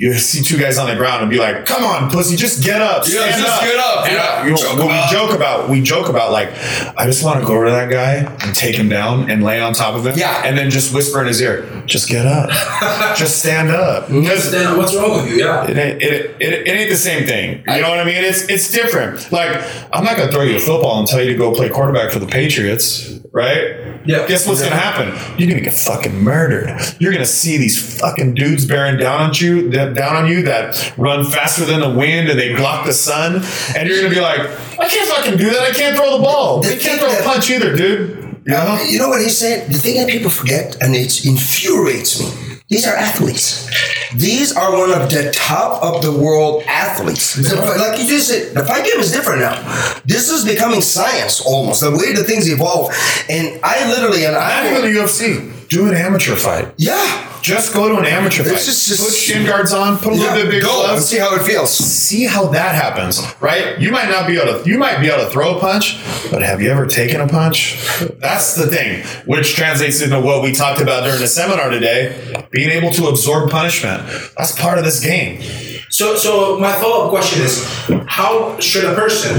you 0.00 0.14
see 0.14 0.42
two 0.42 0.56
guys 0.58 0.78
on 0.78 0.88
the 0.88 0.96
ground 0.96 1.20
and 1.20 1.30
be 1.30 1.36
like, 1.36 1.66
"Come 1.66 1.84
on, 1.84 2.10
pussy, 2.10 2.34
just 2.34 2.64
get 2.64 2.80
up, 2.80 3.04
Yeah, 3.06 3.20
stand 3.28 3.42
just 3.42 3.52
up. 3.52 3.60
get 3.68 3.76
up, 3.78 4.04
And, 4.06 4.14
yeah. 4.14 4.44
you 4.44 4.50
know, 4.52 4.56
Joke 4.56 4.88
we 4.88 5.10
joke 5.10 5.34
about, 5.36 5.68
we 5.68 5.82
joke 5.82 6.08
about 6.08 6.32
like, 6.32 6.48
I 6.96 7.04
just 7.04 7.22
want 7.22 7.40
to 7.40 7.46
go 7.46 7.52
over 7.54 7.66
to 7.66 7.70
that 7.72 7.90
guy 7.90 8.14
and 8.42 8.54
take 8.56 8.76
him 8.76 8.88
down 8.88 9.30
and 9.30 9.42
lay 9.44 9.60
on 9.60 9.74
top 9.74 9.94
of 9.94 10.06
him, 10.06 10.14
Yeah. 10.16 10.42
and 10.46 10.56
then 10.56 10.70
just 10.70 10.94
whisper 10.94 11.20
in 11.20 11.26
his 11.26 11.42
ear, 11.42 11.66
"Just 11.84 12.08
get 12.08 12.24
up, 12.26 12.48
just 13.16 13.40
stand 13.40 13.68
up." 13.70 14.08
Because 14.08 14.54
what's 14.76 14.94
wrong 14.96 15.20
with 15.22 15.28
you? 15.30 15.44
Yeah. 15.44 15.64
it 15.70 15.76
ain't, 15.76 16.02
it, 16.02 16.36
it, 16.40 16.52
it 16.66 16.68
ain't 16.68 16.88
the 16.90 16.96
same 16.96 17.26
thing. 17.26 17.62
You 17.68 17.82
know 17.82 17.90
what 17.90 18.00
I 18.00 18.04
mean? 18.04 18.24
It's 18.24 18.42
it's 18.48 18.70
different. 18.72 19.30
Like 19.30 19.60
I'm 19.92 20.02
not 20.04 20.16
gonna 20.16 20.32
throw 20.32 20.42
you 20.44 20.56
a 20.56 20.60
football 20.60 20.98
and 20.98 21.06
tell 21.06 21.20
you 21.20 21.32
to 21.32 21.38
go 21.38 21.54
play 21.54 21.68
quarterback 21.68 22.10
for 22.10 22.20
the 22.20 22.26
Patriots, 22.26 23.20
right? 23.32 24.00
Yeah. 24.06 24.26
Guess 24.26 24.46
what's 24.46 24.62
gonna 24.62 24.74
happen? 24.76 25.08
You're 25.38 25.48
gonna 25.48 25.60
get 25.62 25.74
fucking 25.74 26.14
murdered. 26.22 26.68
You're 26.98 27.12
gonna 27.12 27.26
see 27.26 27.56
these 27.58 27.98
fucking 28.00 28.34
dudes 28.34 28.66
bearing 28.66 28.98
down 28.98 29.20
on 29.20 29.32
you, 29.34 29.70
that- 29.70 29.94
down 29.94 30.16
on 30.16 30.28
you 30.30 30.42
that 30.44 30.92
run 30.96 31.24
faster 31.24 31.64
than 31.64 31.80
the 31.80 31.90
wind 31.90 32.28
and 32.28 32.38
they 32.38 32.54
block 32.54 32.86
the 32.86 32.92
sun, 32.92 33.42
and 33.76 33.88
you're 33.88 33.98
gonna 34.02 34.14
be 34.14 34.20
like, 34.20 34.40
I 34.78 34.88
can't 34.88 35.08
fucking 35.10 35.36
do 35.36 35.50
that. 35.50 35.62
I 35.62 35.70
can't 35.72 35.96
throw 35.96 36.16
the 36.16 36.22
ball. 36.22 36.60
The 36.60 36.74
I 36.74 36.78
can't 36.78 37.00
throw 37.00 37.10
a 37.10 37.22
punch 37.22 37.50
either, 37.50 37.76
dude. 37.76 38.16
You 38.46 38.54
uh, 38.56 38.64
know? 38.64 38.82
You 38.84 38.98
know 38.98 39.08
what 39.08 39.20
he 39.20 39.28
said? 39.28 39.70
The 39.70 39.78
thing 39.78 39.96
that 39.98 40.08
people 40.08 40.30
forget, 40.30 40.76
and 40.80 40.94
it 40.96 41.24
infuriates 41.24 42.20
me. 42.20 42.49
These 42.70 42.86
are 42.86 42.94
athletes. 42.94 43.68
These 44.14 44.56
are 44.56 44.72
one 44.72 44.92
of 44.92 45.10
the 45.10 45.30
top 45.34 45.82
of 45.82 46.02
the 46.02 46.12
world 46.12 46.62
athletes. 46.68 47.36
Like 47.52 47.98
you 48.00 48.06
just 48.08 48.28
said, 48.28 48.54
the 48.54 48.64
fight 48.64 48.84
game 48.84 49.00
is 49.00 49.10
different 49.12 49.40
now. 49.40 50.00
This 50.04 50.30
is 50.30 50.44
becoming 50.44 50.80
science 50.80 51.40
almost. 51.44 51.80
The 51.80 51.90
way 51.90 52.12
the 52.12 52.24
things 52.24 52.48
evolve, 52.48 52.92
and 53.28 53.58
I 53.64 53.88
literally 53.90 54.24
and 54.24 54.36
I 54.36 54.70
Not 54.70 54.84
even 54.84 54.90
I, 54.90 54.92
the 54.92 54.98
UFC. 55.00 55.68
Do 55.68 55.88
an 55.88 55.94
amateur 55.94 56.34
fight. 56.36 56.72
yeah, 56.76 57.29
Just 57.42 57.72
go 57.74 57.88
to 57.88 57.96
an 57.98 58.06
amateur 58.06 58.44
fight. 58.44 58.52
Just- 58.54 58.88
just- 58.88 59.00
Put 59.04 59.14
shin 59.14 59.46
guards 59.46 59.72
on. 59.72 59.98
Put 59.98 60.12
a 60.12 60.16
little 60.16 60.34
bit 60.34 60.50
bigger 60.50 60.66
go 60.66 60.80
and 60.80 60.88
gloves. 60.90 61.08
see 61.08 61.18
how 61.18 61.34
it 61.36 61.42
feels. 61.42 61.70
see 61.70 62.26
how 62.26 62.46
that 62.48 62.74
happens, 62.74 63.22
right? 63.40 63.78
You 63.78 63.90
might 63.90 64.08
not 64.08 64.26
be 64.26 64.38
able 64.38 64.62
to 64.62 64.68
you 64.68 64.76
might 64.78 65.00
be 65.00 65.08
able 65.08 65.24
to 65.24 65.30
throw 65.30 65.56
a 65.56 65.60
punch, 65.60 65.98
but 66.30 66.42
have 66.42 66.60
you 66.60 66.70
ever 66.70 66.86
taken 66.86 67.20
a 67.20 67.26
punch? 67.28 67.78
That's 68.18 68.54
the 68.54 68.66
thing, 68.66 69.02
which 69.24 69.54
translates 69.54 70.00
into 70.02 70.20
what 70.20 70.42
we 70.42 70.52
talked 70.52 70.80
about 70.80 71.04
during 71.04 71.20
the 71.20 71.26
seminar 71.28 71.70
today, 71.70 72.44
being 72.50 72.70
able 72.70 72.90
to 72.92 73.06
absorb 73.08 73.50
punishment. 73.50 74.02
That's 74.36 74.52
part 74.58 74.78
of 74.78 74.84
this 74.84 75.00
game. 75.00 75.40
So, 75.88 76.14
so 76.16 76.58
my 76.58 76.72
follow 76.74 77.04
up 77.06 77.10
question 77.10 77.42
is, 77.42 77.64
how 78.06 78.58
should 78.60 78.84
a 78.84 78.94
person, 78.94 79.36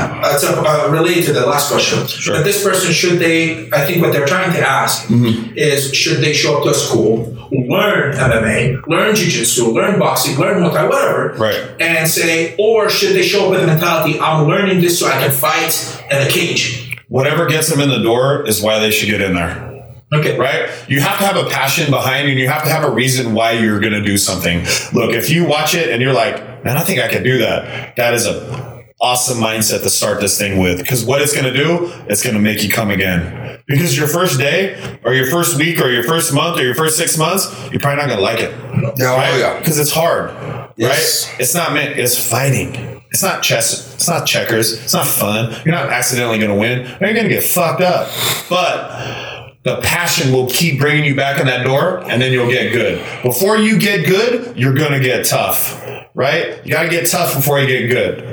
uh, 0.00 0.38
to 0.38 0.48
uh, 0.60 0.88
relate 0.90 1.24
to 1.26 1.32
the 1.32 1.44
last 1.46 1.70
question, 1.70 1.98
that 2.32 2.42
this 2.44 2.62
person 2.62 2.92
should 2.92 3.18
they? 3.18 3.68
I 3.70 3.84
think 3.86 4.02
what 4.02 4.12
they're 4.12 4.26
trying 4.26 4.52
to 4.52 4.60
ask 4.60 5.08
Mm-hmm. 5.08 5.56
is, 5.56 5.94
should 5.94 6.18
they 6.20 6.32
show 6.32 6.58
up 6.58 6.64
to 6.64 6.70
a 6.70 6.74
school, 6.74 7.26
learn 7.50 8.14
MMA, 8.14 8.86
learn 8.86 9.14
jiu-jitsu, 9.14 9.72
learn 9.72 9.98
boxing, 9.98 10.38
learn 10.38 10.62
Muay 10.62 10.72
Thai, 10.72 10.86
whatever, 10.88 11.34
Right. 11.34 11.60
and 11.80 12.08
say, 12.08 12.54
or 12.58 12.88
should 12.88 13.14
they 13.14 13.22
show 13.22 13.44
up 13.46 13.50
with 13.50 13.60
the 13.60 13.66
mentality, 13.66 14.18
I'm 14.20 14.46
learning 14.46 14.80
this 14.80 14.98
so 14.98 15.06
I 15.08 15.12
can 15.20 15.30
fight 15.30 15.72
in 16.10 16.26
a 16.26 16.30
cage? 16.30 16.98
Whatever 17.08 17.46
gets 17.46 17.68
them 17.68 17.80
in 17.80 17.88
the 17.88 17.98
door 18.02 18.46
is 18.46 18.62
why 18.62 18.78
they 18.78 18.90
should 18.92 19.08
get 19.08 19.20
in 19.20 19.34
there. 19.34 19.66
Okay, 20.12 20.36
right? 20.38 20.68
You 20.88 21.00
have 21.00 21.18
to 21.18 21.24
have 21.24 21.36
a 21.36 21.48
passion 21.48 21.90
behind 21.90 22.26
you 22.26 22.32
and 22.32 22.40
you 22.40 22.48
have 22.48 22.64
to 22.64 22.68
have 22.68 22.84
a 22.84 22.90
reason 22.90 23.32
why 23.32 23.52
you're 23.52 23.78
going 23.80 23.92
to 23.92 24.02
do 24.02 24.16
something. 24.18 24.58
Look, 24.92 25.12
if 25.12 25.30
you 25.30 25.44
watch 25.46 25.74
it 25.74 25.88
and 25.90 26.02
you're 26.02 26.12
like, 26.12 26.64
man, 26.64 26.76
I 26.76 26.82
think 26.82 26.98
I 27.00 27.06
could 27.08 27.22
do 27.22 27.38
that, 27.38 27.94
that 27.96 28.14
is 28.14 28.26
a 28.26 28.69
awesome 29.00 29.38
mindset 29.38 29.82
to 29.82 29.90
start 29.90 30.20
this 30.20 30.38
thing 30.38 30.58
with. 30.58 30.78
Because 30.78 31.04
what 31.04 31.22
it's 31.22 31.32
going 31.32 31.52
to 31.52 31.52
do, 31.52 31.90
it's 32.08 32.22
going 32.22 32.34
to 32.34 32.40
make 32.40 32.62
you 32.62 32.70
come 32.70 32.90
again. 32.90 33.58
Because 33.66 33.96
your 33.96 34.08
first 34.08 34.38
day 34.38 34.98
or 35.04 35.14
your 35.14 35.26
first 35.26 35.56
week 35.56 35.80
or 35.80 35.88
your 35.90 36.02
first 36.02 36.34
month 36.34 36.58
or 36.58 36.64
your 36.64 36.74
first 36.74 36.96
six 36.96 37.16
months, 37.16 37.46
you're 37.70 37.80
probably 37.80 37.96
not 38.04 38.06
going 38.08 38.18
to 38.18 38.22
like 38.22 38.40
it. 38.40 38.50
Yeah, 38.98 39.12
oh, 39.12 39.16
right? 39.16 39.38
yeah. 39.38 39.58
Because 39.58 39.78
it's 39.78 39.92
hard, 39.92 40.30
Yes. 40.76 41.28
right? 41.28 41.40
It's 41.40 41.54
not 41.54 41.72
meant, 41.72 41.98
it's 41.98 42.16
fighting. 42.30 43.00
It's 43.12 43.22
not 43.22 43.42
chess. 43.42 43.94
It's 43.94 44.08
not 44.08 44.26
checkers. 44.26 44.72
It's 44.84 44.92
not 44.94 45.06
fun. 45.06 45.52
You're 45.64 45.74
not 45.74 45.90
accidentally 45.90 46.38
going 46.38 46.50
to 46.52 46.56
win. 46.58 46.80
You're 47.00 47.12
going 47.14 47.28
to 47.28 47.34
get 47.34 47.42
fucked 47.42 47.80
up. 47.80 48.08
But 48.48 49.56
the 49.64 49.80
passion 49.82 50.32
will 50.32 50.48
keep 50.48 50.78
bringing 50.80 51.04
you 51.04 51.14
back 51.14 51.40
in 51.40 51.46
that 51.46 51.64
door 51.64 51.98
and 52.08 52.22
then 52.22 52.32
you'll 52.32 52.50
get 52.50 52.72
good. 52.72 53.04
Before 53.22 53.56
you 53.58 53.78
get 53.78 54.06
good, 54.06 54.56
you're 54.56 54.74
going 54.74 54.92
to 54.92 55.00
get 55.00 55.26
tough, 55.26 55.74
right? 56.20 56.64
You 56.66 56.72
got 56.72 56.82
to 56.82 56.90
get 56.90 57.08
tough 57.08 57.34
before 57.34 57.58
you 57.60 57.66
get 57.66 57.88
good. 57.88 58.30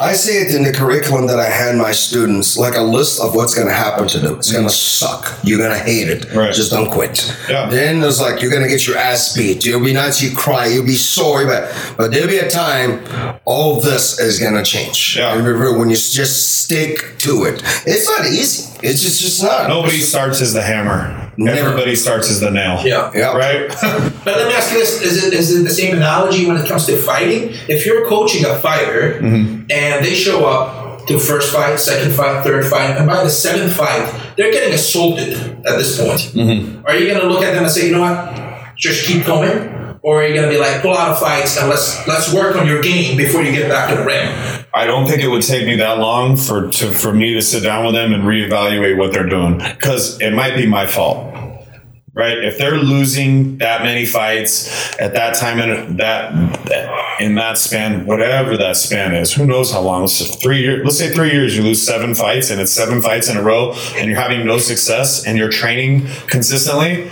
I 0.00 0.12
say 0.14 0.42
it 0.42 0.54
in 0.56 0.64
the 0.64 0.72
curriculum 0.72 1.28
that 1.28 1.38
I 1.38 1.48
hand 1.48 1.78
my 1.78 1.92
students, 1.92 2.58
like 2.58 2.74
a 2.74 2.80
list 2.82 3.22
of 3.22 3.36
what's 3.36 3.54
going 3.54 3.68
to 3.68 3.72
happen 3.72 4.08
to 4.08 4.18
them. 4.18 4.38
It's 4.38 4.50
going 4.50 4.64
to 4.64 4.70
suck. 4.70 5.38
You're 5.44 5.58
going 5.58 5.70
to 5.70 5.78
hate 5.78 6.08
it. 6.08 6.34
Right. 6.34 6.52
Just 6.52 6.72
don't 6.72 6.90
quit. 6.90 7.32
Yeah. 7.48 7.70
Then 7.70 8.00
there's 8.00 8.20
like 8.20 8.42
you're 8.42 8.50
going 8.50 8.64
to 8.64 8.68
get 8.68 8.88
your 8.88 8.96
ass 8.96 9.36
beat. 9.36 9.64
You'll 9.64 9.84
be 9.84 9.92
nuts. 9.92 10.20
You 10.20 10.36
cry. 10.36 10.66
You'll 10.66 10.84
be 10.84 10.96
sore. 10.96 11.46
But 11.46 11.94
but 11.96 12.10
there'll 12.10 12.28
be 12.28 12.38
a 12.38 12.50
time 12.50 13.06
all 13.44 13.80
this 13.80 14.18
is 14.18 14.40
going 14.40 14.54
to 14.54 14.64
change. 14.64 15.16
Yeah. 15.16 15.36
Remember, 15.36 15.78
when 15.78 15.90
you 15.90 15.96
just 15.96 16.62
stick 16.62 17.18
to 17.18 17.44
it, 17.44 17.62
it's 17.86 18.08
not 18.10 18.26
easy. 18.26 18.78
It's 18.82 19.00
just 19.00 19.20
just 19.22 19.42
not. 19.44 19.68
Nobody 19.68 20.00
starts 20.00 20.40
as 20.40 20.54
the 20.54 20.62
hammer. 20.62 21.31
Everybody 21.38 21.96
starts 21.96 22.30
as 22.30 22.40
the 22.40 22.50
nail. 22.50 22.84
Yeah. 22.84 23.10
Yeah. 23.14 23.36
Right? 23.36 23.70
But 24.24 24.36
let 24.36 24.46
me 24.46 24.54
ask 24.54 24.72
you 24.72 24.78
this: 24.78 25.02
Is 25.02 25.24
it 25.24 25.32
is 25.32 25.58
it 25.58 25.64
the 25.64 25.70
same 25.70 25.96
analogy 25.96 26.46
when 26.46 26.56
it 26.56 26.68
comes 26.68 26.86
to 26.86 26.96
fighting? 26.96 27.54
If 27.68 27.84
you're 27.84 28.06
coaching 28.06 28.44
a 28.44 28.56
fighter 28.60 29.18
mm-hmm. 29.20 29.66
and 29.68 30.04
they 30.04 30.14
show 30.14 30.46
up 30.46 31.06
to 31.08 31.18
first 31.18 31.52
fight, 31.52 31.80
second 31.80 32.12
fight, 32.12 32.44
third 32.44 32.64
fight, 32.66 32.96
and 32.96 33.08
by 33.08 33.24
the 33.24 33.30
seventh 33.30 33.74
fight, 33.74 34.34
they're 34.36 34.52
getting 34.52 34.74
assaulted 34.74 35.32
at 35.66 35.76
this 35.76 35.98
point. 35.98 36.20
Mm-hmm. 36.20 36.86
Are 36.86 36.94
you 36.94 37.08
going 37.08 37.20
to 37.20 37.26
look 37.26 37.42
at 37.42 37.54
them 37.54 37.64
and 37.64 37.72
say, 37.72 37.86
you 37.86 37.92
know 37.92 38.00
what, 38.00 38.76
just 38.76 39.06
keep 39.06 39.26
going? 39.26 39.81
Or 40.02 40.20
are 40.20 40.26
you 40.26 40.34
going 40.34 40.48
to 40.48 40.52
be 40.52 40.60
like, 40.60 40.82
pull 40.82 40.96
out 40.96 41.12
of 41.12 41.20
fights 41.20 41.56
and 41.56 41.68
let's 41.68 42.06
let's 42.08 42.34
work 42.34 42.56
on 42.56 42.66
your 42.66 42.82
game 42.82 43.16
before 43.16 43.42
you 43.42 43.52
get 43.52 43.68
back 43.68 43.88
to 43.90 43.96
the 43.96 44.04
ring? 44.04 44.28
I 44.74 44.84
don't 44.84 45.06
think 45.06 45.22
it 45.22 45.28
would 45.28 45.42
take 45.42 45.64
me 45.64 45.76
that 45.76 45.98
long 45.98 46.36
for 46.36 46.68
to, 46.68 46.92
for 46.92 47.14
me 47.14 47.34
to 47.34 47.42
sit 47.42 47.62
down 47.62 47.84
with 47.84 47.94
them 47.94 48.12
and 48.12 48.24
reevaluate 48.24 48.96
what 48.96 49.12
they're 49.12 49.28
doing 49.28 49.58
because 49.58 50.20
it 50.20 50.32
might 50.32 50.56
be 50.56 50.66
my 50.66 50.86
fault. 50.86 51.28
Right? 52.14 52.44
If 52.44 52.58
they're 52.58 52.76
losing 52.76 53.56
that 53.58 53.84
many 53.84 54.04
fights 54.04 54.94
at 54.98 55.14
that 55.14 55.34
time 55.34 55.58
in 55.58 55.96
that, 55.96 57.20
in 57.20 57.36
that 57.36 57.56
span, 57.56 58.04
whatever 58.04 58.54
that 58.58 58.76
span 58.76 59.14
is, 59.14 59.32
who 59.32 59.46
knows 59.46 59.72
how 59.72 59.80
long? 59.80 60.02
Let's 60.02 60.36
three 60.36 60.60
years. 60.60 60.84
Let's 60.84 60.98
say 60.98 61.10
three 61.10 61.30
years. 61.30 61.56
You 61.56 61.62
lose 61.62 61.80
seven 61.80 62.14
fights, 62.14 62.50
and 62.50 62.60
it's 62.60 62.72
seven 62.72 63.00
fights 63.00 63.30
in 63.30 63.38
a 63.38 63.42
row, 63.42 63.72
and 63.96 64.10
you're 64.10 64.20
having 64.20 64.44
no 64.44 64.58
success, 64.58 65.26
and 65.26 65.38
you're 65.38 65.48
training 65.48 66.06
consistently. 66.26 67.10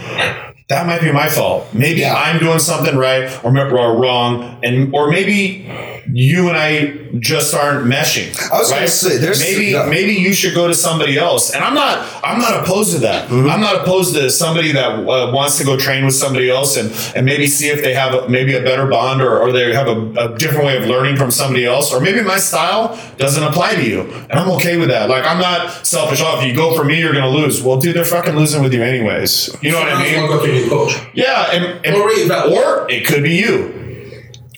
That 0.71 0.87
might 0.87 1.01
be 1.01 1.11
my 1.13 1.29
fault. 1.29 1.67
Maybe 1.75 2.01
Yeah. 2.01 2.15
I'm 2.15 2.39
doing 2.39 2.61
something 2.61 2.97
right 2.97 3.29
or, 3.45 3.51
or 3.77 3.99
wrong, 4.01 4.59
and 4.63 4.95
or 4.95 5.11
maybe 5.11 5.69
you 6.13 6.49
and 6.49 6.57
I 6.57 6.97
just 7.19 7.55
aren't 7.55 7.87
meshing. 7.87 8.31
I 8.53 8.59
was 8.59 8.69
gonna 8.71 8.83
right? 8.83 8.89
say, 8.89 9.17
there's- 9.19 9.41
maybe 9.41 9.67
yeah. 9.67 9.87
maybe 9.87 10.13
you 10.13 10.33
should 10.33 10.55
go 10.55 10.69
to 10.69 10.75
somebody 10.75 11.19
else. 11.19 11.53
And 11.53 11.63
I'm 11.65 11.75
not 11.75 12.07
I'm 12.23 12.39
not 12.41 12.63
opposed 12.63 12.93
to 12.95 12.99
that. 13.01 13.29
Mm-hmm. 13.29 13.51
I'm 13.51 13.61
not 13.61 13.77
opposed 13.83 14.15
to 14.15 14.31
somebody 14.31 14.73
that 14.73 14.91
uh, 15.01 15.33
wants 15.33 15.59
to 15.59 15.65
go 15.65 15.77
train 15.77 16.05
with 16.05 16.15
somebody 16.15 16.49
else 16.51 16.77
and 16.77 16.91
and 17.17 17.27
maybe 17.27 17.47
see 17.49 17.67
if 17.69 17.83
they 17.83 17.95
have 17.95 18.15
a, 18.15 18.29
maybe 18.29 18.55
a 18.55 18.63
better 18.63 18.87
bond 18.87 19.23
or, 19.23 19.41
or 19.41 19.51
they 19.53 19.75
have 19.75 19.89
a, 19.89 20.13
a 20.27 20.39
different 20.39 20.67
way 20.67 20.77
of 20.79 20.87
learning 20.87 21.17
from 21.17 21.31
somebody 21.33 21.65
else 21.67 21.93
or 21.93 22.01
maybe 22.01 22.23
my 22.23 22.39
style 22.39 22.99
doesn't 23.19 23.43
apply 23.43 23.75
to 23.75 23.85
you 23.89 24.03
and 24.31 24.35
I'm 24.39 24.51
okay 24.53 24.77
with 24.77 24.89
that. 24.89 25.09
Like 25.09 25.25
I'm 25.27 25.41
not 25.41 25.85
selfish. 25.87 26.21
Oh, 26.23 26.39
if 26.41 26.47
you 26.47 26.55
go 26.55 26.77
for 26.77 26.85
me, 26.85 26.99
you're 27.01 27.13
gonna 27.13 27.29
lose. 27.29 27.61
Well, 27.63 27.79
dude, 27.81 27.97
they're 27.97 28.05
fucking 28.05 28.37
losing 28.37 28.63
with 28.63 28.73
you 28.73 28.83
anyways. 28.83 29.51
You 29.63 29.73
know 29.73 29.81
what 29.81 29.93
I 29.93 30.03
mean? 30.03 30.60
Coach. 30.69 30.93
Yeah, 31.15 31.51
and, 31.53 31.85
and 31.87 31.95
Or 31.97 32.09
reevaluate. 32.11 32.53
or 32.53 32.91
it 32.91 33.07
could 33.07 33.23
be 33.23 33.37
you. 33.37 33.77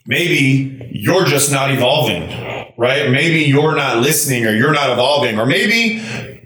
Maybe 0.07 0.91
you're 0.93 1.25
just 1.27 1.53
not 1.53 1.71
evolving, 1.71 2.23
right? 2.77 3.11
Maybe 3.11 3.41
you're 3.43 3.75
not 3.77 3.99
listening 3.99 4.47
or 4.47 4.51
you're 4.55 4.73
not 4.73 4.91
evolving, 4.91 5.39
or 5.39 5.47
maybe 5.47 6.03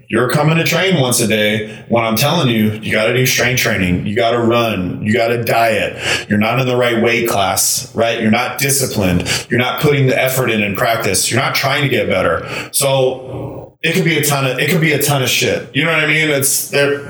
you're 0.09 0.29
coming 0.29 0.55
to 0.57 0.63
train 0.63 1.01
once 1.01 1.19
a 1.19 1.27
day 1.27 1.83
when 1.89 2.05
I'm 2.05 2.15
telling 2.15 2.47
you, 2.49 2.71
you 2.73 2.91
got 2.93 3.07
to 3.07 3.13
do 3.13 3.25
strength 3.25 3.59
training, 3.59 4.05
you 4.05 4.15
got 4.15 4.31
to 4.31 4.39
run, 4.39 5.01
you 5.01 5.11
got 5.13 5.29
to 5.29 5.43
diet. 5.43 6.29
You're 6.29 6.37
not 6.39 6.59
in 6.59 6.67
the 6.67 6.77
right 6.77 7.03
weight 7.03 7.27
class, 7.27 7.93
right? 7.95 8.21
You're 8.21 8.31
not 8.31 8.57
disciplined. 8.59 9.27
You're 9.49 9.59
not 9.59 9.81
putting 9.81 10.07
the 10.07 10.17
effort 10.17 10.49
in 10.49 10.61
in 10.61 10.75
practice. 10.75 11.29
You're 11.29 11.41
not 11.41 11.55
trying 11.55 11.81
to 11.83 11.89
get 11.89 12.07
better. 12.07 12.47
So 12.71 13.77
it 13.81 13.93
could 13.95 14.05
be 14.05 14.17
a 14.17 14.23
ton 14.23 14.45
of 14.49 14.59
it 14.59 14.69
could 14.69 14.81
be 14.81 14.93
a 14.93 15.01
ton 15.01 15.23
of 15.23 15.29
shit. 15.29 15.75
You 15.75 15.83
know 15.83 15.91
what 15.91 16.03
I 16.03 16.07
mean? 16.07 16.29
It's 16.29 16.69
there 16.69 17.09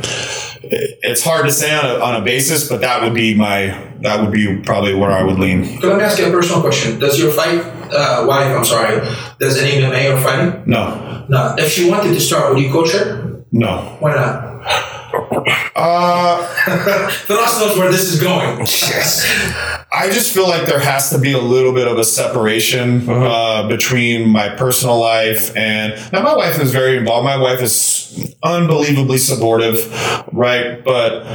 it's 0.71 1.23
hard 1.23 1.45
to 1.45 1.51
say 1.51 1.73
on 1.75 1.85
a, 1.85 1.99
on 2.03 2.21
a 2.21 2.25
basis, 2.25 2.67
but 2.69 2.81
that 2.81 3.01
would 3.01 3.13
be 3.13 3.33
my 3.35 3.83
that 4.01 4.21
would 4.21 4.31
be 4.31 4.57
probably 4.61 4.93
where 4.93 5.11
I 5.11 5.23
would 5.23 5.39
lean. 5.39 5.79
Let 5.79 5.97
me 5.97 6.03
ask 6.03 6.19
you 6.19 6.27
a 6.27 6.31
personal 6.31 6.61
question. 6.61 6.99
Does 6.99 7.19
your 7.19 7.31
fight 7.31 7.59
uh, 7.91 8.25
wife, 8.27 8.55
I'm 8.55 8.65
sorry, 8.65 8.99
does 9.39 9.57
any 9.57 9.81
MMA 9.81 10.13
or 10.15 10.21
fighting? 10.21 10.63
No, 10.69 11.25
No. 11.29 11.55
If 11.57 11.71
she 11.71 11.89
wanted 11.89 12.13
to 12.13 12.19
start, 12.19 12.53
would 12.53 12.61
you 12.63 12.71
coach 12.71 12.91
her? 12.93 13.43
no. 13.51 13.95
Why 13.99 14.13
not? 14.13 14.46
Uh, 15.75 16.47
Firas 17.27 17.59
knows 17.59 17.77
where 17.77 17.91
this 17.91 18.13
is 18.13 18.21
going. 18.21 18.59
yes. 18.59 19.25
I 19.91 20.09
just 20.09 20.33
feel 20.33 20.47
like 20.47 20.65
there 20.67 20.79
has 20.79 21.09
to 21.11 21.17
be 21.17 21.31
a 21.33 21.39
little 21.39 21.73
bit 21.73 21.87
of 21.87 21.97
a 21.97 22.03
separation 22.03 23.09
uh, 23.09 23.67
between 23.67 24.29
my 24.29 24.49
personal 24.49 24.99
life 24.99 25.55
and 25.55 25.93
now 26.11 26.21
my 26.21 26.35
wife 26.35 26.59
is 26.59 26.71
very 26.71 26.97
involved. 26.97 27.25
My 27.25 27.37
wife 27.37 27.61
is 27.61 28.35
unbelievably 28.43 29.17
supportive, 29.17 29.91
right? 30.33 30.83
But 30.83 31.25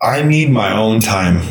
I 0.00 0.22
need 0.22 0.50
my 0.50 0.76
own 0.76 1.00
time, 1.00 1.42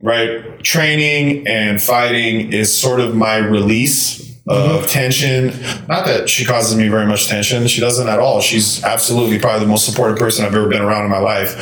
right? 0.00 0.62
Training 0.62 1.46
and 1.48 1.82
fighting 1.82 2.52
is 2.52 2.72
sort 2.72 3.00
of 3.00 3.14
my 3.16 3.36
release 3.36 4.29
of 4.50 4.80
mm-hmm. 4.80 4.86
tension. 4.86 5.46
Not 5.86 6.06
that 6.06 6.28
she 6.28 6.44
causes 6.44 6.76
me 6.76 6.88
very 6.88 7.06
much 7.06 7.28
tension. 7.28 7.66
She 7.68 7.80
doesn't 7.80 8.08
at 8.08 8.18
all. 8.18 8.40
She's 8.40 8.82
absolutely 8.84 9.38
probably 9.38 9.60
the 9.60 9.70
most 9.70 9.86
supportive 9.86 10.18
person 10.18 10.44
I've 10.44 10.54
ever 10.54 10.68
been 10.68 10.82
around 10.82 11.04
in 11.04 11.10
my 11.10 11.18
life. 11.18 11.54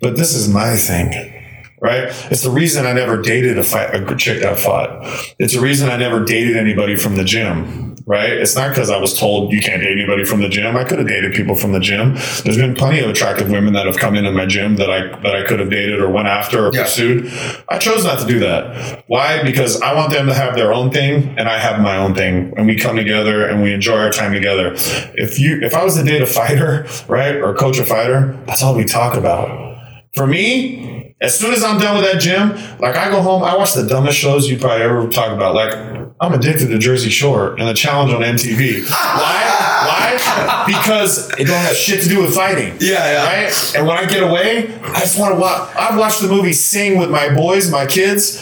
But 0.00 0.16
this 0.16 0.34
is 0.34 0.48
my 0.48 0.76
thing 0.76 1.36
right? 1.80 2.08
It's 2.30 2.42
the 2.42 2.50
reason 2.50 2.86
I 2.86 2.92
never 2.92 3.20
dated 3.20 3.58
a 3.58 3.62
fight 3.62 3.94
a 3.94 4.16
chick 4.16 4.42
that 4.42 4.58
fought. 4.58 4.90
It's 5.38 5.54
the 5.54 5.60
reason 5.60 5.88
I 5.88 5.96
never 5.96 6.24
dated 6.24 6.56
anybody 6.56 6.96
from 6.96 7.16
the 7.16 7.24
gym, 7.24 7.89
right? 8.10 8.32
It's 8.32 8.56
not 8.56 8.70
because 8.70 8.90
I 8.90 8.98
was 8.98 9.16
told 9.16 9.52
you 9.52 9.60
can't 9.60 9.80
date 9.80 9.92
anybody 9.92 10.24
from 10.24 10.40
the 10.40 10.48
gym. 10.48 10.76
I 10.76 10.82
could 10.82 10.98
have 10.98 11.06
dated 11.06 11.32
people 11.32 11.54
from 11.54 11.70
the 11.70 11.78
gym. 11.78 12.14
There's 12.44 12.56
been 12.56 12.74
plenty 12.74 12.98
of 12.98 13.08
attractive 13.08 13.48
women 13.50 13.72
that 13.74 13.86
have 13.86 13.98
come 13.98 14.16
into 14.16 14.32
my 14.32 14.46
gym 14.46 14.74
that 14.76 14.90
I 14.90 15.06
that 15.20 15.36
I 15.36 15.44
could 15.46 15.60
have 15.60 15.70
dated 15.70 16.00
or 16.00 16.10
went 16.10 16.26
after 16.26 16.66
or 16.66 16.72
Yeah. 16.74 16.82
pursued. 16.82 17.32
I 17.68 17.78
chose 17.78 18.04
not 18.04 18.18
to 18.18 18.26
do 18.26 18.40
that. 18.40 19.04
Why? 19.06 19.44
Because 19.44 19.80
I 19.80 19.94
want 19.94 20.10
them 20.10 20.26
to 20.26 20.34
have 20.34 20.56
their 20.56 20.72
own 20.72 20.90
thing 20.90 21.36
and 21.38 21.48
I 21.48 21.58
have 21.58 21.80
my 21.80 21.96
own 21.98 22.14
thing 22.16 22.52
and 22.56 22.66
we 22.66 22.74
come 22.76 22.96
together 22.96 23.46
and 23.46 23.62
we 23.62 23.72
enjoy 23.72 23.98
our 23.98 24.10
time 24.10 24.32
together. 24.32 24.72
If 25.14 25.38
you 25.38 25.60
if 25.62 25.72
I 25.76 25.84
was 25.84 25.94
to 25.94 26.02
date 26.02 26.20
a 26.20 26.26
fighter, 26.26 26.88
right, 27.06 27.36
or 27.36 27.54
coach 27.54 27.78
a 27.78 27.84
fighter, 27.84 28.36
that's 28.46 28.60
all 28.62 28.74
we 28.74 28.84
talk 28.84 29.14
about. 29.16 29.76
For 30.16 30.26
me, 30.26 30.99
as 31.20 31.38
soon 31.38 31.52
as 31.52 31.62
I'm 31.62 31.78
done 31.78 32.00
with 32.00 32.10
that 32.10 32.20
gym, 32.20 32.50
like 32.78 32.96
I 32.96 33.10
go 33.10 33.20
home, 33.20 33.42
I 33.42 33.56
watch 33.56 33.74
the 33.74 33.86
dumbest 33.86 34.18
shows 34.18 34.48
you 34.48 34.58
probably 34.58 34.84
ever 34.84 35.06
talk 35.08 35.32
about. 35.32 35.54
Like 35.54 35.74
I'm 36.20 36.32
addicted 36.32 36.68
to 36.68 36.78
Jersey 36.78 37.10
Shore 37.10 37.54
and 37.58 37.68
the 37.68 37.74
challenge 37.74 38.12
on 38.12 38.22
MTV. 38.22 38.88
Why? 38.90 38.96
Why? 39.86 39.99
Because 40.66 41.30
it 41.38 41.46
don't 41.46 41.56
have 41.56 41.74
shit 41.76 42.02
to 42.02 42.08
do 42.08 42.22
with 42.22 42.34
fighting. 42.34 42.76
Yeah, 42.80 42.90
yeah. 43.12 43.24
Right? 43.44 43.74
And 43.76 43.86
when 43.86 43.96
I 43.96 44.04
get 44.06 44.22
away, 44.22 44.72
I 44.84 45.00
just 45.00 45.18
want 45.18 45.34
to 45.34 45.40
watch. 45.40 45.74
I've 45.74 45.98
watched 45.98 46.20
the 46.20 46.28
movie 46.28 46.52
Sing 46.52 46.98
with 46.98 47.10
my 47.10 47.34
boys, 47.34 47.70
my 47.70 47.86
kids, 47.86 48.40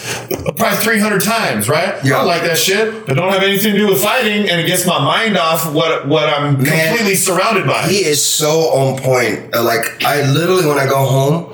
probably 0.57 0.77
300 0.77 1.21
times. 1.21 1.67
Right? 1.69 1.95
Yeah. 2.03 2.19
I 2.19 2.23
like 2.23 2.43
that 2.43 2.57
shit, 2.57 3.05
but 3.07 3.15
don't 3.15 3.31
have 3.31 3.41
anything 3.43 3.71
to 3.73 3.77
do 3.77 3.87
with 3.87 4.01
fighting, 4.01 4.49
and 4.49 4.59
it 4.61 4.67
gets 4.67 4.85
my 4.85 4.99
mind 5.03 5.37
off 5.37 5.73
what 5.73 6.07
what 6.07 6.29
I'm 6.29 6.61
Man, 6.61 6.87
completely 6.89 7.15
surrounded 7.15 7.65
by. 7.65 7.87
He 7.87 8.03
is 8.05 8.23
so 8.23 8.69
on 8.71 8.99
point. 9.01 9.55
Uh, 9.55 9.63
Like 9.63 10.03
I 10.03 10.21
literally, 10.31 10.65
when 10.67 10.77
I 10.77 10.85
go 10.87 11.05
home, 11.05 11.51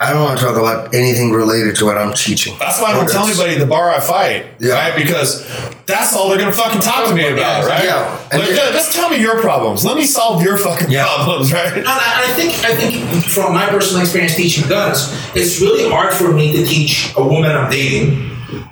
I 0.00 0.12
don't 0.12 0.22
want 0.24 0.38
to 0.38 0.44
talk 0.44 0.56
about 0.56 0.94
anything 0.94 1.30
related 1.32 1.76
to 1.76 1.84
what 1.86 1.96
I'm 1.98 2.12
teaching. 2.14 2.56
That's 2.58 2.80
why 2.80 2.88
I 2.90 2.94
don't 2.94 3.08
tell 3.08 3.26
anybody 3.26 3.56
the 3.56 3.66
bar 3.66 3.90
I 3.90 4.00
fight, 4.00 4.46
Yeah. 4.58 4.74
right? 4.74 4.94
Because 4.96 5.44
that's 5.86 6.14
all 6.16 6.28
they're 6.28 6.38
gonna 6.38 6.52
fucking 6.52 6.80
talk 6.80 7.08
to 7.08 7.14
me 7.14 7.26
about, 7.28 7.66
right? 7.66 7.84
Yeah. 7.84 8.18
Like, 8.32 8.48
just- 8.48 8.92
tell 8.92 9.08
me 9.10 9.18
your 9.20 9.40
problems. 9.50 9.84
Let 9.84 9.96
me 9.96 10.04
solve 10.04 10.42
your 10.46 10.56
fucking 10.66 10.90
Yeah. 10.90 11.04
problems, 11.14 11.52
right? 11.52 11.72
And 11.78 11.86
I 11.88 12.00
I 12.26 12.28
think 12.38 12.50
I 12.70 12.72
think 12.78 12.92
from 13.36 13.48
my 13.58 13.66
personal 13.74 14.00
experience 14.04 14.34
teaching 14.42 14.66
guns, 14.68 14.98
it's 15.34 15.60
really 15.64 15.86
hard 15.94 16.12
for 16.14 16.28
me 16.38 16.46
to 16.56 16.62
teach 16.74 16.94
a 17.16 17.22
woman 17.32 17.50
I'm 17.58 17.70
dating 17.70 18.08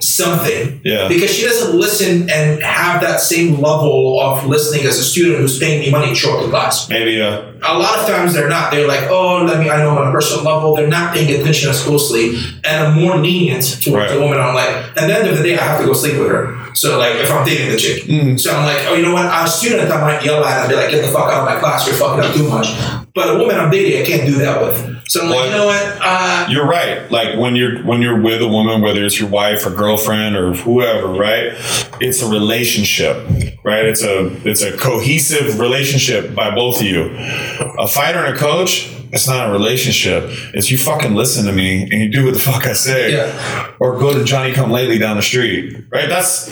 something 0.01 0.81
Yeah. 0.85 1.09
because 1.09 1.31
she 1.35 1.43
doesn't 1.47 1.73
listen 1.85 2.29
and 2.31 2.63
have 2.63 3.01
that 3.07 3.21
same 3.21 3.61
level 3.61 4.21
of 4.21 4.45
listening 4.47 4.85
as 4.87 4.99
a 4.99 5.05
student 5.05 5.39
who's 5.41 5.59
paying 5.59 5.81
me 5.81 5.91
money 5.91 6.09
to 6.09 6.15
show 6.15 6.37
up 6.37 6.45
to 6.45 6.51
class. 6.51 6.89
Maybe 6.89 7.21
uh, 7.21 7.43
A 7.63 7.77
lot 7.79 7.99
of 7.99 8.07
times 8.07 8.35
they're 8.35 8.49
not. 8.49 8.71
They're 8.73 8.87
like, 8.95 9.05
oh, 9.11 9.43
let 9.45 9.59
me. 9.61 9.69
I 9.71 9.79
know 9.83 9.91
on 9.99 10.09
a 10.09 10.13
personal 10.13 10.45
level, 10.45 10.77
they're 10.77 10.87
not 10.99 11.13
paying 11.15 11.31
attention 11.41 11.71
as 11.71 11.81
closely, 11.83 12.25
and 12.65 12.77
I'm 12.87 12.93
more 13.03 13.17
lenient 13.19 13.65
towards 13.83 13.97
Right. 13.97 14.11
the 14.15 14.21
woman. 14.21 14.39
I'm 14.39 14.55
like, 14.55 14.69
at 14.99 15.07
the 15.09 15.15
end 15.19 15.29
of 15.29 15.37
the 15.39 15.43
day, 15.43 15.55
I 15.59 15.63
have 15.63 15.81
to 15.81 15.87
go 15.87 15.93
sleep 15.93 16.17
with 16.19 16.29
her. 16.29 16.57
So 16.79 16.99
like 16.99 17.17
if 17.17 17.31
I'm 17.33 17.45
dating 17.45 17.71
the 17.71 17.77
chick, 17.77 18.05
Mm. 18.05 18.39
so 18.39 18.55
I'm 18.55 18.65
like, 18.65 18.87
oh, 18.87 18.95
you 18.95 19.03
know 19.03 19.13
what? 19.13 19.27
As 19.27 19.55
A 19.55 19.59
student 19.59 19.91
I 19.91 20.01
might 20.01 20.25
yell 20.25 20.45
at 20.45 20.61
and 20.61 20.69
be 20.69 20.77
like, 20.77 20.91
get 20.91 21.05
the 21.05 21.11
fuck 21.11 21.31
out 21.33 21.41
of 21.41 21.45
my 21.55 21.59
class, 21.59 21.87
you're 21.87 21.97
fucking 21.97 22.25
up 22.25 22.35
too 22.35 22.49
much. 22.49 22.69
But 23.15 23.35
a 23.35 23.39
woman 23.39 23.57
I'm 23.57 23.71
dating, 23.71 24.01
I 24.03 24.07
can't 24.07 24.27
do 24.27 24.39
that 24.39 24.61
with. 24.63 24.97
So 25.09 25.23
I'm 25.23 25.31
like, 25.31 25.37
Well, 25.37 25.47
you 25.47 25.53
know 25.57 25.67
what? 25.67 25.99
Uh, 26.01 26.47
You're 26.51 26.67
right. 26.67 27.11
Like 27.11 27.39
when 27.39 27.57
you're 27.57 27.83
when 27.83 28.01
you're 28.03 28.21
with 28.21 28.43
a 28.43 28.49
woman, 28.49 28.81
whether 28.83 29.03
it's 29.05 29.19
your 29.19 29.29
wife 29.31 29.67
or 29.67 29.71
girlfriend 29.71 30.37
or 30.37 30.53
whoever, 30.55 31.09
right? 31.09 31.53
It's 32.01 32.23
a 32.23 32.29
relationship, 32.29 33.17
right? 33.65 33.87
It's 33.87 34.03
a 34.05 34.27
it's 34.49 34.63
a 34.63 34.77
cohesive 34.77 35.59
relationship 35.59 36.35
by 36.35 36.55
both 36.55 36.81
of 36.81 36.87
you. 36.87 37.11
A 37.79 37.89
fighter 37.89 38.19
and 38.25 38.37
a 38.37 38.39
coach, 38.39 38.91
it's 39.13 39.27
not 39.29 39.49
a 39.49 39.53
relationship. 39.53 40.25
It's 40.55 40.71
you 40.71 40.79
fucking 40.79 41.15
listen 41.15 41.47
to 41.47 41.53
me 41.53 41.83
and 41.83 41.93
you 41.93 42.09
do 42.11 42.25
what 42.25 42.35
the 42.35 42.41
fuck 42.41 42.67
I 42.67 42.73
say, 42.73 43.13
Yeah. 43.13 43.73
or 43.81 43.99
go 43.99 44.13
to 44.17 44.25
Johnny 44.25 44.53
Come 44.53 44.71
Lately 44.71 44.99
down 44.99 45.17
the 45.17 45.23
street, 45.23 45.77
right? 45.91 46.09
That's 46.09 46.47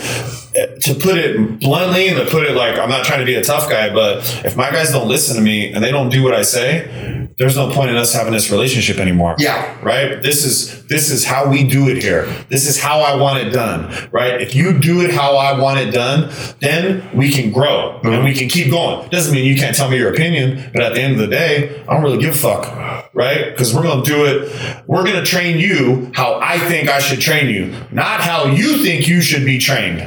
to 0.54 0.94
put 0.94 1.18
it 1.18 1.60
bluntly 1.60 2.08
and 2.08 2.16
to 2.18 2.24
put 2.26 2.44
it 2.46 2.54
like 2.56 2.78
I'm 2.78 2.88
not 2.88 3.04
trying 3.04 3.20
to 3.20 3.26
be 3.26 3.34
a 3.34 3.42
tough 3.44 3.68
guy, 3.68 3.92
but 3.92 4.18
if 4.44 4.56
my 4.56 4.70
guys 4.70 4.90
don't 4.90 5.08
listen 5.08 5.36
to 5.36 5.42
me 5.42 5.72
and 5.72 5.82
they 5.84 5.90
don't 5.90 6.08
do 6.08 6.22
what 6.22 6.32
I 6.34 6.42
say, 6.42 7.25
there's 7.38 7.56
no 7.56 7.70
point 7.70 7.90
in 7.90 7.96
us 7.96 8.14
having 8.14 8.32
this 8.32 8.50
relationship 8.50 8.96
anymore. 8.98 9.34
Yeah. 9.38 9.78
right? 9.82 10.22
This 10.22 10.44
is 10.44 10.86
this 10.86 11.10
is 11.10 11.24
how 11.24 11.50
we 11.50 11.68
do 11.68 11.88
it 11.88 12.02
here. 12.02 12.26
This 12.48 12.66
is 12.66 12.80
how 12.80 13.00
i 13.00 13.14
want 13.16 13.46
it 13.46 13.50
done 13.50 13.92
right? 14.10 14.40
If 14.40 14.54
you 14.54 14.78
do 14.78 15.02
it 15.02 15.10
how 15.12 15.36
i 15.36 15.58
want 15.58 15.78
it 15.80 15.90
done 15.90 16.30
then 16.60 17.08
we 17.14 17.30
can 17.30 17.52
grow 17.52 18.00
and 18.02 18.24
we 18.24 18.32
can 18.34 18.48
keep 18.48 18.70
going. 18.70 19.08
Doesn't 19.10 19.34
mean 19.34 19.44
you 19.44 19.56
can't 19.56 19.76
tell 19.76 19.90
me 19.90 19.96
your 19.98 20.12
opinion 20.12 20.70
but 20.72 20.82
at 20.82 20.94
the 20.94 21.00
end 21.00 21.14
of 21.14 21.18
the 21.18 21.26
day 21.26 21.82
i 21.86 21.92
don't 21.92 22.02
really 22.02 22.18
give 22.18 22.34
a 22.34 22.38
fuck 22.38 23.12
right? 23.14 23.50
Because 23.50 23.74
we're 23.74 23.82
going 23.82 24.04
to 24.04 24.10
do 24.10 24.24
it. 24.26 24.86
We're 24.86 25.04
going 25.04 25.16
to 25.16 25.24
train 25.24 25.58
you 25.58 26.10
how 26.14 26.38
i 26.40 26.58
think 26.58 26.88
i 26.88 26.98
should 26.98 27.20
train 27.20 27.48
you 27.50 27.74
not 27.90 28.20
how 28.20 28.46
you 28.46 28.82
think 28.82 29.08
you 29.08 29.20
should 29.20 29.44
be 29.44 29.58
trained. 29.58 30.00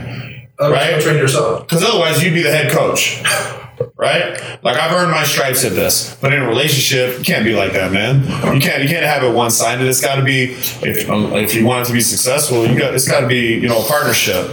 Uh, 0.61 0.71
right. 0.71 1.01
train 1.01 1.17
yourself. 1.17 1.67
because 1.67 1.83
otherwise 1.83 2.21
you'd 2.23 2.33
be 2.33 2.41
the 2.41 2.51
head 2.51 2.71
coach 2.71 3.21
right 3.95 4.39
like 4.63 4.77
i've 4.77 4.91
earned 4.91 5.11
my 5.11 5.23
stripes 5.23 5.63
at 5.65 5.73
this 5.73 6.15
but 6.21 6.33
in 6.33 6.41
a 6.41 6.47
relationship 6.47 7.17
you 7.17 7.23
can't 7.23 7.43
be 7.45 7.55
like 7.55 7.73
that 7.73 7.91
man 7.91 8.21
you 8.53 8.61
can't 8.61 8.81
you 8.83 8.89
can't 8.89 9.05
have 9.05 9.23
it 9.23 9.33
one-sided 9.33 9.85
it's 9.87 10.01
got 10.01 10.15
to 10.15 10.23
be 10.23 10.53
if, 10.81 11.09
um, 11.09 11.33
if 11.33 11.53
you 11.55 11.65
want 11.65 11.83
it 11.83 11.87
to 11.87 11.93
be 11.93 12.01
successful 12.01 12.65
you 12.65 12.77
got 12.77 12.93
it's 12.93 13.07
got 13.07 13.21
to 13.21 13.27
be 13.27 13.55
you 13.55 13.67
know 13.67 13.79
a 13.81 13.87
partnership 13.87 14.49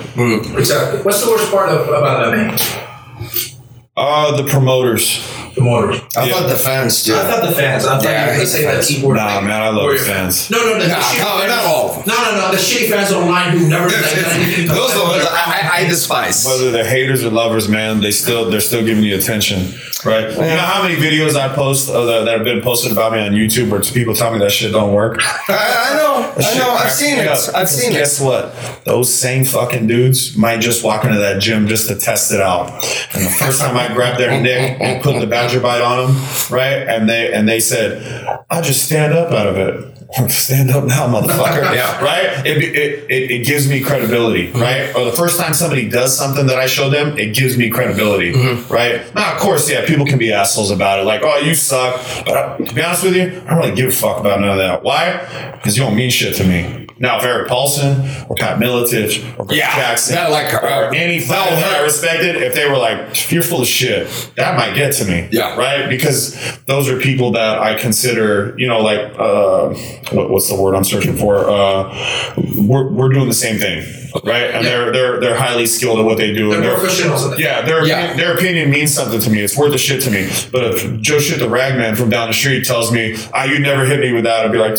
Exactly. 0.57 1.03
What's 1.03 1.25
the 1.25 1.31
worst 1.31 1.51
part 1.51 1.69
of, 1.69 1.89
about 1.89 2.33
MMA? 2.33 3.53
Uh 3.97 4.37
the 4.37 4.45
promoters 4.45 5.27
The 5.55 5.63
motors. 5.63 6.03
I 6.15 6.27
Yeah. 6.27 6.33
thought 6.35 6.49
the 6.51 6.57
fans 6.59 7.03
too. 7.03 7.15
I 7.15 7.25
thought 7.25 7.49
the 7.49 7.55
fans. 7.55 7.87
I 7.87 7.95
thought 7.97 8.05
Yeah, 8.05 8.25
you 8.25 8.31
were 8.33 8.37
gonna 8.37 8.47
say 8.47 8.65
that 8.67 8.85
keyboard. 8.85 9.17
Nah, 9.17 9.37
thing. 9.39 9.47
man, 9.49 9.63
I 9.63 9.69
love 9.71 9.91
the 9.91 10.05
fans. 10.05 10.51
No, 10.51 10.59
no, 10.59 10.75
the, 10.75 10.81
the 10.81 10.89
Nah, 10.89 10.97
shitty 11.01 11.19
no, 11.19 11.25
fans- 11.39 11.49
not 11.49 11.65
all 11.65 11.89
of 11.89 11.95
them. 11.97 12.05
No, 12.15 12.31
no, 12.31 12.37
no. 12.43 12.51
The 12.51 12.59
shitty 12.59 12.91
fans 12.91 13.11
online 13.11 13.57
who 13.57 13.67
never 13.67 13.89
done 13.89 14.05
anything. 14.05 14.67
Those 14.69 14.91
are 14.95 14.99
the 14.99 15.05
ones 15.05 15.25
I, 15.31 15.71
I, 15.73 15.79
I 15.79 15.89
despise. 15.89 16.45
whether 16.45 16.71
they're 16.71 16.85
haters 16.85 17.25
or 17.25 17.31
lovers, 17.31 17.71
man, 17.71 18.03
they 18.03 18.11
still 18.11 18.51
they're 18.51 18.61
still 18.61 18.85
giving 18.85 19.03
you 19.03 19.17
attention, 19.17 19.73
right? 20.05 20.29
You 20.31 20.37
know 20.37 20.59
how 20.59 20.83
many 20.83 20.97
videos 20.97 21.35
I 21.37 21.49
post 21.55 21.89
uh, 21.89 22.05
that, 22.05 22.25
that 22.27 22.35
have 22.37 22.45
been 22.45 22.61
posted 22.61 22.93
about 22.93 23.13
me 23.13 23.21
on 23.21 23.33
YouTube 23.33 23.73
or 23.73 23.81
people 23.95 24.15
tell 24.15 24.31
me 24.31 24.39
that 24.41 24.53
shit 24.53 24.73
don't 24.73 24.93
work. 24.93 25.21
I, 25.49 25.93
I 25.93 25.97
know. 25.97 26.35
I 26.37 26.59
know. 26.59 26.71
I've 26.73 26.93
seen 26.93 27.17
it. 27.17 27.29
up. 27.29 27.39
I've 27.55 27.71
seen 27.71 27.93
it. 27.93 27.95
Guess 27.95 28.21
what? 28.21 28.55
Those 28.85 29.13
same 29.13 29.47
fucking 29.47 29.87
dudes 29.87 30.37
might 30.37 30.61
just 30.61 30.85
walk 30.85 31.07
into 31.07 31.19
that 31.19 31.41
gym 31.41 31.67
just 31.67 31.89
to 31.89 31.95
test 31.97 32.31
it 32.31 32.43
out. 32.43 32.69
And 33.15 33.25
the 33.25 33.31
first 33.31 33.63
time 33.63 33.75
I 33.75 33.86
grabbed 33.95 34.21
their 34.21 34.41
neck 34.41 34.81
and 34.81 35.03
put 35.03 35.21
the 35.21 35.27
badger 35.27 35.61
bite 35.61 35.81
on 35.83 36.07
them, 36.07 36.17
right? 36.51 36.87
And 36.89 37.09
they 37.09 37.33
and 37.33 37.49
they 37.49 37.61
said, 37.61 38.27
"I'll 38.51 38.63
just 38.63 38.85
stand 38.85 39.13
up 39.13 39.33
out 39.33 39.47
of 39.47 39.57
it." 39.57 39.96
Stand 40.29 40.71
up 40.71 40.85
now, 40.85 41.07
motherfucker. 41.09 41.67
Yeah. 41.77 42.03
Right? 42.03 42.47
It, 42.47 42.59
it, 42.63 43.11
it, 43.11 43.31
it 43.31 43.47
gives 43.47 43.69
me 43.69 43.81
credibility, 43.81 44.51
right? 44.53 44.95
Or 44.97 45.05
the 45.05 45.13
first 45.13 45.39
time 45.39 45.53
somebody 45.53 45.89
does 45.89 46.17
something 46.17 46.47
that 46.47 46.59
I 46.59 46.67
show 46.67 46.89
them, 46.89 47.19
it 47.19 47.35
gives 47.35 47.59
me 47.59 47.69
credibility, 47.71 48.33
right? 48.71 49.03
Now, 49.15 49.35
of 49.35 49.41
course, 49.41 49.69
yeah, 49.69 49.85
people 49.87 50.07
can 50.07 50.19
be 50.19 50.33
assholes 50.33 50.71
about 50.71 51.01
it, 51.01 51.05
like, 51.05 51.23
oh, 51.23 51.39
you 51.39 51.55
suck. 51.55 52.01
But 52.25 52.37
uh, 52.37 52.57
to 52.59 52.75
be 52.75 52.83
honest 52.83 53.03
with 53.03 53.17
you, 53.17 53.25
I 53.25 53.51
don't 53.51 53.59
really 53.59 53.75
give 53.75 53.89
a 53.89 53.93
fuck 53.93 54.21
about 54.21 54.41
none 54.41 54.51
of 54.51 54.59
that. 54.59 54.83
Why? 54.83 55.53
Because 55.57 55.77
you 55.77 55.83
don't 55.83 55.97
mean 55.97 56.11
shit 56.11 56.35
to 56.37 56.45
me. 56.45 56.85
Now, 56.99 57.19
if 57.19 57.25
Erik 57.25 57.49
Paulson 57.49 58.09
or 58.27 58.37
Pat 58.37 58.59
Miletich 58.59 59.39
or 59.39 59.45
Greg 59.45 59.59
Yeah, 59.59 59.75
Jackson 59.77 60.15
that, 60.15 60.31
like, 60.31 60.55
uh, 60.55 60.67
or 60.67 60.95
any 60.95 61.21
fighter 61.21 61.55
that 61.57 61.81
I 61.81 61.83
respected, 61.83 62.37
if 62.37 62.55
they 62.55 62.67
were 62.71 62.79
like, 62.79 63.31
you're 63.31 63.43
full 63.43 63.61
of 63.61 63.69
shit, 63.69 64.09
that 64.37 64.57
might 64.57 64.75
get 64.75 64.95
to 64.95 65.05
me. 65.05 65.29
Yeah. 65.31 65.57
Right? 65.59 65.91
Because 65.91 66.59
those 66.65 66.89
are 66.89 66.99
people 66.99 67.33
that 67.33 67.59
I 67.59 67.75
consider, 67.75 68.55
you 68.57 68.67
know, 68.67 68.81
like, 68.81 69.13
uh, 69.19 69.75
what, 70.13 70.31
what's 70.31 70.49
the 70.49 70.61
word 70.61 70.75
I'm 70.75 70.85
searching 70.85 71.17
for? 71.17 71.49
Uh, 71.49 71.95
we're, 72.57 72.89
we're 72.91 73.09
doing 73.09 73.29
the 73.29 73.35
same 73.35 73.59
thing. 73.59 73.85
Right? 74.25 74.51
And 74.55 74.65
Yeah. 74.65 74.71
they're, 74.71 74.93
they're, 74.93 75.21
they're 75.21 75.37
highly 75.37 75.67
skilled 75.67 75.99
at 75.99 76.05
what 76.05 76.19
they 76.19 76.33
do. 76.33 76.49
They're 76.49 76.59
and 76.59 76.65
they're, 76.65 76.79
professionals 76.79 77.39
yeah, 77.39 77.63
their, 77.63 77.85
Yeah. 77.87 77.99
Opinion, 77.99 78.17
their 78.17 78.35
opinion 78.37 78.71
means 78.71 78.95
something 78.95 79.21
to 79.21 79.31
me. 79.31 79.41
It's 79.41 79.57
worth 79.57 79.75
a 79.75 79.79
shit 79.79 80.03
to 80.03 80.11
me. 80.11 80.29
But 80.53 80.65
if 80.75 81.01
Joe 81.01 81.19
Shit 81.19 81.39
the 81.39 81.49
Ragman 81.49 81.97
from 81.97 82.11
down 82.11 82.29
the 82.29 82.35
street 82.35 82.65
tells 82.65 82.93
me, 82.93 83.17
ah, 83.35 83.45
you 83.45 83.59
never 83.59 83.85
hit 83.85 84.01
me 84.01 84.13
with 84.13 84.25
that, 84.25 84.45
I'd 84.47 84.53
be 84.53 84.59
like, 84.59 84.71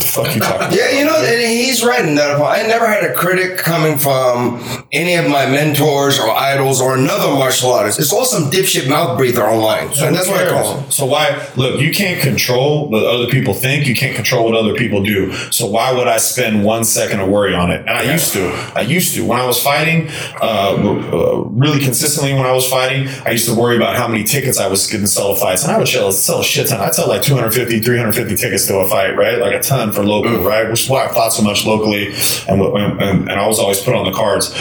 the 0.00 0.08
fuck 0.12 0.34
you 0.34 0.40
talking? 0.40 0.76
Yeah, 0.78 0.90
you 0.98 1.04
know, 1.04 1.16
and 1.16 1.40
he's 1.40 1.84
right 1.84 2.04
in 2.04 2.14
that. 2.16 2.40
I 2.40 2.62
never 2.66 2.86
had 2.86 3.04
a 3.04 3.14
critic 3.14 3.58
coming 3.58 3.98
from 3.98 4.60
any 4.92 5.14
of 5.14 5.28
my 5.28 5.46
mentors 5.46 6.18
or 6.18 6.30
idols 6.30 6.80
or 6.80 6.96
another 6.96 7.32
martial 7.32 7.70
artist. 7.72 7.98
It's 7.98 8.12
all 8.12 8.24
some 8.24 8.50
dipshit 8.50 8.88
mouth 8.88 9.16
breather 9.18 9.44
online. 9.44 9.92
So 9.94 10.10
that's 10.12 10.28
what 10.28 10.46
I 10.46 10.50
call 10.50 10.78
him. 10.78 10.90
So 10.90 11.06
why 11.06 11.46
look, 11.56 11.80
you 11.80 11.92
can't 11.92 12.20
control 12.20 12.88
what 12.90 13.04
other 13.04 13.26
people 13.26 13.54
think, 13.54 13.86
you 13.86 13.94
can't 13.94 14.14
control 14.16 14.44
what 14.44 14.54
other 14.54 14.74
people 14.74 15.02
do. 15.02 15.32
So 15.52 15.66
why 15.66 15.92
would 15.92 16.08
I 16.08 16.18
spend 16.18 16.64
one 16.64 16.84
second 16.84 17.20
of 17.20 17.28
worry 17.28 17.54
on 17.54 17.70
it? 17.70 17.80
And 17.80 17.90
I 17.90 18.12
used 18.12 18.32
to. 18.34 18.47
I 18.74 18.82
used 18.82 19.14
to. 19.14 19.24
When 19.24 19.38
I 19.38 19.46
was 19.46 19.62
fighting, 19.62 20.08
uh, 20.40 20.74
uh, 20.76 21.44
really 21.50 21.80
consistently 21.80 22.32
when 22.34 22.46
I 22.46 22.52
was 22.52 22.68
fighting, 22.68 23.08
I 23.26 23.30
used 23.30 23.48
to 23.48 23.54
worry 23.54 23.76
about 23.76 23.96
how 23.96 24.08
many 24.08 24.24
tickets 24.24 24.58
I 24.58 24.68
was 24.68 24.86
going 24.86 25.02
to 25.02 25.08
sell 25.08 25.34
to 25.34 25.40
fights. 25.40 25.64
And 25.64 25.72
I 25.72 25.78
would 25.78 25.88
sell, 25.88 26.12
sell 26.12 26.40
a 26.40 26.44
shit 26.44 26.68
ton. 26.68 26.80
I'd 26.80 26.94
sell 26.94 27.08
like 27.08 27.22
250, 27.22 27.80
350 27.80 28.36
tickets 28.36 28.66
to 28.66 28.78
a 28.78 28.88
fight, 28.88 29.16
right? 29.16 29.38
Like 29.38 29.54
a 29.54 29.60
ton 29.60 29.92
for 29.92 30.04
local, 30.04 30.38
right? 30.44 30.68
Which 30.68 30.84
is 30.84 30.90
why 30.90 31.06
I 31.06 31.12
fought 31.12 31.32
so 31.32 31.42
much 31.42 31.66
locally 31.66 32.12
and, 32.48 32.60
and, 32.60 33.30
and 33.30 33.32
I 33.32 33.46
was 33.46 33.58
always 33.58 33.80
put 33.80 33.94
on 33.94 34.04
the 34.04 34.12
cards. 34.12 34.54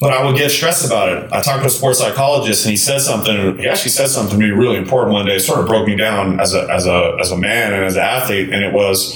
But 0.00 0.12
I 0.12 0.24
would 0.24 0.36
get 0.36 0.50
stressed 0.50 0.84
about 0.84 1.08
it. 1.10 1.32
I 1.32 1.40
talked 1.40 1.60
to 1.60 1.66
a 1.66 1.70
sports 1.70 1.98
psychologist, 1.98 2.64
and 2.64 2.70
he 2.70 2.76
said 2.76 2.98
something. 2.98 3.58
He 3.58 3.68
actually 3.68 3.90
said 3.90 4.08
something 4.08 4.38
to 4.38 4.44
me 4.44 4.50
really 4.50 4.76
important 4.76 5.14
one 5.14 5.26
day. 5.26 5.36
It 5.36 5.40
sort 5.40 5.60
of 5.60 5.66
broke 5.66 5.86
me 5.86 5.96
down 5.96 6.40
as 6.40 6.54
a 6.54 6.68
as 6.70 6.86
a 6.86 7.16
as 7.20 7.30
a 7.30 7.38
man 7.38 7.72
and 7.72 7.84
as 7.84 7.96
an 7.96 8.02
athlete. 8.02 8.50
And 8.52 8.64
it 8.64 8.72
was, 8.72 9.14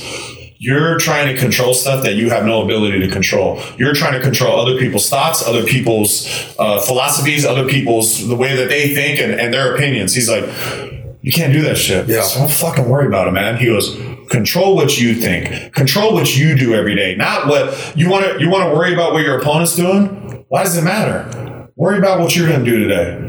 you're 0.59 0.99
trying 0.99 1.35
to 1.35 1.41
control 1.41 1.75
stuff 1.75 2.03
that 2.05 2.15
you 2.15 2.31
have 2.31 2.45
no 2.45 2.63
ability 2.63 3.01
to 3.01 3.09
control. 3.09 3.61
You're 3.77 3.95
trying 3.95 4.15
to 4.15 4.21
control 4.21 4.59
other 4.59 4.79
people's 4.79 5.09
thoughts, 5.09 5.47
other 5.47 5.65
people's 5.65 6.27
uh, 6.59 6.81
philosophies, 6.81 7.45
other 7.45 7.69
people's 7.69 8.27
the 8.27 8.37
way 8.37 8.57
that 8.57 8.69
they 8.69 8.95
think 8.95 9.21
and, 9.21 9.33
and 9.33 9.53
their 9.53 9.75
opinions. 9.75 10.15
He's 10.15 10.31
like, 10.31 10.45
you 11.23 11.33
can't 11.33 11.53
do 11.53 11.63
that 11.63 11.77
shit. 11.77 12.09
Yeah. 12.09 12.23
So 12.23 12.41
don't 12.41 12.51
fucking 12.51 12.89
worry 12.89 13.07
about 13.07 13.29
it, 13.29 13.33
man. 13.33 13.57
He 13.57 13.67
goes, 13.67 13.97
control 14.31 14.77
what 14.77 14.99
you 14.99 15.15
think. 15.15 15.75
Control 15.75 16.15
what 16.15 16.37
you 16.37 16.57
do 16.57 16.75
every 16.75 16.95
day. 16.95 17.17
Not 17.17 17.49
what 17.49 17.97
you 17.97 18.09
want 18.09 18.25
to 18.25 18.41
you 18.41 18.49
want 18.49 18.71
to 18.71 18.77
worry 18.77 18.93
about 18.93 19.13
what 19.13 19.23
your 19.25 19.39
opponent's 19.39 19.75
doing. 19.75 20.45
Why 20.49 20.63
does 20.63 20.77
it 20.77 20.83
matter? 20.83 21.69
Worry 21.77 21.99
about 21.99 22.21
what 22.21 22.35
you're 22.35 22.49
going 22.49 22.65
to 22.65 22.71
do 22.71 22.79
today. 22.79 23.26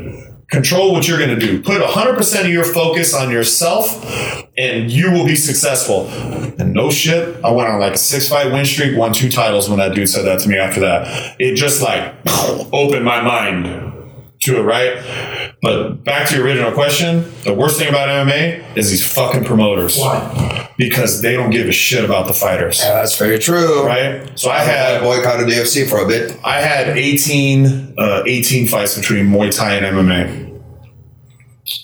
Control 0.49 0.93
what 0.93 1.07
you're 1.07 1.17
going 1.17 1.37
to 1.37 1.45
do. 1.45 1.61
Put 1.61 1.81
100% 1.81 2.41
of 2.41 2.47
your 2.49 2.63
focus 2.63 3.13
on 3.13 3.29
yourself 3.29 4.47
and 4.57 4.89
you 4.89 5.11
will 5.11 5.25
be 5.25 5.35
successful. 5.35 6.07
And 6.57 6.73
no 6.73 6.89
shit, 6.89 7.43
I 7.43 7.51
went 7.51 7.67
on 7.69 7.79
like 7.79 7.93
a 7.93 7.97
six 7.97 8.29
fight 8.29 8.51
win 8.51 8.65
streak, 8.65 8.97
won 8.97 9.11
two 9.11 9.29
titles 9.29 9.69
when 9.69 9.79
that 9.79 9.93
dude 9.93 10.07
said 10.07 10.23
that 10.25 10.39
to 10.41 10.49
me 10.49 10.57
after 10.57 10.79
that. 10.79 11.35
It 11.39 11.55
just 11.55 11.81
like 11.81 12.13
opened 12.71 13.03
my 13.03 13.21
mind 13.21 13.96
to 14.41 14.59
it, 14.59 14.61
right? 14.61 15.53
But 15.61 16.03
back 16.03 16.29
to 16.29 16.35
your 16.35 16.45
original 16.45 16.71
question, 16.71 17.31
the 17.43 17.53
worst 17.53 17.79
thing 17.79 17.89
about 17.89 18.09
MMA 18.09 18.77
is 18.77 18.91
these 18.91 19.11
fucking 19.11 19.43
promoters. 19.45 19.97
Why? 19.97 20.69
Because 20.77 21.21
they 21.23 21.33
don't 21.33 21.49
give 21.49 21.67
a 21.67 21.71
shit 21.71 22.05
about 22.05 22.27
the 22.27 22.33
fighters. 22.33 22.79
Yeah, 22.79 22.93
that's 22.93 23.17
very 23.17 23.39
true. 23.39 23.83
Right? 23.85 24.37
So 24.37 24.51
I 24.51 24.57
I 24.57 24.63
had 24.63 25.01
boycotted 25.01 25.47
the 25.47 25.53
UFC 25.53 25.87
for 25.87 25.99
a 25.99 26.07
bit. 26.07 26.37
I 26.43 26.59
had 26.59 26.97
18, 26.97 27.93
uh, 27.97 28.23
18 28.25 28.67
fights 28.67 28.97
between 28.97 29.27
Muay 29.27 29.55
Thai 29.55 29.75
and 29.75 29.85
MMA. 29.85 30.61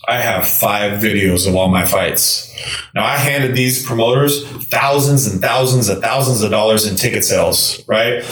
I 0.07 0.19
have 0.19 0.47
five 0.47 0.99
videos 0.99 1.47
of 1.47 1.55
all 1.55 1.69
my 1.69 1.85
fights. 1.85 2.53
Now 2.93 3.05
I 3.05 3.17
handed 3.17 3.55
these 3.55 3.85
promoters 3.85 4.45
thousands 4.65 5.27
and 5.27 5.41
thousands 5.41 5.87
and 5.89 6.01
thousands 6.01 6.41
of 6.41 6.51
dollars 6.51 6.85
in 6.85 6.95
ticket 6.95 7.23
sales. 7.23 7.83
Right? 7.87 8.23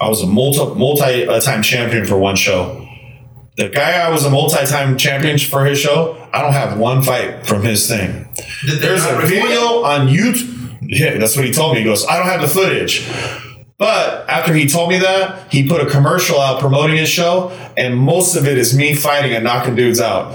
I 0.00 0.08
was 0.08 0.22
a 0.22 0.26
multi 0.26 0.74
multi 0.78 1.26
time 1.40 1.62
champion 1.62 2.04
for 2.06 2.18
one 2.18 2.36
show. 2.36 2.85
The 3.56 3.70
guy 3.70 3.92
I 4.06 4.10
was 4.10 4.24
a 4.24 4.30
multi 4.30 4.64
time 4.66 4.98
champion 4.98 5.38
for 5.38 5.64
his 5.64 5.78
show, 5.78 6.16
I 6.32 6.42
don't 6.42 6.52
have 6.52 6.78
one 6.78 7.02
fight 7.02 7.46
from 7.46 7.62
his 7.62 7.88
thing. 7.88 8.28
There's 8.80 9.04
a 9.06 9.16
video 9.26 9.82
on 9.82 10.08
YouTube. 10.08 10.78
Yeah, 10.82 11.16
that's 11.18 11.36
what 11.36 11.44
he 11.46 11.52
told 11.52 11.72
me. 11.72 11.78
He 11.80 11.84
goes, 11.84 12.04
I 12.06 12.18
don't 12.18 12.26
have 12.26 12.42
the 12.42 12.48
footage. 12.48 13.08
But 13.78 14.28
after 14.28 14.52
he 14.54 14.66
told 14.66 14.90
me 14.90 14.98
that, 14.98 15.52
he 15.52 15.66
put 15.68 15.80
a 15.80 15.86
commercial 15.86 16.38
out 16.38 16.60
promoting 16.60 16.96
his 16.96 17.08
show, 17.08 17.50
and 17.76 17.96
most 17.96 18.36
of 18.36 18.46
it 18.46 18.56
is 18.58 18.76
me 18.76 18.94
fighting 18.94 19.32
and 19.32 19.44
knocking 19.44 19.74
dudes 19.74 20.00
out. 20.00 20.32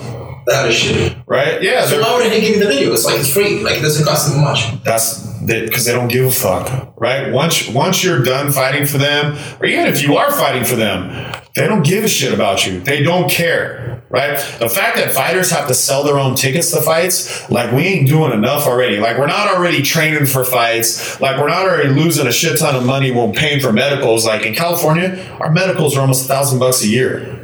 That 0.48 0.68
is 0.70 0.76
shit. 0.76 1.18
Right? 1.28 1.62
Yeah, 1.62 1.86
So 1.86 2.02
why 2.02 2.16
would 2.18 2.32
he 2.32 2.42
give 2.42 2.56
you 2.56 2.60
the 2.60 2.68
video? 2.68 2.94
It's 2.94 3.06
like 3.06 3.20
it's 3.20 3.32
free. 3.32 3.64
Like 3.64 3.78
it 3.78 3.82
doesn't 3.82 4.06
cost 4.06 4.34
him 4.34 4.42
much. 4.42 4.84
that's 4.84 5.28
because 5.46 5.86
they 5.86 5.92
don't 5.94 6.08
give 6.08 6.26
a 6.26 6.32
fuck, 6.32 6.94
right? 6.98 7.32
Once 7.32 7.68
once 7.70 8.04
you're 8.04 8.24
done 8.24 8.52
fighting 8.52 8.86
for 8.88 8.98
them, 8.98 9.38
or 9.60 9.66
even 9.68 9.86
if 9.88 10.02
you 10.04 10.18
are 10.18 10.32
fighting 10.32 10.64
for 10.64 10.76
them, 10.76 11.10
they 11.56 11.68
don't 11.68 11.84
give 11.84 12.04
a 12.04 12.08
shit 12.08 12.34
about 12.34 12.66
you. 12.66 12.80
They 12.80 13.04
don't 13.04 13.30
care, 13.30 14.04
right? 14.10 14.38
The 14.60 14.70
fact 14.70 14.98
that 14.98 15.12
fighters 15.12 15.52
have 15.52 15.68
to 15.68 15.74
sell 15.74 16.04
their 16.04 16.18
own 16.18 16.36
tickets 16.36 16.72
to 16.72 16.82
fights, 16.82 17.50
like 17.50 17.74
we 17.74 17.84
ain't 17.84 18.08
doing 18.08 18.32
enough 18.32 18.68
already. 18.68 19.00
Like 19.00 19.18
we're 19.18 19.28
not 19.28 19.50
already 19.50 19.82
training 19.82 20.28
for 20.28 20.46
fights. 20.46 21.20
Like 21.20 21.40
we're 21.40 21.50
not 21.50 21.66
already 21.66 21.90
losing 21.90 22.28
a 22.28 22.32
shit 22.32 22.58
ton 22.58 22.76
of 22.76 22.86
money 22.86 23.12
when 23.12 23.34
paying 23.34 23.60
for 23.60 23.74
medicals. 23.74 24.26
Like 24.26 24.46
in 24.46 24.56
California, 24.56 25.38
our 25.42 25.52
medicals 25.52 25.98
are 25.98 26.02
almost 26.02 26.26
a 26.26 26.28
thousand 26.28 26.60
bucks 26.60 26.84
a 26.84 26.88
year 26.88 27.38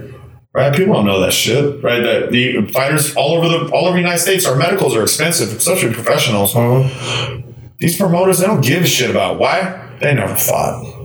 right? 0.58 0.76
People 0.76 0.96
don't 0.96 1.06
know 1.06 1.22
that 1.22 1.34
shit, 1.34 1.84
right? 1.84 2.02
That 2.02 2.32
the 2.32 2.66
fighters 2.74 3.16
all 3.16 3.38
over 3.38 3.48
the 3.48 3.72
all 3.72 3.86
over 3.86 3.94
the 3.94 4.02
United 4.02 4.20
States, 4.20 4.46
our 4.46 4.56
medicals 4.56 4.96
are 4.96 5.04
expensive, 5.04 5.56
especially 5.56 5.94
professionals. 5.94 6.56
Uh-huh. 6.56 7.42
These 7.78 7.96
promoters, 7.98 8.40
they 8.40 8.48
don't 8.48 8.62
give 8.62 8.82
a 8.84 8.88
shit 8.88 9.12
about 9.12 9.38
why 9.38 9.96
they 10.02 10.16
never 10.16 10.36
fought. 10.36 10.97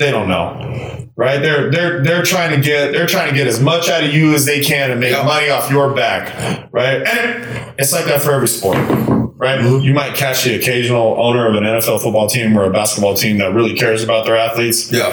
They 0.00 0.10
don't 0.10 0.28
know, 0.28 1.06
right? 1.14 1.38
They're 1.42 1.70
they're 1.70 2.02
they're 2.02 2.22
trying 2.22 2.56
to 2.56 2.60
get 2.66 2.92
they're 2.92 3.06
trying 3.06 3.28
to 3.28 3.34
get 3.36 3.46
as 3.46 3.60
much 3.60 3.88
out 3.90 4.02
of 4.02 4.12
you 4.14 4.32
as 4.34 4.46
they 4.46 4.60
can 4.60 4.90
and 4.90 4.98
make 4.98 5.12
Yeah. 5.12 5.24
money 5.24 5.50
off 5.50 5.70
your 5.70 5.94
back, 5.94 6.68
right? 6.72 7.06
And 7.06 7.74
it's 7.78 7.92
like 7.92 8.06
that 8.06 8.22
for 8.22 8.32
every 8.32 8.48
sport. 8.48 8.78
Right, 9.42 9.58
mm-hmm. 9.58 9.82
you 9.82 9.94
might 9.94 10.14
catch 10.16 10.44
the 10.44 10.54
occasional 10.54 11.16
owner 11.18 11.48
of 11.48 11.54
an 11.54 11.64
NFL 11.64 12.02
football 12.02 12.28
team 12.28 12.58
or 12.58 12.64
a 12.64 12.70
basketball 12.70 13.14
team 13.14 13.38
that 13.38 13.54
really 13.54 13.74
cares 13.74 14.02
about 14.04 14.26
their 14.26 14.36
athletes 14.36 14.92
Yeah. 14.92 15.10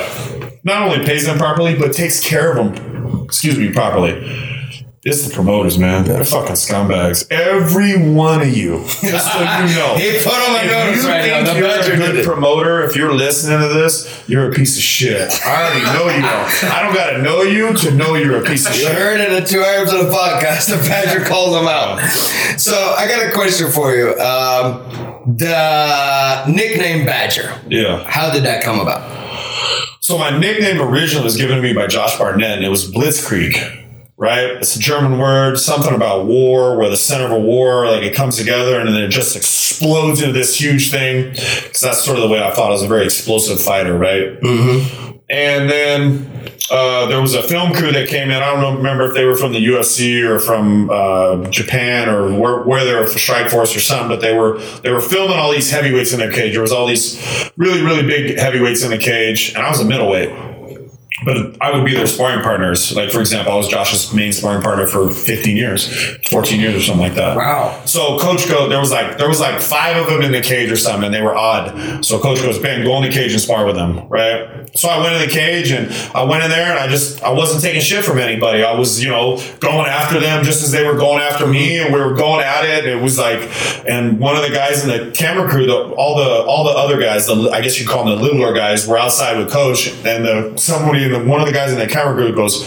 not 0.65 0.81
only 0.89 1.05
pays 1.05 1.25
them 1.25 1.37
properly, 1.37 1.75
but 1.79 1.93
takes 1.93 2.19
care 2.21 2.51
of 2.51 2.57
them, 2.75 3.23
excuse 3.23 3.57
me, 3.57 3.71
properly. 3.71 4.11
It's 5.07 5.25
the 5.25 5.33
promoters, 5.33 5.77
man. 5.77 6.03
They're 6.03 6.21
fucking 6.25 6.55
scumbags. 6.55 7.25
Every 7.31 7.97
one 8.11 8.41
of 8.41 8.49
you. 8.55 8.83
Just 9.01 9.31
so 9.31 9.39
you 9.39 9.75
know. 9.75 9.95
He 9.95 10.17
put 10.21 10.33
on 10.33 10.51
my 10.53 10.65
notice 10.65 11.03
you 11.03 11.09
right 11.09 11.23
think 11.45 11.57
you're 11.57 11.93
a 11.93 11.97
good 11.97 12.25
promoter, 12.25 12.83
if 12.83 12.97
you're 12.97 13.13
listening 13.13 13.59
to 13.59 13.73
this, 13.73 14.23
you're 14.27 14.51
a 14.51 14.53
piece 14.53 14.75
of 14.75 14.83
shit. 14.83 15.39
I 15.45 15.63
already 15.63 15.85
know 15.85 16.17
you 16.17 16.25
are. 16.25 16.71
I 16.73 16.83
don't 16.83 16.93
gotta 16.93 17.21
know 17.21 17.41
you 17.41 17.73
to 17.73 17.91
know 17.91 18.15
you're 18.15 18.43
a 18.43 18.45
piece 18.45 18.67
of 18.67 18.75
You 18.75 18.81
shit. 18.81 18.91
heard 18.91 19.21
it 19.21 19.31
in 19.31 19.45
two 19.45 19.63
hours 19.63 19.93
of 19.93 19.99
the 20.05 20.11
podcast. 20.11 20.69
The 20.69 20.89
Badger 20.89 21.23
called 21.23 21.55
them 21.55 21.67
out. 21.69 21.99
So 22.59 22.73
I 22.75 23.07
got 23.07 23.25
a 23.25 23.31
question 23.31 23.71
for 23.71 23.95
you. 23.95 24.09
Um, 24.19 25.35
the 25.37 26.45
nickname 26.51 27.05
Badger. 27.05 27.57
Yeah. 27.69 28.03
How 28.09 28.29
did 28.31 28.43
that 28.43 28.61
come 28.61 28.81
about? 28.81 29.15
So 30.01 30.17
my 30.17 30.37
nickname 30.37 30.81
originally 30.81 31.23
was 31.23 31.37
given 31.37 31.55
to 31.57 31.61
me 31.61 31.71
by 31.73 31.87
Josh 31.87 32.17
Barnett, 32.17 32.57
and 32.57 32.65
it 32.65 32.69
was 32.69 32.91
Blitzkrieg. 32.91 33.85
Right? 34.19 34.45
It's 34.45 34.75
a 34.75 34.79
German 34.79 35.19
word, 35.19 35.59
something 35.59 35.93
about 35.93 36.25
war, 36.25 36.75
where 36.75 36.89
the 36.89 36.97
center 36.97 37.25
of 37.25 37.31
a 37.31 37.39
war, 37.39 37.85
like 37.85 38.01
it 38.01 38.15
comes 38.15 38.35
together 38.35 38.79
and 38.79 38.89
then 38.89 39.03
it 39.03 39.09
just 39.09 39.35
explodes 39.35 40.21
into 40.21 40.33
this 40.33 40.59
huge 40.59 40.89
thing. 40.89 41.29
Because 41.31 41.81
that's 41.81 42.03
sort 42.03 42.17
of 42.17 42.23
the 42.23 42.29
way 42.29 42.43
I 42.43 42.51
thought 42.51 42.69
I 42.69 42.73
was 42.73 42.81
a 42.81 42.87
very 42.87 43.05
explosive 43.05 43.61
fighter, 43.61 43.95
right? 43.95 44.41
Mm-hmm. 44.41 45.17
And 45.29 45.69
then 45.69 46.47
uh, 46.71 47.05
there 47.07 47.21
was 47.21 47.33
a 47.33 47.43
film 47.43 47.73
crew 47.73 47.91
that 47.91 48.07
came 48.07 48.29
in. 48.29 48.35
I 48.35 48.53
don't 48.53 48.77
remember 48.77 49.07
if 49.07 49.13
they 49.13 49.25
were 49.25 49.35
from 49.35 49.53
the 49.53 49.65
UFC 49.65 50.23
or 50.23 50.39
from 50.39 50.89
uh, 50.89 51.49
Japan 51.49 52.09
or 52.09 52.33
where, 52.37 52.63
where 52.63 52.85
they 52.85 52.93
were 52.93 53.07
for 53.07 53.19
Strikeforce 53.19 53.75
or 53.75 53.79
something, 53.79 54.07
but 54.07 54.21
they 54.21 54.33
were 54.33 54.59
they 54.83 54.91
were 54.91 55.01
filming 55.01 55.37
all 55.37 55.51
these 55.51 55.69
heavyweights 55.69 56.13
in 56.13 56.19
their 56.19 56.31
cage. 56.31 56.53
There 56.53 56.61
was 56.61 56.71
all 56.71 56.87
these 56.87 57.51
really 57.57 57.81
really 57.81 58.03
big 58.03 58.37
heavyweights 58.37 58.83
in 58.83 58.89
the 58.89 58.97
cage, 58.97 59.53
and 59.53 59.57
I 59.65 59.69
was 59.69 59.79
a 59.79 59.85
middleweight 59.85 60.46
but 61.25 61.59
I 61.61 61.75
would 61.75 61.83
be 61.83 61.95
their 61.95 62.05
sparring 62.05 62.43
partners. 62.43 62.95
Like 62.95 63.09
for 63.09 63.19
example, 63.19 63.51
I 63.51 63.55
was 63.55 63.67
Josh's 63.67 64.13
main 64.13 64.31
sparring 64.31 64.61
partner 64.61 64.85
for 64.85 65.09
15 65.09 65.57
years, 65.57 65.87
14 66.29 66.59
years 66.59 66.75
or 66.75 66.81
something 66.81 67.01
like 67.01 67.15
that. 67.15 67.35
Wow. 67.35 67.81
So 67.85 68.19
coach 68.19 68.47
go 68.47 68.69
there 68.69 68.79
was 68.79 68.91
like 68.91 69.17
there 69.17 69.27
was 69.27 69.39
like 69.39 69.59
five 69.59 69.97
of 69.97 70.07
them 70.07 70.21
in 70.21 70.31
the 70.31 70.41
cage 70.41 70.71
or 70.71 70.75
something, 70.75 71.05
and 71.05 71.13
they 71.13 71.21
were 71.21 71.35
odd. 71.35 72.05
So 72.05 72.19
coach 72.19 72.41
goes, 72.41 72.59
Ben, 72.59 72.83
go 72.83 72.95
in 72.97 73.03
the 73.03 73.09
cage 73.09 73.31
and 73.31 73.41
spar 73.41 73.65
with 73.65 73.75
them, 73.75 74.07
right? 74.09 74.69
So 74.77 74.89
I 74.89 75.01
went 75.01 75.15
in 75.15 75.27
the 75.27 75.33
cage 75.33 75.71
and 75.71 75.91
I 76.15 76.23
went 76.23 76.43
in 76.43 76.51
there 76.51 76.69
and 76.69 76.79
I 76.79 76.87
just 76.87 77.23
I 77.23 77.31
wasn't 77.31 77.63
taking 77.63 77.81
shit 77.81 78.05
from 78.05 78.19
anybody. 78.19 78.63
I 78.63 78.77
was 78.77 79.03
you 79.03 79.09
know 79.09 79.41
going 79.59 79.87
after 79.87 80.19
them 80.19 80.43
just 80.43 80.63
as 80.63 80.71
they 80.71 80.85
were 80.85 80.97
going 80.97 81.21
after 81.21 81.47
me, 81.47 81.79
and 81.79 81.91
we 81.91 81.99
were 81.99 82.13
going 82.13 82.45
at 82.45 82.63
it. 82.63 82.85
It 82.85 83.01
was 83.01 83.17
like, 83.17 83.39
and 83.87 84.19
one 84.19 84.35
of 84.35 84.43
the 84.43 84.53
guys 84.53 84.83
in 84.83 84.89
the 84.89 85.11
camera 85.11 85.49
crew, 85.49 85.65
the, 85.65 85.75
all 85.95 86.15
the 86.15 86.45
all 86.45 86.63
the 86.63 86.77
other 86.77 86.99
guys, 86.99 87.25
the 87.25 87.49
I 87.51 87.61
guess 87.61 87.79
you 87.79 87.87
call 87.87 88.05
them 88.05 88.17
the 88.17 88.23
littler 88.23 88.53
guys, 88.53 88.87
were 88.87 88.99
outside 88.99 89.37
with 89.37 89.49
coach, 89.49 89.87
and 90.05 90.23
the 90.23 90.57
somebody 90.57 91.06
in 91.07 91.13
the 91.25 91.29
one 91.29 91.39
of 91.41 91.47
the 91.47 91.53
guys 91.53 91.71
in 91.73 91.79
the 91.79 91.87
camera 91.87 92.13
crew 92.13 92.33
goes, 92.35 92.63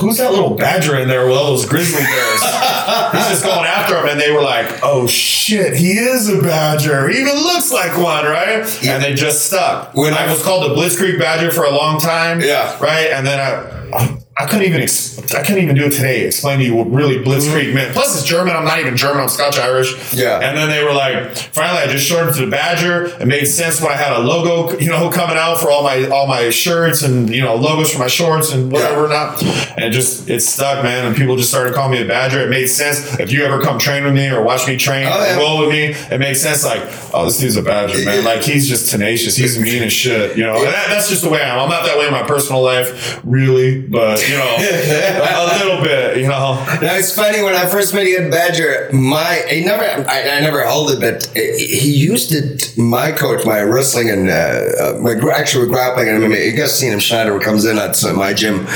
"Who's 0.00 0.18
that 0.18 0.30
little 0.32 0.54
badger 0.56 0.96
in 0.98 1.08
there 1.08 1.26
with 1.26 1.36
all 1.36 1.46
those 1.46 1.66
grizzly 1.66 2.02
bears?" 2.02 2.40
He's 3.12 3.28
just 3.28 3.44
going 3.44 3.66
after 3.66 3.96
him, 3.98 4.08
and 4.08 4.20
they 4.20 4.30
were 4.32 4.42
like, 4.42 4.80
"Oh 4.82 5.06
shit, 5.06 5.74
he 5.76 5.92
is 5.92 6.28
a 6.28 6.40
badger. 6.42 7.08
He 7.08 7.20
even 7.20 7.34
looks 7.34 7.72
like 7.72 7.96
one, 7.96 8.24
right?" 8.24 8.64
And 8.86 9.02
they 9.02 9.14
just 9.14 9.46
stuck. 9.46 9.94
When 9.94 10.14
I 10.14 10.26
I- 10.26 10.32
was 10.32 10.42
called 10.42 10.70
the 10.70 10.74
Blitzkrieg 10.74 11.18
Badger 11.18 11.50
for 11.50 11.64
a 11.64 11.70
long 11.70 12.00
time. 12.00 12.40
Yeah. 12.40 12.76
right. 12.80 13.10
And 13.10 13.26
then 13.26 13.38
I, 13.40 14.19
I 14.40 14.46
couldn't 14.46 14.66
even, 14.66 14.80
ex- 14.80 15.18
I 15.34 15.42
couldn't 15.42 15.62
even 15.62 15.76
do 15.76 15.84
it 15.84 15.92
today. 15.92 16.26
Explain 16.26 16.58
to 16.60 16.64
you 16.64 16.74
what 16.74 16.90
really 16.90 17.16
Blitzkrieg 17.16 17.66
mm-hmm. 17.66 17.74
meant. 17.74 17.92
Plus, 17.92 18.18
it's 18.18 18.26
German. 18.26 18.56
I'm 18.56 18.64
not 18.64 18.78
even 18.78 18.96
German. 18.96 19.20
I'm 19.20 19.28
Scotch 19.28 19.58
Irish. 19.58 20.14
Yeah. 20.14 20.40
And 20.40 20.56
then 20.56 20.70
they 20.70 20.82
were 20.82 20.94
like, 20.94 21.30
finally, 21.36 21.82
I 21.82 21.86
just 21.86 22.06
shortened 22.06 22.34
to 22.36 22.44
the 22.46 22.50
Badger. 22.50 23.04
It 23.20 23.26
made 23.26 23.44
sense 23.44 23.80
when 23.80 23.92
I 23.92 23.96
had 23.96 24.12
a 24.12 24.20
logo, 24.20 24.78
you 24.78 24.88
know, 24.88 25.10
coming 25.10 25.36
out 25.36 25.60
for 25.60 25.70
all 25.70 25.82
my 25.82 26.06
all 26.08 26.26
my 26.26 26.48
shirts 26.50 27.02
and 27.02 27.28
you 27.28 27.42
know 27.42 27.54
logos 27.54 27.92
for 27.92 27.98
my 27.98 28.06
shorts 28.06 28.52
and 28.52 28.72
whatever 28.72 29.08
not. 29.08 29.42
And 29.42 29.84
it 29.84 29.90
just 29.90 30.30
it 30.30 30.40
stuck, 30.40 30.82
man. 30.82 31.06
And 31.06 31.16
people 31.16 31.36
just 31.36 31.50
started 31.50 31.74
calling 31.74 31.92
me 31.92 32.02
a 32.02 32.06
Badger. 32.08 32.40
It 32.40 32.48
made 32.48 32.68
sense. 32.68 33.18
If 33.20 33.32
you 33.32 33.44
ever 33.44 33.60
come 33.60 33.78
train 33.78 34.04
with 34.04 34.14
me 34.14 34.28
or 34.28 34.42
watch 34.42 34.66
me 34.66 34.76
train 34.76 35.06
Oh, 35.06 35.24
yeah. 35.24 35.36
roll 35.36 35.58
with 35.60 35.70
me, 35.70 35.94
it 36.14 36.18
makes 36.18 36.40
sense. 36.40 36.64
Like, 36.64 36.82
oh, 37.12 37.24
this 37.26 37.38
dude's 37.38 37.56
a 37.56 37.62
Badger, 37.62 38.04
man. 38.04 38.24
Like 38.24 38.42
he's 38.42 38.68
just 38.68 38.90
tenacious. 38.90 39.36
He's 39.36 39.58
mean 39.58 39.82
as 39.82 39.92
shit. 39.92 40.36
You 40.36 40.44
know, 40.44 40.62
that, 40.64 40.88
that's 40.88 41.08
just 41.08 41.22
the 41.22 41.28
way 41.30 41.42
I 41.42 41.48
am. 41.54 41.60
I'm 41.60 41.68
not 41.68 41.84
that 41.84 41.98
way 41.98 42.06
in 42.06 42.12
my 42.12 42.22
personal 42.22 42.62
life, 42.62 43.20
really, 43.24 43.80
but 43.80 44.20
you 44.30 44.38
know, 44.38 44.56
a, 44.58 45.58
little 45.58 45.82
bit. 45.82 46.18
You 46.18 46.28
know. 46.28 46.54
Now 46.80 46.94
it's 46.94 47.14
funny 47.14 47.42
when 47.42 47.54
I 47.54 47.66
first 47.66 47.94
met 47.94 48.06
at 48.06 48.30
Badger. 48.30 48.90
My 48.92 49.42
he 49.48 49.64
never 49.64 49.84
I, 49.84 50.20
I 50.36 50.40
never 50.40 50.62
held 50.64 50.90
it, 50.90 51.00
but 51.00 51.26
he 51.34 51.90
used 51.92 52.32
it. 52.34 52.76
My 52.78 53.12
coach, 53.12 53.44
my 53.44 53.60
wrestling 53.62 54.10
and 54.10 54.28
uh, 54.30 54.32
uh, 54.32 54.98
my 55.00 55.12
actually 55.34 55.68
grappling 55.68 56.08
and 56.08 56.22
MMA. 56.22 56.50
You 56.52 56.56
guys 56.56 56.78
seen 56.78 56.92
him? 56.92 57.00
Schneider 57.00 57.38
comes 57.40 57.64
in 57.64 57.78
at 57.78 58.02
uh, 58.04 58.12
my 58.14 58.32
gym. 58.32 58.66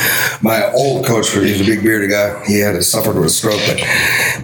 My 0.42 0.70
old 0.72 1.07
coach, 1.07 1.30
he's 1.30 1.61
a 1.61 1.64
big 1.64 1.82
bearded 1.82 2.11
guy. 2.11 2.44
He 2.44 2.61
had 2.61 2.82
suffered 2.84 3.16
with 3.16 3.26
a 3.26 3.30
stroke, 3.30 3.61
but 3.66 3.80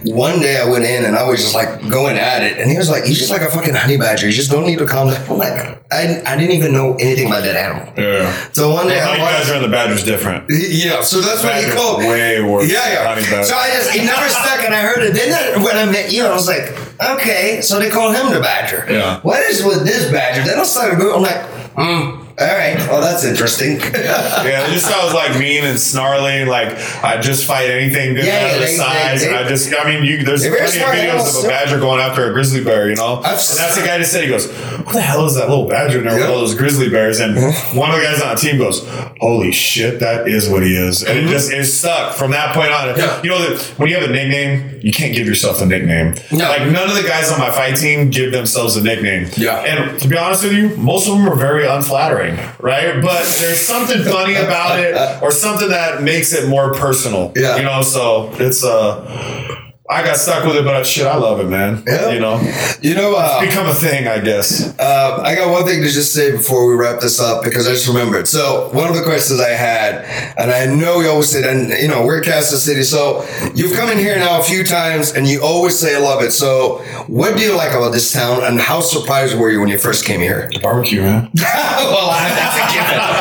one 0.03 0.39
day 0.39 0.59
I 0.59 0.69
went 0.69 0.85
in 0.85 1.05
and 1.05 1.15
I 1.15 1.27
was 1.27 1.41
just 1.41 1.53
like 1.55 1.87
going 1.89 2.17
at 2.17 2.41
it, 2.43 2.57
and 2.57 2.69
he 2.71 2.77
was 2.77 2.89
like, 2.89 3.03
"He's 3.05 3.19
just 3.19 3.31
like 3.31 3.41
a 3.41 3.51
fucking 3.51 3.75
honey 3.75 3.97
badger. 3.97 4.27
You 4.27 4.33
just 4.33 4.51
don't 4.51 4.65
need 4.65 4.79
to 4.79 4.85
calm 4.85 5.09
down." 5.09 5.21
I'm 5.29 5.37
like, 5.37 5.77
I, 5.91 6.21
I 6.25 6.37
didn't 6.37 6.55
even 6.55 6.71
know 6.73 6.95
anything 6.95 7.27
about 7.27 7.43
that 7.43 7.55
animal. 7.55 7.93
Yeah. 7.97 8.31
So 8.53 8.73
one 8.73 8.87
day 8.87 8.95
The 8.95 9.01
I 9.01 9.05
honey 9.05 9.21
watched- 9.21 9.33
badger 9.47 9.53
and 9.55 9.63
the 9.65 9.69
badger's 9.69 10.03
different. 10.03 10.45
yeah, 10.49 11.00
so 11.03 11.21
that's 11.21 11.43
what 11.43 11.55
he 11.63 11.69
called. 11.71 11.99
way 11.99 12.41
worse 12.41 12.71
Yeah, 12.71 12.93
yeah. 12.93 13.07
honey 13.07 13.21
badger. 13.23 13.43
So 13.43 13.55
I 13.55 13.69
just 13.69 13.95
it 13.95 14.05
never 14.05 14.29
stuck, 14.29 14.63
and 14.63 14.73
I 14.73 14.81
heard 14.81 15.03
it. 15.03 15.13
Then 15.13 15.61
when 15.63 15.75
I 15.77 15.85
met 15.85 16.11
you, 16.11 16.25
I 16.25 16.33
was 16.33 16.47
like, 16.47 16.73
okay, 17.01 17.61
so 17.61 17.79
they 17.79 17.89
call 17.89 18.11
him 18.11 18.31
the 18.33 18.39
Badger. 18.39 18.85
Yeah. 18.89 19.19
What 19.21 19.41
is 19.41 19.63
with 19.63 19.85
this 19.85 20.11
Badger? 20.11 20.43
Then 20.43 20.59
I 20.59 20.63
started 20.63 20.99
going. 20.99 21.15
I'm 21.15 21.21
like, 21.21 21.41
hmm. 21.75 22.20
All 22.41 22.47
right. 22.57 22.77
Well, 22.89 23.01
that's 23.01 23.23
interesting. 23.23 23.79
Yeah, 24.01 24.65
they 24.67 24.73
just 24.73 24.87
sounds 24.87 25.13
like 25.13 25.37
mean 25.37 25.63
and 25.63 25.79
snarling. 25.79 26.47
Like 26.47 26.69
I 27.03 27.21
just 27.21 27.45
fight 27.45 27.69
anything 27.69 28.15
good 28.15 28.25
Yeah, 28.25 28.47
out 28.47 28.53
of 28.55 28.59
the 28.61 28.65
they- 28.65 28.75
size, 28.75 29.23
and 29.23 29.35
I 29.35 29.47
just, 29.47 29.71
I 29.77 29.83
mean, 29.85 30.03
you, 30.03 30.23
there's 30.23 30.41
plenty 30.47 30.79
of 30.79 30.87
videos 30.87 31.37
of 31.39 31.45
a 31.45 31.47
badger 31.47 31.79
going 31.79 31.99
after 32.01 32.29
a 32.29 32.33
grizzly 32.33 32.63
bear. 32.63 32.89
You 32.89 32.95
know, 32.95 33.17
I've- 33.19 33.27
and 33.27 33.59
that's 33.59 33.75
the 33.79 33.85
guy 33.85 33.97
that 33.99 34.05
said 34.05 34.23
he 34.23 34.29
goes, 34.29 34.47
"What 34.51 34.93
the 34.93 35.01
hell 35.01 35.25
is 35.25 35.35
that 35.35 35.49
little 35.49 35.67
badger 35.67 35.99
in 35.99 36.05
there 36.05 36.15
with 36.19 36.25
all 36.29 36.39
those 36.39 36.55
grizzly 36.55 36.89
bears?" 36.89 37.19
And 37.19 37.35
one 37.77 37.91
of 37.91 37.97
the 37.97 38.03
guys 38.03 38.21
on 38.21 38.33
the 38.35 38.41
team 38.41 38.57
goes, 38.57 38.85
"Holy 39.19 39.51
shit, 39.51 39.99
that 39.99 40.27
is 40.27 40.49
what 40.49 40.63
he 40.63 40.75
is," 40.75 41.03
and 41.03 41.19
it 41.19 41.27
just 41.29 41.51
is 41.53 41.71
stuck 41.77 42.13
from 42.15 42.31
that 42.31 42.53
point 42.55 42.71
on. 42.71 42.87
Mm-hmm. 42.89 42.99
Yeah. 42.99 43.21
You 43.23 43.29
know 43.29 43.57
when 43.77 43.89
you 43.89 43.95
have 43.95 44.09
a 44.09 44.11
nickname, 44.11 44.79
you 44.81 44.91
can't 44.91 45.13
give 45.15 45.27
yourself 45.27 45.61
a 45.61 45.65
nickname. 45.65 46.15
No. 46.31 46.45
Like 46.49 46.63
none 46.71 46.89
of 46.89 46.95
the 46.95 47.03
guys 47.07 47.31
on 47.31 47.39
my 47.39 47.51
fight 47.51 47.75
team 47.75 48.09
give 48.09 48.31
themselves 48.31 48.75
a 48.75 48.83
nickname. 48.83 49.27
Yeah. 49.37 49.59
and 49.61 49.99
to 49.99 50.07
be 50.07 50.17
honest 50.17 50.43
with 50.43 50.53
you, 50.53 50.75
most 50.77 51.07
of 51.07 51.13
them 51.17 51.27
are 51.29 51.35
very 51.35 51.67
unflattering, 51.67 52.30
right? 52.59 53.01
But 53.01 53.23
there's 53.39 53.59
something 53.59 54.03
funny 54.03 54.35
about 54.35 54.79
it, 54.79 55.21
or 55.21 55.31
something 55.31 55.69
that 55.69 56.01
makes 56.03 56.33
it 56.33 56.47
more 56.47 56.73
personal. 56.73 57.31
Yeah. 57.35 57.57
you 57.57 57.63
know. 57.63 57.81
So 57.81 58.31
it's 58.35 58.63
uh, 58.63 59.60
I 59.91 60.03
got 60.05 60.15
stuck 60.17 60.45
with 60.45 60.55
it, 60.55 60.63
but 60.63 60.85
shit, 60.85 61.05
I 61.05 61.17
love 61.17 61.39
it, 61.41 61.49
man. 61.49 61.83
Yeah. 61.85 62.11
You 62.11 62.19
know, 62.19 62.39
you 62.81 62.95
know, 62.95 63.15
uh, 63.17 63.41
become 63.41 63.67
a 63.67 63.73
thing, 63.73 64.07
I 64.07 64.19
guess. 64.19 64.73
Uh, 64.79 65.21
I 65.21 65.35
got 65.35 65.51
one 65.51 65.65
thing 65.65 65.81
to 65.83 65.89
just 65.89 66.13
say 66.13 66.31
before 66.31 66.67
we 66.67 66.75
wrap 66.75 67.01
this 67.01 67.19
up 67.19 67.43
because 67.43 67.67
I 67.67 67.71
just 67.71 67.87
remembered. 67.87 68.27
So 68.27 68.69
one 68.73 68.89
of 68.89 68.95
the 68.95 69.03
questions 69.03 69.41
I 69.41 69.49
had, 69.49 70.05
and 70.37 70.49
I 70.49 70.65
know 70.73 71.01
you 71.01 71.09
always 71.09 71.29
say, 71.29 71.43
and 71.49 71.69
you 71.81 71.89
know 71.89 72.05
we're 72.05 72.21
Kansas 72.21 72.63
City, 72.63 72.83
so 72.83 73.25
you've 73.53 73.73
come 73.73 73.89
in 73.89 73.97
here 73.97 74.15
now 74.15 74.39
a 74.39 74.43
few 74.43 74.63
times, 74.63 75.11
and 75.11 75.27
you 75.27 75.41
always 75.43 75.77
say 75.77 75.95
I 75.95 75.99
love 75.99 76.23
it. 76.23 76.31
So 76.31 76.77
what 77.07 77.37
do 77.37 77.43
you 77.43 77.55
like 77.55 77.71
about 77.71 77.91
this 77.91 78.11
town, 78.13 78.43
and 78.43 78.59
how 78.61 78.79
surprised 78.79 79.37
were 79.37 79.49
you 79.51 79.59
when 79.59 79.69
you 79.69 79.77
first 79.77 80.05
came 80.05 80.21
here? 80.21 80.49
The 80.53 80.59
Barbecue, 80.59 81.01
man. 81.01 81.29
well, 81.35 82.09
I- 82.09 82.29
that's 82.29 82.57
a 82.57 82.73
given. 82.73 83.01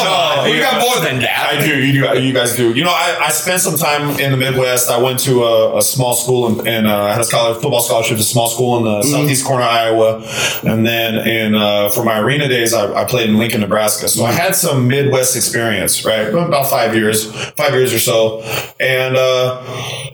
Oh, 0.00 0.44
on, 0.44 0.50
we 0.50 0.58
got 0.60 0.80
more 0.80 1.04
than 1.04 1.20
that. 1.20 1.54
I 1.54 1.60
do. 1.66 1.74
You 1.84 1.92
do. 1.92 2.20
You 2.20 2.32
guys 2.32 2.56
do. 2.56 2.72
You 2.72 2.84
know, 2.84 2.90
I, 2.90 3.18
I 3.26 3.28
spent 3.30 3.60
some 3.60 3.76
time 3.76 4.18
in 4.20 4.30
the 4.30 4.36
Midwest. 4.36 4.90
I 4.90 4.98
went 5.02 5.18
to 5.20 5.42
a, 5.44 5.78
a 5.78 5.82
small 5.82 6.07
school 6.14 6.60
and 6.66 6.86
uh, 6.86 7.04
I 7.04 7.12
had 7.12 7.20
a 7.20 7.24
scholarship, 7.24 7.62
football 7.62 7.80
scholarship 7.80 8.16
to 8.16 8.20
a 8.20 8.24
small 8.24 8.48
school 8.48 8.78
in 8.78 8.84
the 8.84 9.02
southeast 9.02 9.44
corner 9.44 9.62
of 9.62 9.70
Iowa, 9.70 10.22
and 10.64 10.86
then 10.86 11.26
in 11.26 11.54
uh, 11.54 11.90
for 11.90 12.04
my 12.04 12.18
arena 12.18 12.48
days, 12.48 12.74
I, 12.74 12.92
I 12.92 13.04
played 13.04 13.28
in 13.28 13.36
Lincoln, 13.36 13.60
Nebraska. 13.60 14.08
So 14.08 14.24
I 14.24 14.32
had 14.32 14.54
some 14.54 14.88
Midwest 14.88 15.36
experience, 15.36 16.04
right? 16.04 16.28
About 16.28 16.66
five 16.66 16.94
years, 16.94 17.32
five 17.52 17.72
years 17.74 17.92
or 17.92 17.98
so, 17.98 18.42
and 18.80 19.16
uh, 19.16 19.62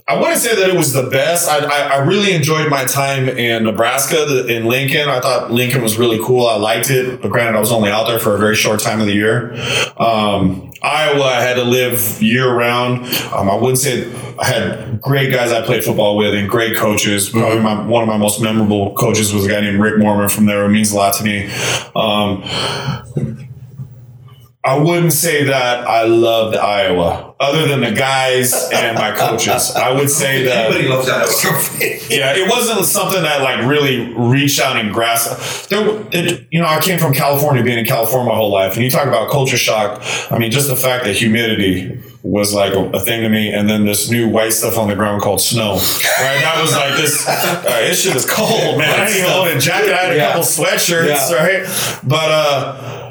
I 0.07 0.21
wouldn't 0.21 0.39
say 0.39 0.55
that 0.55 0.69
it 0.69 0.77
was 0.77 0.93
the 0.93 1.05
best. 1.05 1.49
I, 1.49 1.59
I, 1.65 1.81
I 1.95 2.05
really 2.05 2.35
enjoyed 2.35 2.69
my 2.69 2.85
time 2.85 3.29
in 3.29 3.65
Nebraska, 3.65 4.27
the, 4.27 4.55
in 4.55 4.67
Lincoln. 4.67 5.09
I 5.09 5.21
thought 5.21 5.51
Lincoln 5.51 5.83
was 5.83 5.97
really 5.97 6.19
cool. 6.23 6.47
I 6.47 6.57
liked 6.57 6.91
it, 6.91 7.23
but 7.23 7.31
granted, 7.31 7.57
I 7.57 7.61
was 7.61 7.73
only 7.73 7.91
out 7.91 8.07
there 8.07 8.19
for 8.19 8.35
a 8.35 8.39
very 8.39 8.55
short 8.55 8.81
time 8.81 9.01
of 9.01 9.07
the 9.07 9.15
year. 9.15 9.55
Um, 9.97 10.74
Iowa, 10.85 11.25
I 11.25 11.41
had 11.41 11.55
to 11.55 11.65
live 11.65 12.23
year 12.23 12.53
round. 12.53 13.07
Um, 13.33 13.49
I 13.49 13.55
wouldn't 13.55 13.79
say 13.79 14.13
I 14.39 14.45
had 14.45 15.01
great 15.01 15.33
guys 15.33 15.51
I 15.51 15.65
played 15.65 15.83
football 15.83 16.17
with 16.17 16.35
and 16.35 16.49
great 16.49 16.77
coaches. 16.77 17.31
Probably 17.31 17.61
my, 17.61 17.87
one 17.87 18.03
of 18.03 18.09
my 18.09 18.19
most 18.19 18.43
memorable 18.43 18.95
coaches 18.95 19.33
was 19.33 19.47
a 19.47 19.49
guy 19.49 19.63
named 19.63 19.81
Rick 19.81 19.99
Mormon 19.99 20.29
from 20.29 20.45
there. 20.45 20.65
It 20.67 20.69
means 20.69 20.93
a 20.93 20.97
lot 20.97 21.15
to 21.15 21.25
me. 21.25 21.51
Um, 21.97 22.43
I 24.67 24.79
wouldn't 24.79 25.13
say 25.13 25.45
that 25.45 25.87
I 25.87 26.05
loved 26.05 26.57
Iowa, 26.57 27.35
other 27.39 27.69
than 27.69 27.83
the 27.83 27.93
guys 27.93 28.55
and 28.73 28.97
my 28.97 29.13
coaches. 29.13 29.71
I 29.77 29.93
would 29.93 30.09
say 30.09 30.45
that 30.45 30.71
Everybody 30.71 30.89
loves 30.89 31.07
that. 31.07 32.07
yeah, 32.11 32.33
it 32.35 32.49
wasn't 32.51 32.87
something 32.87 33.23
that 33.23 33.43
like 33.43 33.67
really 33.67 34.15
reached 34.15 34.59
out 34.61 34.77
and 34.79 34.91
grasped. 34.93 35.69
There, 35.69 35.85
it, 36.13 36.47
you 36.51 36.61
know, 36.63 36.67
I 36.67 36.81
came 36.81 36.99
from 36.99 37.13
California, 37.13 37.63
being 37.63 37.79
in 37.79 37.85
California 37.85 38.31
my 38.31 38.37
whole 38.37 38.51
life, 38.51 38.75
and 38.75 38.83
you 38.83 38.91
talk 38.91 39.07
about 39.07 39.31
culture 39.31 39.59
shock. 39.59 40.01
I 40.31 40.39
mean, 40.39 40.51
just 40.51 40.69
the 40.69 40.77
fact 40.77 41.05
that 41.05 41.15
humidity 41.15 42.01
was 42.23 42.55
like 42.55 42.73
a, 42.73 42.85
a 42.93 43.01
thing 43.01 43.21
to 43.21 43.29
me, 43.29 43.53
and 43.53 43.69
then 43.69 43.85
this 43.85 44.09
new 44.11 44.31
white 44.31 44.55
stuff 44.55 44.79
on 44.79 44.89
the 44.89 44.95
ground 44.95 45.21
called 45.21 45.43
snow. 45.43 45.73
Right, 45.75 46.41
that 46.41 46.59
was 46.63 46.73
like 46.73 46.97
this. 46.97 47.23
Uh, 47.65 47.81
this 47.81 48.03
shit 48.03 48.15
is 48.17 48.25
cold, 48.31 48.79
man. 48.79 48.89
I 49.01 49.07
didn't 49.07 49.21
even 49.21 49.31
own 49.31 49.49
a 49.49 49.61
jacket. 49.61 49.93
I 49.93 49.97
had 50.05 50.13
a 50.13 50.17
Yeah. 50.17 50.27
couple 50.29 50.43
sweatshirts, 50.43 51.31
Yeah. 51.31 51.35
right? 51.35 52.01
But 52.03 52.31
uh 52.31 53.04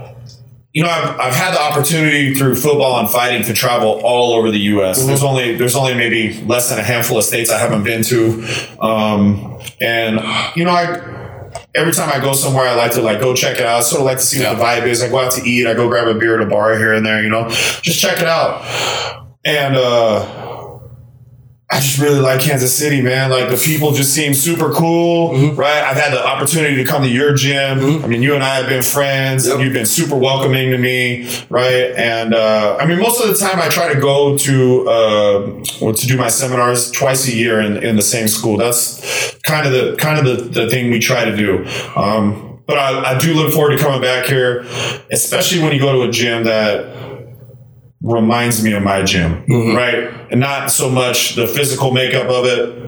you 0.73 0.81
know, 0.81 0.89
I've, 0.89 1.19
I've 1.19 1.35
had 1.35 1.53
the 1.53 1.61
opportunity 1.61 2.33
through 2.33 2.55
football 2.55 2.99
and 2.99 3.07
fighting 3.07 3.43
to 3.43 3.53
travel 3.53 4.01
all 4.03 4.33
over 4.33 4.49
the 4.49 4.59
U.S. 4.59 5.05
There's 5.05 5.23
only 5.23 5.55
there's 5.55 5.75
only 5.75 5.93
maybe 5.93 6.41
less 6.45 6.69
than 6.69 6.79
a 6.79 6.83
handful 6.83 7.19
of 7.19 7.23
states 7.23 7.51
I 7.51 7.59
haven't 7.59 7.83
been 7.83 8.03
to, 8.03 8.43
um, 8.81 9.61
and 9.79 10.19
you 10.55 10.65
know, 10.65 10.71
I 10.71 11.23
every 11.75 11.93
time 11.93 12.09
I 12.11 12.19
go 12.19 12.33
somewhere, 12.33 12.67
I 12.67 12.73
like 12.73 12.91
to 12.93 13.01
like 13.01 13.19
go 13.19 13.35
check 13.35 13.59
it 13.59 13.65
out. 13.65 13.77
I 13.77 13.81
sort 13.81 14.01
of 14.01 14.05
like 14.05 14.17
to 14.17 14.23
see 14.23 14.43
what 14.43 14.57
the 14.57 14.63
vibe 14.63 14.87
is. 14.87 15.03
I 15.03 15.09
go 15.09 15.19
out 15.19 15.31
to 15.33 15.47
eat. 15.47 15.67
I 15.67 15.75
go 15.75 15.87
grab 15.87 16.07
a 16.07 16.15
beer 16.17 16.39
at 16.39 16.45
a 16.45 16.49
bar 16.49 16.75
here 16.77 16.93
and 16.93 17.05
there. 17.05 17.21
You 17.21 17.29
know, 17.29 17.49
just 17.49 17.99
check 17.99 18.19
it 18.19 18.27
out. 18.27 18.63
And 19.45 19.75
uh, 19.75 20.62
I 21.73 21.79
just 21.79 21.97
really 21.99 22.19
like 22.19 22.39
Kansas 22.39 22.75
City, 22.75 23.01
man. 23.01 23.31
Like 23.31 23.49
the 23.49 23.57
people 23.57 23.91
just 23.93 24.13
seem 24.13 24.33
super 24.33 24.71
cool, 24.71 25.31
Mm-hmm. 25.33 25.55
right? 25.59 25.83
I've 25.83 25.97
had 25.97 26.13
the 26.13 26.23
opportunity 26.25 26.75
to 26.75 26.85
come 26.85 27.01
to 27.01 27.09
your 27.09 27.33
gym. 27.33 28.03
I 28.03 28.07
mean, 28.07 28.21
you 28.21 28.35
and 28.35 28.43
I 28.43 28.55
have 28.57 28.69
been 28.69 28.83
friends. 28.83 29.47
Yep. 29.47 29.59
You've 29.59 29.73
been 29.73 29.85
super 29.87 30.15
welcoming 30.15 30.69
to 30.71 30.77
me, 30.77 31.27
right? 31.49 31.91
And 31.95 32.33
uh, 32.35 32.77
I 32.79 32.85
mean, 32.85 32.99
most 32.99 33.19
of 33.21 33.27
the 33.27 33.35
time, 33.35 33.59
I 33.59 33.69
try 33.69 33.91
to 33.93 33.99
go 33.99 34.37
to 34.37 34.89
uh, 34.89 35.93
to 35.93 36.07
do 36.07 36.15
my 36.17 36.27
seminars 36.29 36.91
twice 36.91 37.27
a 37.27 37.33
year 37.35 37.59
in, 37.59 37.77
in 37.81 37.95
the 37.95 38.01
same 38.03 38.27
school. 38.27 38.57
That's 38.57 39.35
kind 39.41 39.65
of 39.65 39.73
the 39.73 39.95
kind 39.97 40.19
of 40.19 40.25
the, 40.53 40.61
the 40.61 40.69
thing 40.69 40.91
we 40.91 40.99
try 40.99 41.25
to 41.25 41.35
do. 41.35 41.65
Um, 41.95 42.61
but 42.67 42.77
I, 42.77 43.15
I 43.15 43.17
do 43.17 43.33
look 43.33 43.51
forward 43.53 43.75
to 43.77 43.83
coming 43.83 44.01
back 44.01 44.25
here, 44.25 44.61
especially 45.11 45.61
when 45.61 45.73
you 45.73 45.79
go 45.79 45.91
to 45.93 46.07
a 46.07 46.11
gym 46.11 46.43
that 46.45 47.12
reminds 48.03 48.63
me 48.63 48.73
of 48.73 48.83
my 48.83 49.01
gym, 49.01 49.43
mm-hmm. 49.43 49.75
right? 49.75 50.13
And 50.29 50.39
not 50.39 50.69
so 50.69 50.89
much 50.89 51.35
the 51.35 51.47
physical 51.47 51.91
makeup 51.91 52.27
of 52.27 52.45
it, 52.45 52.82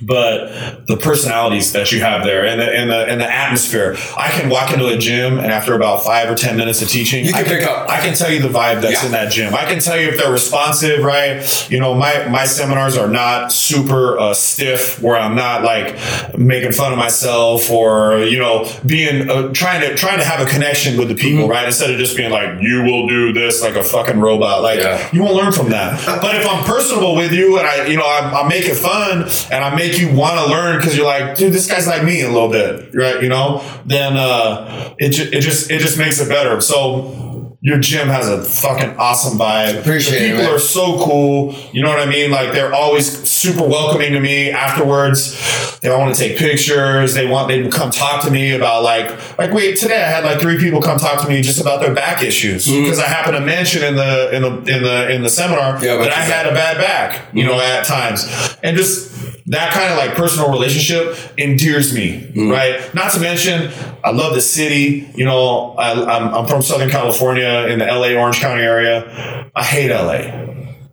but 0.00 0.86
the 0.86 0.96
personalities 0.96 1.72
that 1.72 1.92
you 1.92 2.00
have 2.00 2.24
there 2.24 2.44
and 2.46 2.60
the 2.60 2.70
and 2.70 2.90
the 2.90 3.06
and 3.06 3.20
the 3.20 3.30
atmosphere. 3.30 3.96
I 4.16 4.28
can 4.30 4.48
walk 4.50 4.72
into 4.72 4.86
a 4.88 4.96
gym 4.96 5.38
and 5.38 5.52
after 5.52 5.74
about 5.74 6.02
five 6.04 6.30
or 6.30 6.34
ten 6.34 6.56
minutes 6.56 6.82
of 6.82 6.88
teaching, 6.88 7.24
You 7.24 7.32
can 7.32 7.44
I 7.44 7.48
pick 7.48 7.62
up. 7.64 7.88
I 7.88 8.00
can 8.00 8.14
tell 8.14 8.30
you 8.30 8.40
the 8.40 8.48
vibe 8.48 8.80
that's 8.82 9.00
Yeah. 9.02 9.06
in 9.06 9.12
that 9.12 9.30
gym. 9.32 9.54
I 9.54 9.64
can 9.64 9.78
tell 9.80 9.98
you 10.00 10.08
if 10.08 10.16
they're 10.18 10.32
responsive, 10.32 11.04
right? 11.04 11.42
You 11.70 11.80
know, 11.80 11.94
my 11.94 12.26
my 12.28 12.44
seminars 12.44 12.96
are 12.96 13.08
not 13.08 13.52
super 13.52 14.18
uh, 14.18 14.34
stiff 14.34 15.00
where 15.00 15.16
I'm 15.16 15.34
not 15.36 15.62
like 15.62 15.96
making 16.38 16.72
fun 16.72 16.92
of 16.92 16.98
myself 16.98 17.70
or 17.70 18.18
you 18.24 18.38
know 18.38 18.68
being 18.86 19.28
uh, 19.30 19.52
trying 19.52 19.80
to 19.82 19.94
trying 19.94 20.18
to 20.18 20.24
have 20.24 20.40
a 20.46 20.50
connection 20.50 20.98
with 20.98 21.08
the 21.08 21.14
people, 21.14 21.48
right? 21.48 21.66
Instead 21.66 21.90
of 21.90 21.98
just 21.98 22.16
being 22.16 22.30
like 22.30 22.60
you 22.60 22.82
will 22.82 23.06
do 23.08 23.32
this 23.32 23.62
like 23.62 23.76
a 23.76 23.84
fucking 23.84 24.20
robot. 24.20 24.62
Like 24.62 24.80
Yeah. 24.80 25.08
you 25.12 25.22
won't 25.22 25.34
learn 25.34 25.52
from 25.52 25.70
that. 25.70 26.00
but 26.22 26.34
if 26.34 26.46
I'm 26.48 26.64
personable 26.64 27.14
with 27.16 27.32
you 27.32 27.58
and 27.58 27.66
I 27.66 27.86
you 27.86 27.96
know 27.96 28.06
I, 28.06 28.42
I 28.42 28.48
make 28.48 28.64
it 28.64 28.74
fun 28.76 29.22
and 29.50 29.64
Make 29.76 29.98
you 29.98 30.14
want 30.14 30.38
to 30.38 30.46
learn 30.50 30.76
because 30.78 30.96
you're 30.96 31.06
like, 31.06 31.36
dude, 31.36 31.52
this 31.52 31.66
guy's 31.70 31.86
like 31.86 32.04
me 32.04 32.22
a 32.22 32.28
little 32.30 32.48
bit, 32.50 32.94
right? 32.94 33.22
You 33.22 33.28
know, 33.28 33.62
then 33.86 34.16
uh, 34.16 34.94
it 34.98 35.10
ju- 35.10 35.30
it 35.32 35.40
just 35.40 35.70
it 35.70 35.80
just 35.80 35.98
makes 35.98 36.20
it 36.20 36.28
better. 36.28 36.60
So. 36.60 37.18
Your 37.64 37.78
gym 37.78 38.08
has 38.08 38.28
a 38.28 38.42
fucking 38.42 38.96
awesome 38.96 39.38
vibe. 39.38 39.78
Appreciate 39.82 40.18
the 40.18 40.24
it, 40.24 40.36
people 40.36 40.52
are 40.52 40.58
so 40.58 40.98
cool. 41.04 41.54
You 41.72 41.80
know 41.84 41.90
what 41.90 42.00
I 42.00 42.06
mean? 42.10 42.32
Like 42.32 42.50
they're 42.52 42.74
always 42.74 43.06
super 43.30 43.62
welcoming 43.62 44.10
to 44.14 44.18
me. 44.18 44.50
Afterwards, 44.50 45.78
they 45.78 45.88
want 45.88 46.12
to 46.12 46.20
take 46.20 46.36
pictures. 46.38 47.14
They 47.14 47.24
want 47.28 47.46
they 47.46 47.68
come 47.68 47.92
talk 47.92 48.24
to 48.24 48.32
me 48.32 48.56
about 48.56 48.82
like 48.82 49.38
like 49.38 49.52
wait 49.52 49.76
today 49.76 50.02
I 50.02 50.08
had 50.08 50.24
like 50.24 50.40
three 50.40 50.58
people 50.58 50.82
come 50.82 50.98
talk 50.98 51.22
to 51.22 51.28
me 51.28 51.40
just 51.40 51.60
about 51.60 51.80
their 51.80 51.94
back 51.94 52.20
issues 52.24 52.66
because 52.66 52.98
I 52.98 53.06
happened 53.06 53.36
to 53.36 53.40
mention 53.40 53.84
in 53.84 53.94
the 53.94 54.34
in 54.34 54.42
the 54.42 54.48
in 54.76 54.82
the 54.82 55.10
in 55.14 55.22
the 55.22 55.30
seminar 55.30 55.74
Mm-hmm. 55.74 55.84
Yeah, 55.84 55.96
that 55.98 56.10
I 56.10 56.20
had 56.22 56.46
a 56.48 56.52
bad 56.54 56.78
back. 56.78 57.28
You 57.32 57.44
know 57.44 57.60
at 57.60 57.84
times 57.84 58.26
and 58.64 58.76
just 58.76 59.11
that 59.46 59.72
kind 59.72 59.90
of 59.92 59.98
like 59.98 60.14
personal 60.16 60.50
relationship 60.50 61.16
endears 61.38 61.92
me, 61.94 62.20
Mm-hmm. 62.32 62.50
right? 62.50 62.94
Not 62.94 63.12
to 63.12 63.20
mention, 63.20 63.70
I 64.04 64.10
love 64.12 64.34
the 64.34 64.40
city. 64.40 65.10
You 65.14 65.24
know, 65.24 65.72
I, 65.72 65.92
I'm, 65.92 66.34
I'm 66.34 66.46
from 66.46 66.62
Southern 66.62 66.90
California 66.90 67.66
in 67.68 67.78
the 67.80 67.86
LA 67.86 68.12
Orange 68.20 68.38
County 68.40 68.62
area. 68.62 69.50
I 69.54 69.64
hate 69.64 69.90
LA. 69.90 70.50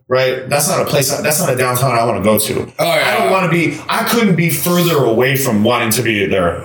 Right, 0.08 0.48
that's 0.48 0.68
not 0.68 0.80
a 0.82 0.86
place. 0.86 1.16
That's 1.22 1.38
not 1.38 1.52
a 1.52 1.56
downtown 1.56 1.92
I 1.92 2.04
want 2.04 2.18
to 2.18 2.24
go 2.24 2.36
to. 2.36 2.62
Oh, 2.80 2.84
yeah. 2.84 3.14
I 3.14 3.18
don't 3.18 3.30
want 3.30 3.44
to 3.44 3.50
be. 3.56 3.80
I 3.88 4.02
couldn't 4.08 4.34
be 4.34 4.50
further 4.50 5.04
away 5.04 5.36
from 5.36 5.62
wanting 5.62 5.90
to 5.92 6.02
be 6.02 6.26
there. 6.26 6.56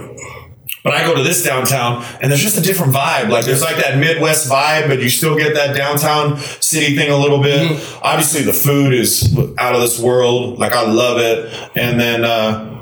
But 0.86 0.94
I 0.94 1.04
go 1.04 1.16
to 1.16 1.24
this 1.24 1.44
downtown 1.44 2.06
and 2.22 2.32
there's 2.32 2.44
just 2.44 2.60
a 2.60 2.62
different 2.62 2.94
vibe. 2.94 3.30
Like 3.30 3.44
there's 3.44 3.64
like 3.64 3.78
that 3.78 3.98
Midwest 3.98 4.48
vibe, 4.48 4.88
but 4.88 5.02
you 5.02 5.10
still 5.10 5.36
get 5.36 5.56
that 5.56 5.76
downtown 5.76 6.38
city 6.38 6.96
thing 6.96 7.10
a 7.10 7.18
little 7.18 7.42
bit. 7.42 7.72
Mm-hmm. 7.72 8.00
Obviously 8.04 8.44
the 8.44 8.54
food 8.54 8.94
is 8.94 9.36
out 9.58 9.74
of 9.74 9.82
this 9.82 10.00
world. 10.00 10.60
Like 10.60 10.74
I 10.74 10.86
love 10.86 11.18
it. 11.18 11.52
And 11.76 12.00
then 12.00 12.24
uh 12.24 12.75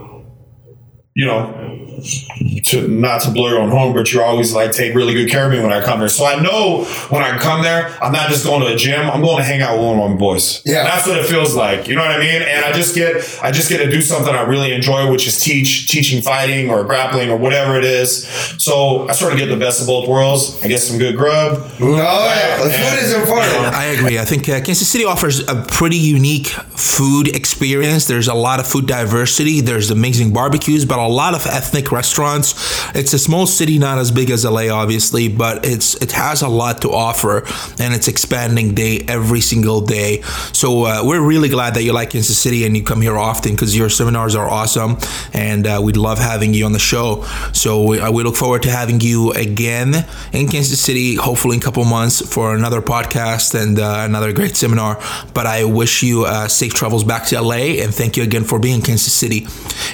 you 1.16 1.26
know, 1.26 1.53
to 2.66 2.88
not 2.88 3.22
to 3.22 3.32
blow 3.32 3.47
your 3.49 3.59
own 3.59 3.70
home, 3.70 3.93
but 3.93 4.11
you're 4.11 4.24
always 4.24 4.53
like 4.53 4.72
take 4.72 4.95
really 4.95 5.14
good 5.14 5.30
care 5.30 5.45
of 5.45 5.51
me 5.51 5.61
when 5.61 5.72
I 5.72 5.84
come 5.84 5.99
there. 5.99 6.09
So 6.09 6.26
I 6.26 6.41
know 6.41 6.86
when 7.09 7.22
I 7.22 7.38
come 7.38 7.61
there, 7.61 7.95
I'm 8.01 8.11
not 8.11 8.30
just 8.30 8.45
going 8.45 8.61
to 8.61 8.74
a 8.74 8.76
gym. 8.76 9.09
I'm 9.09 9.22
going 9.22 9.38
to 9.38 9.43
hang 9.43 9.61
out 9.61 9.78
with 9.78 9.86
one 9.86 9.99
of 9.99 10.11
my 10.11 10.18
boys. 10.18 10.64
Yeah. 10.66 10.84
that's 10.84 11.05
what 11.05 11.18
it 11.18 11.28
feels 11.28 11.55
like. 11.55 11.88
You 11.88 11.95
know 11.95 12.01
what 12.01 12.11
I 12.11 12.20
mean? 12.20 12.41
And 12.41 12.66
I 12.66 12.72
just 12.72 12.95
get, 12.95 13.16
I 13.43 13.51
just 13.51 13.70
get 13.70 13.78
to 13.78 13.91
do 13.91 14.01
something 14.01 14.34
I 14.34 14.41
really 14.41 14.74
enjoy, 14.74 15.11
which 15.11 15.28
is 15.28 15.39
teach, 15.39 15.88
teaching 15.88 16.22
fighting 16.24 16.72
or 16.72 16.84
grappling 16.84 17.30
or 17.30 17.38
whatever 17.38 17.78
it 17.78 17.86
is. 17.86 18.26
So 18.57 19.07
I 19.07 19.11
sort 19.11 19.34
of 19.34 19.39
get 19.39 19.47
the 19.47 19.57
best 19.57 19.82
of 19.82 19.88
both 19.88 20.09
worlds. 20.09 20.64
I 20.64 20.68
get 20.68 20.80
some 20.80 20.97
good 20.97 21.16
grub. 21.16 21.59
Oh 21.80 21.95
yeah, 21.95 22.64
the 22.64 22.72
food 22.72 23.03
is 23.03 23.14
important. 23.14 23.66
I 23.74 23.86
agree. 23.86 24.18
I 24.18 24.26
think 24.26 24.49
uh, 24.49 24.61
Kansas 24.61 24.89
City 24.89 25.05
offers 25.05 25.47
a 25.47 25.64
pretty 25.68 25.97
unique 25.97 26.47
food 26.47 27.36
experience. 27.36 28.07
There's 28.07 28.28
a 28.28 28.34
lot 28.34 28.59
of 28.59 28.68
food 28.68 28.88
diversity. 28.88 29.61
There's 29.61 29.91
amazing 29.91 30.34
barbecues, 30.34 30.86
but 30.86 31.03
a 31.06 31.10
lot 31.10 31.34
of 31.34 31.45
ethnic 31.45 31.91
restaurants. 31.91 32.54
It's 32.95 33.14
a 33.14 33.20
small 33.20 33.45
city, 33.45 33.78
not 33.80 33.97
as 33.97 34.12
big 34.12 34.30
as 34.30 34.45
LA, 34.45 34.70
obviously, 34.70 35.28
but 35.28 35.66
it's 35.66 35.95
it 36.01 36.12
has 36.14 36.41
a 36.41 36.49
lot 36.49 36.82
to 36.82 36.91
offer, 36.91 37.45
and 37.80 37.93
it's 37.93 38.08
expanding 38.08 38.74
day 38.74 39.06
every 39.08 39.41
single 39.41 39.82
day. 39.82 40.22
So 40.54 40.86
uh, 40.86 41.01
we're 41.04 41.22
really 41.22 41.49
glad 41.49 41.74
that 41.76 41.84
you 41.84 41.93
like 41.93 42.12
Kansas 42.12 42.38
City 42.38 42.66
and 42.66 42.76
you 42.76 42.84
come 42.84 43.01
here 43.01 43.18
often 43.18 43.51
because 43.51 43.76
your 43.76 43.89
seminars 43.89 44.36
are 44.36 44.47
awesome, 44.47 44.97
and 45.34 45.66
uh, 45.68 45.80
we'd 45.84 45.97
love 45.97 46.20
having 46.20 46.54
you 46.54 46.66
on 46.66 46.74
the 46.74 46.80
show. 46.80 47.24
So 47.54 47.84
we, 47.84 47.99
uh, 47.99 48.12
we 48.12 48.24
look 48.24 48.36
forward 48.36 48.64
to 48.64 48.72
having 48.72 49.01
you 49.01 49.32
again 49.32 50.06
in 50.32 50.47
Kansas 50.47 50.80
City, 50.80 51.16
hopefully 51.16 51.56
in 51.56 51.62
a 51.62 51.66
couple 51.66 51.84
months 51.86 52.22
for 52.34 52.56
another 52.56 52.82
podcast 52.82 53.60
and 53.60 53.80
uh, 53.80 54.04
another 54.06 54.34
great 54.34 54.56
seminar. 54.56 55.01
But 55.34 55.47
I 55.47 55.64
wish 55.66 56.04
you 56.04 56.26
uh, 56.26 56.47
safe 56.47 56.74
travels 56.74 57.04
back 57.04 57.26
to 57.28 57.41
LA 57.41 57.82
and 57.84 57.93
thank 57.93 58.18
you 58.18 58.24
again 58.24 58.43
for 58.43 58.60
being 58.60 58.76
in 58.76 58.82
Kansas 58.82 59.14
City. 59.14 59.47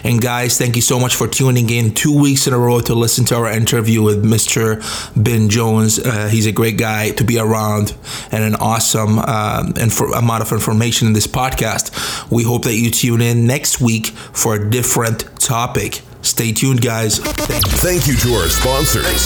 And 0.04 0.22
guys, 0.22 0.58
thank 0.58 0.76
you 0.76 0.82
so 0.82 0.99
much 1.00 1.16
for 1.16 1.28
tuning 1.28 1.70
in 1.70 1.94
two 1.94 2.18
weeks 2.18 2.46
in 2.48 2.54
a 2.54 2.58
row 2.58 2.82
to 2.82 2.94
listen 2.94 3.26
to 3.26 3.36
our 3.36 3.50
interview 3.50 4.04
with 4.04 4.24
Mr. 4.24 4.82
Ben 5.16 5.50
Jones. 5.50 6.00
Uh, 6.00 6.28
he's 6.28 6.46
a 6.46 6.52
great 6.52 6.78
guy 6.78 7.12
to 7.12 7.24
be 7.24 7.40
around 7.40 7.96
and 8.32 8.44
an 8.44 8.56
awesome 8.56 9.20
um, 9.20 9.74
infor- 9.74 10.18
amount 10.18 10.42
of 10.42 10.52
information 10.52 11.08
in 11.08 11.14
this 11.14 11.28
podcast. 11.28 11.92
We 12.32 12.44
hope 12.44 12.64
that 12.64 12.76
you 12.76 12.92
tune 12.92 13.22
in 13.22 13.48
next 13.48 13.82
week 13.82 14.08
for 14.08 14.56
a 14.56 14.70
different 14.70 15.22
topic. 15.40 16.02
Stay 16.22 16.52
tuned, 16.52 16.82
guys. 16.82 17.20
Thank 17.20 17.66
you. 17.66 17.78
Thank 17.80 18.08
you 18.08 18.16
to 18.18 18.30
our 18.36 18.50
sponsors. 18.50 19.26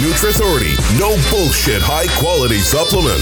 NutriAuthority, 0.00 0.76
no 1.00 1.16
bullshit, 1.32 1.80
high 1.82 2.08
quality 2.20 2.58
supplement. 2.58 3.20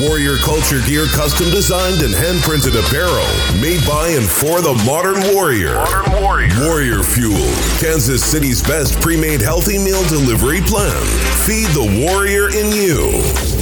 Warrior 0.00 0.36
Culture 0.38 0.80
Gear, 0.88 1.06
custom 1.12 1.50
designed 1.50 2.02
and 2.02 2.12
hand 2.14 2.40
printed 2.42 2.76
apparel, 2.76 3.28
made 3.60 3.84
by 3.86 4.08
and 4.16 4.24
for 4.28 4.60
the 4.60 4.74
modern 4.84 5.20
warrior. 5.34 5.74
Modern 5.74 6.22
Warrior. 6.22 6.54
Warrior 6.64 7.02
Fuel, 7.02 7.48
Kansas 7.80 8.24
City's 8.24 8.62
best 8.62 9.00
pre 9.00 9.16
made 9.16 9.40
healthy 9.40 9.78
meal 9.78 10.02
delivery 10.08 10.60
plan. 10.60 11.04
Feed 11.44 11.68
the 11.76 11.86
warrior 12.08 12.48
in 12.50 12.72
you. 12.72 13.57